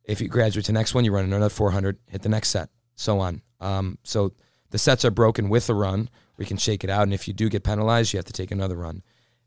If 0.05 0.20
you 0.20 0.29
graduate 0.29 0.64
to 0.66 0.72
the 0.72 0.79
next 0.79 0.94
one, 0.94 1.05
you 1.05 1.12
run 1.12 1.25
another 1.25 1.49
400, 1.49 1.99
hit 2.09 2.22
the 2.22 2.29
next 2.29 2.51
set, 2.51 2.70
so 2.94 3.18
on. 3.20 3.42
Um, 3.61 3.99
so 4.03 4.33
the 4.70 4.79
sets 4.79 5.05
are 5.05 5.11
broken 5.11 5.49
with 5.49 5.68
a 5.70 5.75
run 5.75 6.09
We 6.37 6.44
can 6.44 6.57
shake 6.57 6.85
it 6.85 6.90
out. 6.90 7.03
And 7.03 7.14
if 7.14 7.27
you 7.27 7.35
do 7.35 7.49
get 7.49 7.64
penalized, 7.64 8.12
you 8.12 8.18
have 8.18 8.27
to 8.27 8.33
take 8.33 8.51
another 8.51 8.77
run. 8.77 9.03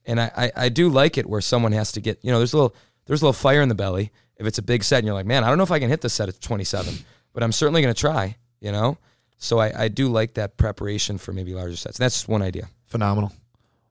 And 0.06 0.20
I, 0.20 0.32
I, 0.36 0.52
I 0.66 0.70
do 0.70 0.90
like 0.90 1.18
it 1.18 1.28
where 1.28 1.42
someone 1.42 1.72
has 1.74 1.92
to 1.94 2.02
get, 2.02 2.20
you 2.24 2.32
know, 2.32 2.40
there's 2.40 2.54
a 2.54 2.58
little 2.58 2.76
there's 3.06 3.22
a 3.22 3.26
little 3.26 3.34
fire 3.34 3.62
in 3.62 3.70
the 3.70 3.76
belly 3.76 4.12
if 4.38 4.48
it's 4.48 4.58
a 4.58 4.64
big 4.64 4.84
set 4.84 5.00
and 5.00 5.06
you're 5.06 5.14
like, 5.14 5.26
man, 5.26 5.44
I 5.44 5.50
don't 5.50 5.58
know 5.58 5.64
if 5.64 5.72
I 5.72 5.80
can 5.80 5.90
hit 5.90 6.02
this 6.02 6.14
set 6.14 6.30
at 6.30 6.40
27, 6.40 6.94
but 7.34 7.44
I'm 7.44 7.52
certainly 7.52 7.82
going 7.82 7.94
to 7.94 8.00
try, 8.00 8.38
you 8.62 8.72
know? 8.72 8.98
So 9.42 9.58
I, 9.60 9.84
I 9.86 9.88
do 9.88 10.10
like 10.10 10.34
that 10.36 10.58
preparation 10.58 11.18
for 11.18 11.32
maybe 11.32 11.54
larger 11.54 11.78
sets. 11.78 11.98
That's 11.98 12.28
one 12.28 12.42
idea. 12.42 12.68
Phenomenal. 12.88 13.32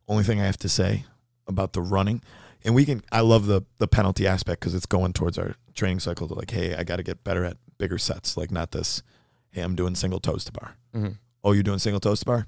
Only 0.07 0.23
thing 0.23 0.41
I 0.41 0.45
have 0.47 0.59
to 0.59 0.69
say 0.69 1.05
about 1.47 1.73
the 1.73 1.81
running, 1.81 2.23
and 2.65 2.75
we 2.75 2.85
can, 2.85 3.03
I 3.11 3.21
love 3.21 3.47
the, 3.47 3.63
the 3.79 3.89
penalty 3.89 4.27
aspect 4.27 4.61
because 4.61 4.75
it's 4.75 4.87
going 4.87 5.13
towards 5.15 5.39
our 5.39 5.55
training 5.75 6.01
cycle 6.01 6.29
to 6.29 6.35
like, 6.35 6.51
hey, 6.51 6.75
I 6.75 6.85
got 6.85 6.97
to 6.97 7.03
get 7.03 7.25
better 7.25 7.45
at 7.45 7.57
bigger 7.79 7.97
sets. 7.99 8.37
Like, 8.37 8.51
not 8.51 8.71
this, 8.73 9.03
hey, 9.51 9.63
I'm 9.63 9.75
doing 9.75 9.95
single 9.95 10.21
toes 10.21 10.45
to 10.45 10.53
bar. 10.53 10.77
Mhm. 10.95 11.17
Oh, 11.43 11.53
you're 11.53 11.63
doing 11.63 11.79
single 11.79 12.01
toes 12.01 12.21
to 12.21 12.27
bar? 12.27 12.47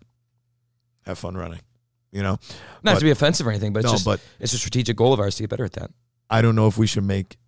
Have 1.07 1.19
fun 1.19 1.37
running. 1.37 1.61
You 2.13 2.23
know? 2.23 2.39
Not 2.83 2.95
But- 2.95 2.99
to 2.99 3.05
be 3.05 3.11
offensive 3.11 3.47
or 3.47 3.51
anything, 3.51 3.73
but 3.73 3.81
it's 3.81 3.87
no, 3.87 3.93
just 3.93 4.05
but 4.05 4.21
it's 4.41 4.53
a 4.53 4.59
strategic 4.59 4.97
goal 4.97 5.13
of 5.15 5.21
ours 5.21 5.37
to 5.37 5.43
get 5.45 5.51
better 5.51 5.65
at 5.65 5.73
that. 5.75 5.91
I 6.29 6.43
don't 6.43 6.55
know 6.57 6.67
if 6.67 6.77
we 6.77 6.87
should 6.87 7.05
make 7.05 7.39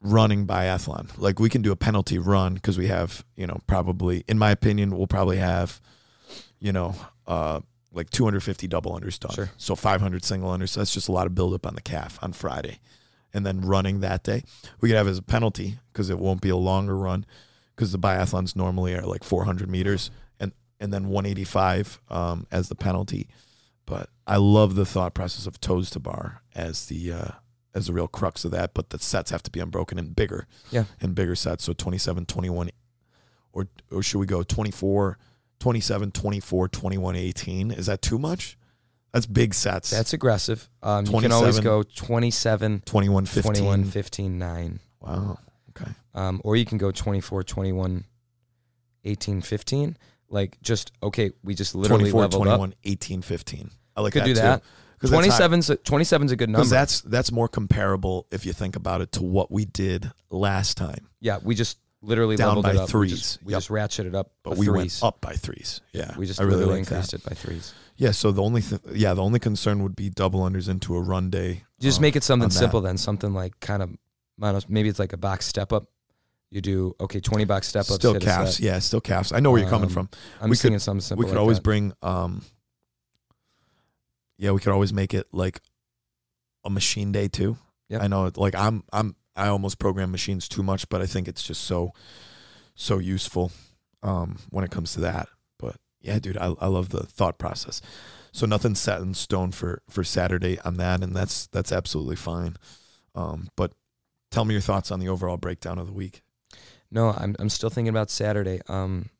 running 0.00 0.46
biathlon. 0.46 1.10
Like 1.18 1.38
we 1.38 1.48
can 1.48 1.62
do 1.62 1.72
a 1.72 1.76
penalty 1.76 2.18
run 2.18 2.54
because 2.54 2.78
we 2.78 2.88
have, 2.88 3.24
you 3.36 3.46
know, 3.46 3.60
probably, 3.66 4.24
in 4.28 4.38
my 4.38 4.50
opinion, 4.50 4.96
we'll 4.96 5.06
probably 5.06 5.38
have, 5.38 5.80
you 6.58 6.72
know, 6.72 6.94
uh, 7.26 7.60
like 7.92 8.10
250 8.10 8.68
double 8.68 8.98
unders 8.98 9.18
done. 9.18 9.34
Sure. 9.34 9.50
So 9.56 9.74
500 9.74 10.24
single 10.24 10.50
unders. 10.50 10.70
So 10.70 10.80
that's 10.80 10.92
just 10.92 11.08
a 11.08 11.12
lot 11.12 11.26
of 11.26 11.34
buildup 11.34 11.66
on 11.66 11.74
the 11.74 11.80
calf 11.80 12.18
on 12.22 12.32
Friday. 12.32 12.78
And 13.32 13.44
then 13.44 13.60
running 13.62 14.00
that 14.00 14.22
day, 14.22 14.44
we 14.80 14.88
could 14.88 14.96
have 14.96 15.08
as 15.08 15.18
a 15.18 15.22
penalty 15.22 15.78
because 15.92 16.10
it 16.10 16.18
won't 16.18 16.40
be 16.40 16.48
a 16.48 16.56
longer 16.56 16.96
run 16.96 17.26
because 17.74 17.92
the 17.92 17.98
biathlons 17.98 18.56
normally 18.56 18.94
are 18.94 19.02
like 19.02 19.24
400 19.24 19.68
meters 19.68 20.10
and, 20.38 20.52
and 20.80 20.92
then 20.92 21.08
185 21.08 22.00
um, 22.08 22.46
as 22.50 22.68
the 22.68 22.74
penalty. 22.74 23.28
But 23.84 24.08
I 24.26 24.36
love 24.36 24.74
the 24.74 24.86
thought 24.86 25.14
process 25.14 25.46
of 25.46 25.60
toes 25.60 25.90
to 25.90 26.00
bar 26.00 26.42
as 26.54 26.86
the, 26.86 27.12
uh, 27.12 27.28
as 27.76 27.88
the 27.88 27.92
real 27.92 28.08
crux 28.08 28.44
of 28.46 28.50
that, 28.52 28.72
but 28.72 28.88
the 28.88 28.98
sets 28.98 29.30
have 29.30 29.42
to 29.42 29.50
be 29.50 29.60
unbroken 29.60 29.98
and 29.98 30.16
bigger. 30.16 30.46
Yeah. 30.70 30.84
And 31.00 31.14
bigger 31.14 31.36
sets. 31.36 31.64
So 31.64 31.74
27, 31.74 32.24
21, 32.24 32.70
or, 33.52 33.68
or 33.92 34.02
should 34.02 34.18
we 34.18 34.26
go 34.26 34.42
24, 34.42 35.18
27, 35.60 36.10
24, 36.10 36.68
21, 36.68 37.16
18? 37.16 37.70
Is 37.70 37.86
that 37.86 38.00
too 38.00 38.18
much? 38.18 38.56
That's 39.12 39.26
big 39.26 39.52
sets. 39.52 39.90
That's 39.90 40.14
aggressive. 40.14 40.68
Um, 40.82 41.04
you 41.04 41.20
can 41.20 41.32
always 41.32 41.60
go 41.60 41.82
27, 41.82 42.82
21, 42.86 43.26
15. 43.26 43.42
21, 43.42 43.84
15, 43.84 44.38
9. 44.38 44.80
Wow. 45.00 45.38
Okay. 45.70 45.90
Um, 46.14 46.40
or 46.44 46.56
you 46.56 46.64
can 46.64 46.78
go 46.78 46.90
24, 46.90 47.42
21, 47.42 48.04
18, 49.04 49.40
15. 49.42 49.98
Like 50.30 50.58
just, 50.62 50.92
okay, 51.02 51.30
we 51.44 51.54
just 51.54 51.74
literally 51.74 52.10
24, 52.10 52.20
leveled 52.22 52.44
21, 52.44 52.70
up. 52.70 52.78
18, 52.84 53.22
15. 53.22 53.70
I 53.96 54.00
like 54.00 54.12
Could 54.14 54.22
that 54.22 54.26
do 54.26 54.34
too. 54.34 54.40
that. 54.40 54.62
'Cause 55.00 55.10
that's 55.10 55.26
high. 55.38 55.46
27's 55.48 55.70
a, 55.70 55.76
27's 55.78 56.32
a 56.32 56.36
good 56.36 56.48
number. 56.50 56.66
That's 56.66 57.00
that's 57.02 57.30
more 57.32 57.48
comparable 57.48 58.26
if 58.30 58.46
you 58.46 58.52
think 58.52 58.76
about 58.76 59.00
it 59.00 59.12
to 59.12 59.22
what 59.22 59.50
we 59.50 59.64
did 59.64 60.10
last 60.30 60.76
time, 60.76 61.08
yeah, 61.20 61.38
we 61.42 61.54
just 61.54 61.78
literally 62.02 62.36
Down 62.36 62.48
leveled 62.48 62.64
by 62.66 62.70
it 62.72 62.76
up. 62.76 62.88
threes. 62.88 63.10
We 63.12 63.16
just, 63.16 63.42
we 63.44 63.52
Yep. 63.52 63.58
just 63.58 63.68
ratcheted 63.70 64.14
up 64.14 64.30
but 64.44 64.56
we 64.56 64.66
threes. 64.66 65.00
went 65.02 65.08
up 65.14 65.20
by 65.20 65.32
threes. 65.34 65.80
Yeah, 65.92 66.14
We 66.16 66.26
just 66.26 66.40
I 66.40 66.44
really 66.44 66.58
literally 66.58 66.80
like 66.80 66.88
that. 66.90 66.94
increased 66.96 67.14
it 67.14 67.24
by 67.24 67.34
threes. 67.34 67.74
Yeah, 67.96 68.10
so 68.12 68.30
the 68.32 68.42
only 68.42 68.62
th- 68.62 68.80
yeah 68.92 69.14
the 69.14 69.22
only 69.22 69.38
concern 69.40 69.82
would 69.82 69.96
be 69.96 70.08
double 70.10 70.40
unders 70.40 70.68
into 70.68 70.94
a 70.94 71.00
run 71.00 71.30
day. 71.30 71.64
You 71.78 71.82
just 71.88 71.98
um, 71.98 72.02
make 72.02 72.14
it 72.16 72.22
something 72.22 72.44
on 72.44 72.48
that. 72.50 72.54
simple 72.54 72.80
then, 72.80 72.96
something 72.98 73.32
like 73.34 73.58
kind 73.60 73.82
of, 73.82 73.90
I 74.42 74.58
maybe 74.68 74.88
it's 74.88 74.98
like 74.98 75.12
a 75.14 75.16
box 75.16 75.46
step 75.46 75.72
up. 75.72 75.88
You 76.50 76.60
do 76.60 76.94
okay, 77.00 77.18
twenty 77.20 77.44
box 77.44 77.66
step 77.66 77.80
ups. 77.82 77.94
Still 77.96 78.20
calves, 78.20 78.60
yeah, 78.60 78.78
still 78.78 79.00
calves. 79.00 79.32
I 79.32 79.40
know 79.40 79.50
where 79.50 79.60
you're 79.60 79.68
coming 79.70 79.88
Um, 79.88 79.92
from. 79.94 80.08
I'm 80.40 80.48
we 80.50 80.56
could- 80.56 80.80
something 80.80 81.00
simple. 81.00 81.24
we 81.24 81.28
could 81.28 81.34
like 81.34 81.40
always 81.40 81.56
that. 81.58 81.62
bring 81.64 81.92
um 82.02 82.42
yeah 84.38 84.50
we 84.50 84.60
could 84.60 84.72
always 84.72 84.92
make 84.92 85.14
it 85.14 85.26
like 85.32 85.60
a 86.64 86.70
machine 86.70 87.12
day 87.12 87.28
too. 87.28 87.56
Yeah. 87.88 88.02
i 88.02 88.08
know 88.08 88.30
like 88.36 88.54
i'm 88.56 88.82
i'm 88.92 89.14
i 89.36 89.46
almost 89.46 89.78
program 89.78 90.10
machines 90.10 90.48
too 90.48 90.64
much 90.64 90.88
but 90.88 91.00
i 91.00 91.06
think 91.06 91.28
it's 91.28 91.42
just 91.44 91.62
so 91.62 91.92
so 92.74 92.98
useful 92.98 93.52
um 94.02 94.38
when 94.50 94.64
it 94.64 94.70
comes 94.70 94.92
to 94.94 95.00
that. 95.00 95.28
But 95.58 95.76
yeah 96.00 96.18
dude 96.18 96.36
i, 96.38 96.52
I 96.60 96.66
love 96.66 96.88
the 96.88 97.04
thought 97.04 97.38
process. 97.38 97.80
So 98.32 98.44
nothing's 98.44 98.80
set 98.80 99.00
in 99.00 99.14
stone 99.14 99.52
for 99.52 99.82
for 99.88 100.04
saturday 100.04 100.58
on 100.60 100.76
that 100.78 101.02
and 101.02 101.14
that's 101.14 101.46
that's 101.48 101.72
absolutely 101.72 102.16
fine. 102.16 102.56
Um 103.14 103.48
but 103.56 103.72
tell 104.30 104.44
me 104.44 104.54
your 104.54 104.60
thoughts 104.60 104.90
on 104.90 105.00
the 105.00 105.08
overall 105.08 105.36
breakdown 105.36 105.78
of 105.78 105.86
the 105.86 105.92
week. 105.92 106.22
No, 106.90 107.10
I'm 107.10 107.36
I'm 107.38 107.48
still 107.48 107.70
thinking 107.70 107.88
about 107.88 108.10
Saturday. 108.10 108.60
Um, 108.68 109.10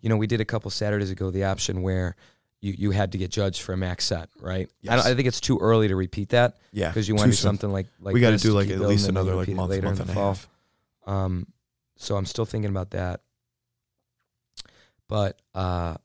you 0.00 0.08
know, 0.08 0.16
we 0.16 0.26
did 0.26 0.40
a 0.40 0.44
couple 0.44 0.70
Saturdays 0.70 1.10
ago 1.10 1.30
the 1.30 1.44
option 1.44 1.82
where 1.82 2.16
you, 2.60 2.74
you 2.76 2.90
had 2.90 3.12
to 3.12 3.18
get 3.18 3.30
judged 3.30 3.62
for 3.62 3.72
a 3.72 3.76
max 3.76 4.04
set, 4.04 4.28
right? 4.40 4.68
I, 4.88 4.96
don't, 4.96 4.98
Yes. 4.98 5.06
I 5.06 5.14
think 5.14 5.28
it's 5.28 5.40
too 5.40 5.58
early 5.58 5.88
to 5.88 5.96
repeat 5.96 6.30
that 6.30 6.56
yeah 6.72 6.88
because 6.88 7.08
you 7.08 7.14
want 7.14 7.26
to 7.26 7.30
do 7.30 7.36
something 7.36 7.70
like 7.70 7.86
like 8.00 8.14
we 8.14 8.20
got 8.20 8.30
to 8.30 8.38
do 8.38 8.52
like 8.52 8.68
at 8.70 8.80
least 8.80 9.08
another 9.08 9.34
like 9.34 9.48
month 9.48 9.70
later 9.70 9.86
month 9.86 9.98
in 9.98 10.02
and 10.02 10.10
the 10.10 10.14
fall. 10.14 10.34
half 10.34 10.48
Um, 11.06 11.46
so 11.96 12.16
I'm 12.16 12.26
still 12.26 12.44
thinking 12.46 12.70
about 12.70 12.90
that. 12.90 13.20
But 15.08 15.40
uh, 15.54 15.96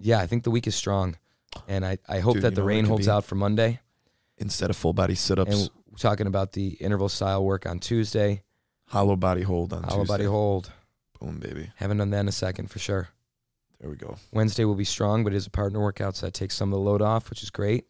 yeah, 0.00 0.18
I 0.20 0.26
think 0.26 0.42
the 0.42 0.50
week 0.50 0.66
is 0.66 0.74
strong, 0.74 1.16
and 1.68 1.84
I, 1.84 1.98
I 2.08 2.18
hope 2.20 2.34
Dude, 2.34 2.42
that 2.42 2.54
the 2.54 2.60
know 2.60 2.64
what 2.64 2.72
it 2.72 2.76
rain 2.76 2.84
holds 2.84 3.08
out 3.08 3.24
for 3.24 3.36
Monday. 3.36 3.80
instead 4.38 4.70
of 4.70 4.76
full 4.76 4.92
body 4.92 5.14
sit 5.14 5.38
ups 5.38 5.70
talking 5.98 6.26
about 6.26 6.52
the 6.52 6.68
interval 6.80 7.08
style 7.08 7.44
work 7.44 7.66
on 7.66 7.78
Tuesday, 7.78 8.42
hollow 8.88 9.14
body 9.16 9.42
hold 9.42 9.72
on 9.72 9.84
hollow 9.84 10.02
Tuesday. 10.02 10.12
body 10.12 10.24
hold. 10.24 10.72
Boom, 11.20 11.38
baby. 11.38 11.70
Haven't 11.76 11.98
done 11.98 12.10
that 12.10 12.20
in 12.20 12.28
a 12.28 12.32
second 12.32 12.68
for 12.70 12.80
sure. 12.80 13.08
There 13.82 13.90
we 13.90 13.96
go. 13.96 14.16
Wednesday 14.30 14.64
will 14.64 14.76
be 14.76 14.84
strong, 14.84 15.24
but 15.24 15.32
it 15.32 15.36
is 15.36 15.48
a 15.48 15.50
partner 15.50 15.80
workout, 15.80 16.14
so 16.14 16.26
that 16.26 16.34
takes 16.34 16.54
some 16.54 16.72
of 16.72 16.78
the 16.78 16.84
load 16.84 17.02
off, 17.02 17.28
which 17.28 17.42
is 17.42 17.50
great. 17.50 17.86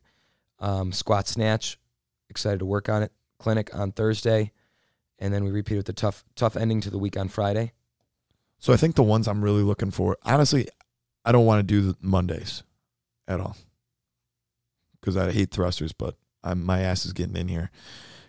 Um, 0.59 0.91
squat 0.91 1.29
snatch, 1.29 1.79
excited 2.31 2.61
to 2.61 2.65
work 2.67 2.89
on 2.89 3.03
it. 3.03 3.13
Clinic 3.39 3.77
on 3.77 3.93
Thursday, 3.93 4.53
and 5.19 5.35
then 5.35 5.45
we 5.45 5.51
repeat 5.51 5.77
with 5.77 5.85
the 5.85 5.93
tough 5.93 6.25
tough 6.35 6.57
ending 6.57 6.81
to 6.81 6.91
the 6.91 6.97
week 6.97 7.19
on 7.19 7.29
Friday. 7.29 7.73
So 8.59 8.73
I 8.73 8.77
think 8.79 8.95
the 8.95 9.03
ones 9.03 9.29
I'm 9.29 9.45
really 9.45 9.63
looking 9.63 9.91
for, 9.91 10.17
honestly, 10.23 10.67
I 11.27 11.33
don't 11.33 11.45
want 11.45 11.59
to 11.59 11.63
do 11.63 11.83
the 11.83 11.97
Mondays 12.01 12.63
at 13.29 13.39
all 13.39 13.57
because 14.99 15.17
I 15.17 15.31
hate 15.31 15.51
thrusters, 15.51 15.93
but 15.93 16.17
I'm, 16.43 16.65
my 16.65 16.81
ass 16.81 17.05
is 17.05 17.13
getting 17.13 17.37
in 17.37 17.49
here 17.49 17.71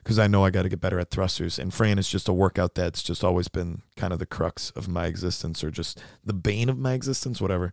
because 0.04 0.20
I 0.20 0.28
know 0.28 0.44
I 0.44 0.50
got 0.50 0.64
to 0.64 0.70
get 0.70 0.82
better 0.82 1.00
at 1.00 1.10
thrusters. 1.12 1.58
And 1.58 1.74
Fran 1.74 1.98
is 1.98 2.10
just 2.10 2.28
a 2.28 2.34
workout 2.34 2.76
that's 2.76 3.02
just 3.02 3.24
always 3.24 3.48
been 3.48 3.82
kind 3.96 4.12
of 4.12 4.20
the 4.20 4.26
crux 4.26 4.70
of 4.72 4.88
my 4.88 5.06
existence 5.06 5.64
or 5.64 5.72
just 5.72 6.02
the 6.24 6.34
bane 6.34 6.70
of 6.70 6.78
my 6.78 6.94
existence, 6.94 7.40
whatever. 7.40 7.72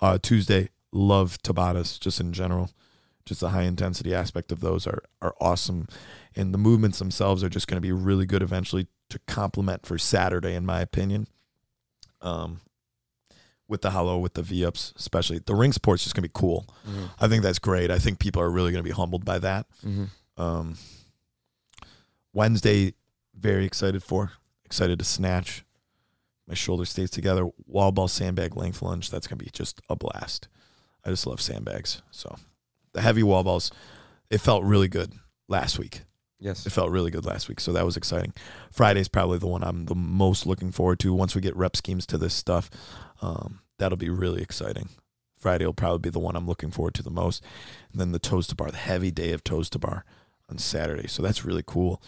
Uh, 0.00 0.18
Tuesday, 0.20 0.70
love 0.92 1.38
Tabatas 1.42 1.98
just 2.00 2.20
in 2.20 2.32
general. 2.32 2.70
just 3.28 3.40
the 3.40 3.50
high 3.50 3.62
intensity 3.62 4.14
aspect 4.14 4.50
of 4.50 4.60
those 4.60 4.86
are 4.86 5.02
are 5.20 5.34
awesome, 5.40 5.86
and 6.34 6.52
the 6.54 6.58
movements 6.58 6.98
themselves 6.98 7.44
are 7.44 7.48
just 7.50 7.68
going 7.68 7.76
to 7.76 7.86
be 7.86 7.92
really 7.92 8.26
good 8.26 8.42
eventually 8.42 8.86
to 9.10 9.18
complement 9.26 9.86
for 9.86 9.98
Saturday, 9.98 10.54
in 10.54 10.64
my 10.66 10.80
opinion. 10.80 11.26
Um, 12.20 12.60
with 13.68 13.82
the 13.82 13.90
hollow, 13.90 14.16
with 14.18 14.32
the 14.32 14.42
V 14.42 14.64
ups, 14.64 14.94
especially 14.96 15.40
the 15.40 15.54
ring 15.54 15.72
support's 15.72 16.02
just 16.02 16.14
gonna 16.16 16.26
be 16.26 16.32
cool. 16.34 16.64
Mm-hmm. 16.88 17.04
I 17.20 17.28
think 17.28 17.42
that's 17.42 17.58
great. 17.58 17.90
I 17.90 17.98
think 17.98 18.18
people 18.18 18.40
are 18.40 18.50
really 18.50 18.72
gonna 18.72 18.82
be 18.82 18.90
humbled 18.90 19.26
by 19.26 19.38
that. 19.40 19.66
Mm-hmm. 19.86 20.42
Um, 20.42 20.76
Wednesday, 22.32 22.94
very 23.34 23.64
excited 23.64 24.02
for. 24.02 24.32
Excited 24.64 24.98
to 24.98 25.04
snatch. 25.04 25.64
My 26.46 26.54
shoulder 26.54 26.84
stays 26.84 27.10
together. 27.10 27.48
Wall 27.66 27.92
ball 27.92 28.08
sandbag 28.08 28.56
length 28.56 28.82
lunge. 28.82 29.10
That's 29.10 29.26
gonna 29.26 29.42
be 29.42 29.50
just 29.52 29.80
a 29.88 29.96
blast. 29.96 30.48
I 31.04 31.10
just 31.10 31.26
love 31.26 31.40
sandbags. 31.40 32.02
So 32.10 32.36
the 32.92 33.00
heavy 33.00 33.22
wall 33.22 33.44
balls, 33.44 33.70
it 34.30 34.40
felt 34.40 34.64
really 34.64 34.88
good 34.88 35.12
last 35.48 35.78
week. 35.78 36.02
Yes. 36.40 36.66
It 36.66 36.70
felt 36.70 36.90
really 36.90 37.10
good 37.10 37.26
last 37.26 37.48
week, 37.48 37.58
so 37.58 37.72
that 37.72 37.84
was 37.84 37.96
exciting. 37.96 38.32
Friday's 38.70 39.08
probably 39.08 39.38
the 39.38 39.48
one 39.48 39.64
I'm 39.64 39.86
the 39.86 39.96
most 39.96 40.46
looking 40.46 40.70
forward 40.70 41.00
to. 41.00 41.12
Once 41.12 41.34
we 41.34 41.40
get 41.40 41.56
rep 41.56 41.76
schemes 41.76 42.06
to 42.06 42.18
this 42.18 42.34
stuff, 42.34 42.70
um, 43.20 43.60
that'll 43.78 43.98
be 43.98 44.10
really 44.10 44.40
exciting. 44.40 44.88
Friday 45.36 45.64
will 45.64 45.74
probably 45.74 45.98
be 45.98 46.10
the 46.10 46.18
one 46.18 46.36
I'm 46.36 46.46
looking 46.46 46.70
forward 46.70 46.94
to 46.94 47.02
the 47.02 47.10
most, 47.10 47.42
and 47.92 48.00
then 48.00 48.12
the 48.12 48.18
toes 48.18 48.46
to 48.48 48.54
bar, 48.54 48.70
the 48.70 48.76
heavy 48.76 49.10
day 49.10 49.32
of 49.32 49.42
toes 49.42 49.68
to 49.70 49.78
bar 49.78 50.04
on 50.48 50.58
Saturday. 50.58 51.08
So 51.08 51.22
that's 51.22 51.44
really 51.44 51.64
cool. 51.66 52.02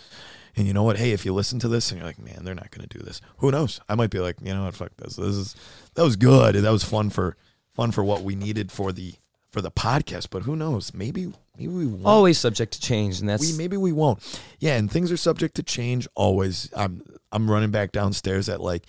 And 0.56 0.66
you 0.66 0.72
know 0.72 0.82
what? 0.82 0.98
Hey, 0.98 1.12
if 1.12 1.24
you 1.24 1.32
listen 1.32 1.58
to 1.60 1.68
this 1.68 1.90
and 1.90 1.98
you're 1.98 2.06
like, 2.06 2.18
man, 2.18 2.40
they're 2.42 2.54
not 2.54 2.70
going 2.70 2.86
to 2.86 2.98
do 2.98 3.04
this. 3.04 3.20
Who 3.38 3.50
knows? 3.50 3.80
I 3.88 3.94
might 3.94 4.10
be 4.10 4.18
like, 4.18 4.36
you 4.42 4.52
know 4.52 4.64
what? 4.64 4.74
Fuck 4.74 4.96
this. 4.96 5.16
This 5.16 5.36
is 5.36 5.56
that 5.94 6.02
was 6.02 6.16
good. 6.16 6.54
That 6.56 6.70
was 6.70 6.84
fun 6.84 7.10
for 7.10 7.36
fun 7.74 7.92
for 7.92 8.04
what 8.04 8.22
we 8.22 8.34
needed 8.34 8.72
for 8.72 8.92
the 8.92 9.14
for 9.50 9.60
the 9.60 9.70
podcast. 9.70 10.28
But 10.30 10.42
who 10.42 10.56
knows? 10.56 10.92
Maybe 10.92 11.32
maybe 11.56 11.72
we 11.72 11.86
won't. 11.86 12.06
Always 12.06 12.38
subject 12.38 12.72
to 12.74 12.80
change, 12.80 13.20
and 13.20 13.28
that's 13.28 13.52
we 13.52 13.56
maybe 13.56 13.76
we 13.76 13.92
won't. 13.92 14.20
Yeah, 14.58 14.76
and 14.76 14.90
things 14.90 15.12
are 15.12 15.16
subject 15.16 15.54
to 15.56 15.62
change 15.62 16.08
always. 16.14 16.70
I'm 16.76 17.02
I'm 17.32 17.50
running 17.50 17.70
back 17.70 17.92
downstairs 17.92 18.48
at 18.48 18.60
like 18.60 18.86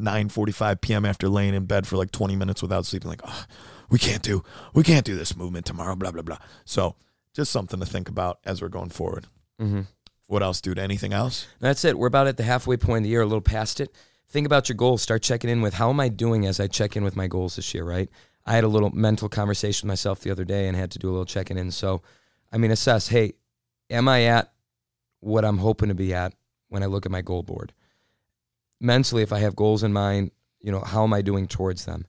9:45 0.00 0.80
p.m. 0.80 1.04
after 1.04 1.28
laying 1.28 1.54
in 1.54 1.66
bed 1.66 1.86
for 1.86 1.96
like 1.96 2.10
20 2.10 2.36
minutes 2.36 2.62
without 2.62 2.86
sleeping. 2.86 3.08
Like, 3.08 3.22
oh, 3.24 3.44
we 3.88 3.98
can't 3.98 4.22
do 4.22 4.42
we 4.72 4.82
can't 4.82 5.06
do 5.06 5.16
this 5.16 5.36
movement 5.36 5.66
tomorrow. 5.66 5.94
Blah 5.94 6.10
blah 6.10 6.22
blah. 6.22 6.38
So 6.64 6.96
just 7.34 7.52
something 7.52 7.80
to 7.80 7.86
think 7.86 8.08
about 8.08 8.38
as 8.44 8.62
we're 8.62 8.68
going 8.68 8.90
forward. 8.90 9.26
hmm 9.58 9.82
What 10.26 10.42
else, 10.42 10.60
dude? 10.60 10.78
Anything 10.78 11.12
else? 11.12 11.46
That's 11.60 11.84
it. 11.84 11.98
We're 11.98 12.06
about 12.06 12.28
at 12.28 12.36
the 12.38 12.44
halfway 12.44 12.76
point 12.78 12.98
of 12.98 13.02
the 13.04 13.10
year, 13.10 13.22
a 13.22 13.26
little 13.26 13.42
past 13.42 13.80
it. 13.80 13.94
Think 14.28 14.46
about 14.46 14.68
your 14.68 14.76
goals. 14.76 15.02
Start 15.02 15.22
checking 15.22 15.50
in 15.50 15.60
with 15.60 15.74
how 15.74 15.90
am 15.90 16.00
I 16.00 16.08
doing 16.08 16.46
as 16.46 16.58
I 16.58 16.66
check 16.66 16.96
in 16.96 17.04
with 17.04 17.16
my 17.16 17.26
goals 17.26 17.56
this 17.56 17.74
year, 17.74 17.84
right? 17.84 18.08
I 18.46 18.54
had 18.54 18.64
a 18.64 18.68
little 18.68 18.90
mental 18.90 19.28
conversation 19.28 19.86
with 19.86 19.92
myself 19.92 20.20
the 20.20 20.30
other 20.30 20.44
day 20.44 20.66
and 20.68 20.76
had 20.76 20.90
to 20.92 20.98
do 20.98 21.08
a 21.08 21.12
little 21.12 21.24
checking 21.24 21.58
in. 21.58 21.70
So, 21.70 22.02
I 22.52 22.58
mean, 22.58 22.70
assess 22.70 23.08
hey, 23.08 23.34
am 23.90 24.08
I 24.08 24.24
at 24.24 24.52
what 25.20 25.44
I'm 25.44 25.58
hoping 25.58 25.88
to 25.88 25.94
be 25.94 26.14
at 26.14 26.34
when 26.68 26.82
I 26.82 26.86
look 26.86 27.06
at 27.06 27.12
my 27.12 27.22
goal 27.22 27.42
board? 27.42 27.72
Mentally, 28.80 29.22
if 29.22 29.32
I 29.32 29.38
have 29.38 29.56
goals 29.56 29.82
in 29.82 29.92
mind, 29.92 30.30
you 30.60 30.70
know, 30.70 30.80
how 30.80 31.04
am 31.04 31.12
I 31.12 31.22
doing 31.22 31.46
towards 31.46 31.84
them? 31.84 32.06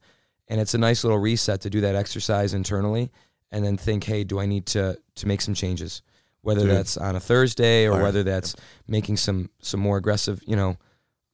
And 0.48 0.60
it's 0.60 0.74
a 0.74 0.78
nice 0.78 1.04
little 1.04 1.20
reset 1.20 1.62
to 1.62 1.70
do 1.70 1.82
that 1.82 1.96
exercise 1.96 2.54
internally 2.54 3.12
and 3.56 3.64
then 3.64 3.78
think, 3.78 4.03
hey, 4.03 4.26
do 4.26 4.38
I 4.38 4.45
need 4.45 4.66
to 4.68 4.99
to 5.16 5.28
make 5.28 5.39
some 5.39 5.53
changes? 5.53 6.01
Whether 6.41 6.62
Dude. 6.62 6.72
that's 6.72 6.97
on 6.97 7.16
a 7.16 7.22
Thursday 7.22 7.88
or 7.88 7.93
Fire. 7.93 8.03
whether 8.03 8.22
that's 8.24 8.53
making 8.86 9.16
some 9.16 9.49
some 9.62 9.80
more 9.80 9.95
aggressive, 9.95 10.41
you 10.45 10.58
know, 10.58 10.76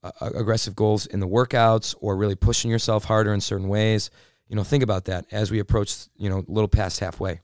uh, 0.03 0.11
aggressive 0.35 0.75
goals 0.75 1.07
in 1.07 1.19
the 1.19 1.27
workouts 1.27 1.95
or 1.99 2.15
really 2.15 2.35
pushing 2.35 2.69
yourself 2.69 3.05
harder 3.05 3.33
in 3.33 3.41
certain 3.41 3.67
ways. 3.67 4.11
You 4.47 4.55
know, 4.55 4.63
think 4.63 4.83
about 4.83 5.05
that 5.05 5.25
as 5.31 5.49
we 5.49 5.57
approach, 5.57 5.95
you 6.15 6.29
know, 6.29 6.45
a 6.47 6.51
little 6.51 6.67
past 6.67 6.99
halfway. 6.99 7.41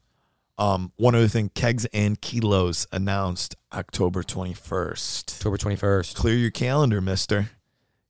Um, 0.59 0.91
one 0.97 1.15
other 1.15 1.27
thing, 1.27 1.49
kegs 1.49 1.85
and 1.85 2.19
kilos 2.21 2.85
announced 2.91 3.55
October 3.73 4.21
21st. 4.23 5.35
October 5.35 5.57
21st. 5.57 6.15
Clear 6.15 6.35
your 6.35 6.51
calendar, 6.51 7.01
mister, 7.01 7.49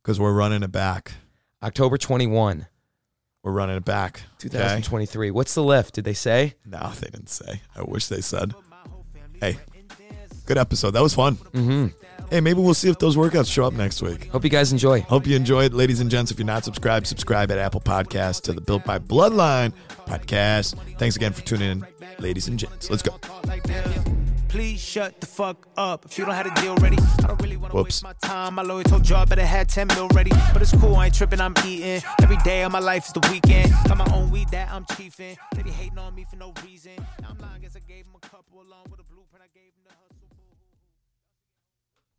because 0.03 0.19
we're 0.19 0.33
running 0.33 0.63
it 0.63 0.71
back. 0.71 1.13
October 1.63 1.97
21, 1.97 2.67
We're 3.47 3.53
running 3.53 3.77
it 3.77 3.85
back. 3.85 4.23
okay? 4.39 4.49
2023. 4.49 5.31
What's 5.31 5.55
the 5.55 5.63
lift? 5.63 5.95
Did 5.95 6.03
they 6.03 6.13
say? 6.13 6.55
No, 6.65 6.91
they 6.99 7.07
didn't 7.07 7.29
say. 7.29 7.61
I 7.77 7.81
wish 7.81 8.07
they 8.07 8.19
said. 8.19 8.53
Hey, 9.39 9.57
good 10.45 10.57
episode. 10.57 10.91
That 10.91 11.01
was 11.01 11.13
fun. 11.13 11.35
Mm-hmm. 11.37 11.87
Hey, 12.29 12.41
maybe 12.41 12.59
we'll 12.59 12.73
see 12.73 12.89
if 12.89 12.99
those 12.99 13.15
workouts 13.15 13.49
show 13.49 13.63
up 13.63 13.71
next 13.71 14.01
week. 14.01 14.29
Hope 14.31 14.43
you 14.43 14.49
guys 14.49 14.73
enjoy. 14.73 14.99
Hope 14.99 15.25
you 15.25 15.37
enjoyed, 15.37 15.71
ladies 15.73 16.01
and 16.01 16.11
gents. 16.11 16.29
If 16.29 16.39
you're 16.39 16.45
not 16.45 16.65
subscribed, 16.65 17.07
subscribe 17.07 17.49
at 17.49 17.57
Apple 17.57 17.79
Podcasts 17.79 18.41
to 18.41 18.51
the 18.51 18.59
Built 18.59 18.83
by 18.83 18.99
Bloodline 18.99 19.71
podcast. 20.05 20.75
Thanks 20.97 21.15
again 21.15 21.31
for 21.31 21.41
tuning 21.41 21.71
in, 21.71 21.87
ladies 22.19 22.49
and 22.49 22.59
gents. 22.59 22.89
Let's 22.89 23.01
go. 23.01 23.17
Please 24.57 24.81
shut 24.81 25.21
the 25.21 25.27
fuck 25.27 25.67
up. 25.77 26.03
If 26.05 26.17
you 26.17 26.25
don't 26.25 26.33
have 26.33 26.47
a 26.47 26.61
deal 26.61 26.75
ready, 26.77 26.97
I 27.23 27.27
don't 27.27 27.39
really 27.43 27.57
wanna 27.57 27.75
Whoops. 27.75 28.01
waste 28.01 28.03
my 28.03 28.13
time. 28.27 28.55
My 28.55 28.63
lawyer 28.63 28.83
told 28.85 29.07
you 29.07 29.15
I 29.15 29.23
better 29.23 29.45
have 29.45 29.67
10 29.67 29.85
mil 29.89 30.07
ready. 30.15 30.31
But 30.51 30.63
it's 30.63 30.75
cool, 30.77 30.95
I 30.95 31.05
ain't 31.05 31.13
tripping, 31.13 31.39
I'm 31.39 31.53
eating. 31.63 32.01
Every 32.23 32.37
day 32.37 32.63
of 32.63 32.71
my 32.71 32.79
life 32.79 33.05
is 33.05 33.13
the 33.13 33.19
weekend. 33.31 33.71
Got 33.87 33.99
my 33.99 34.11
own 34.15 34.31
weed 34.31 34.49
that 34.49 34.71
I'm 34.71 34.83
chiefing. 34.85 35.37
They 35.55 35.61
be 35.61 35.69
hating 35.69 35.99
on 35.99 36.15
me 36.15 36.25
for 36.27 36.37
no 36.37 36.55
reason. 36.65 36.93
I'm 37.29 37.37
lying, 37.37 37.61
guess 37.61 37.75
I 37.75 37.81
gave 37.87 38.05
him 38.07 38.15
a 38.15 38.27
couple 38.27 38.59
along 38.61 38.85
with 38.89 38.99
a 38.99 39.03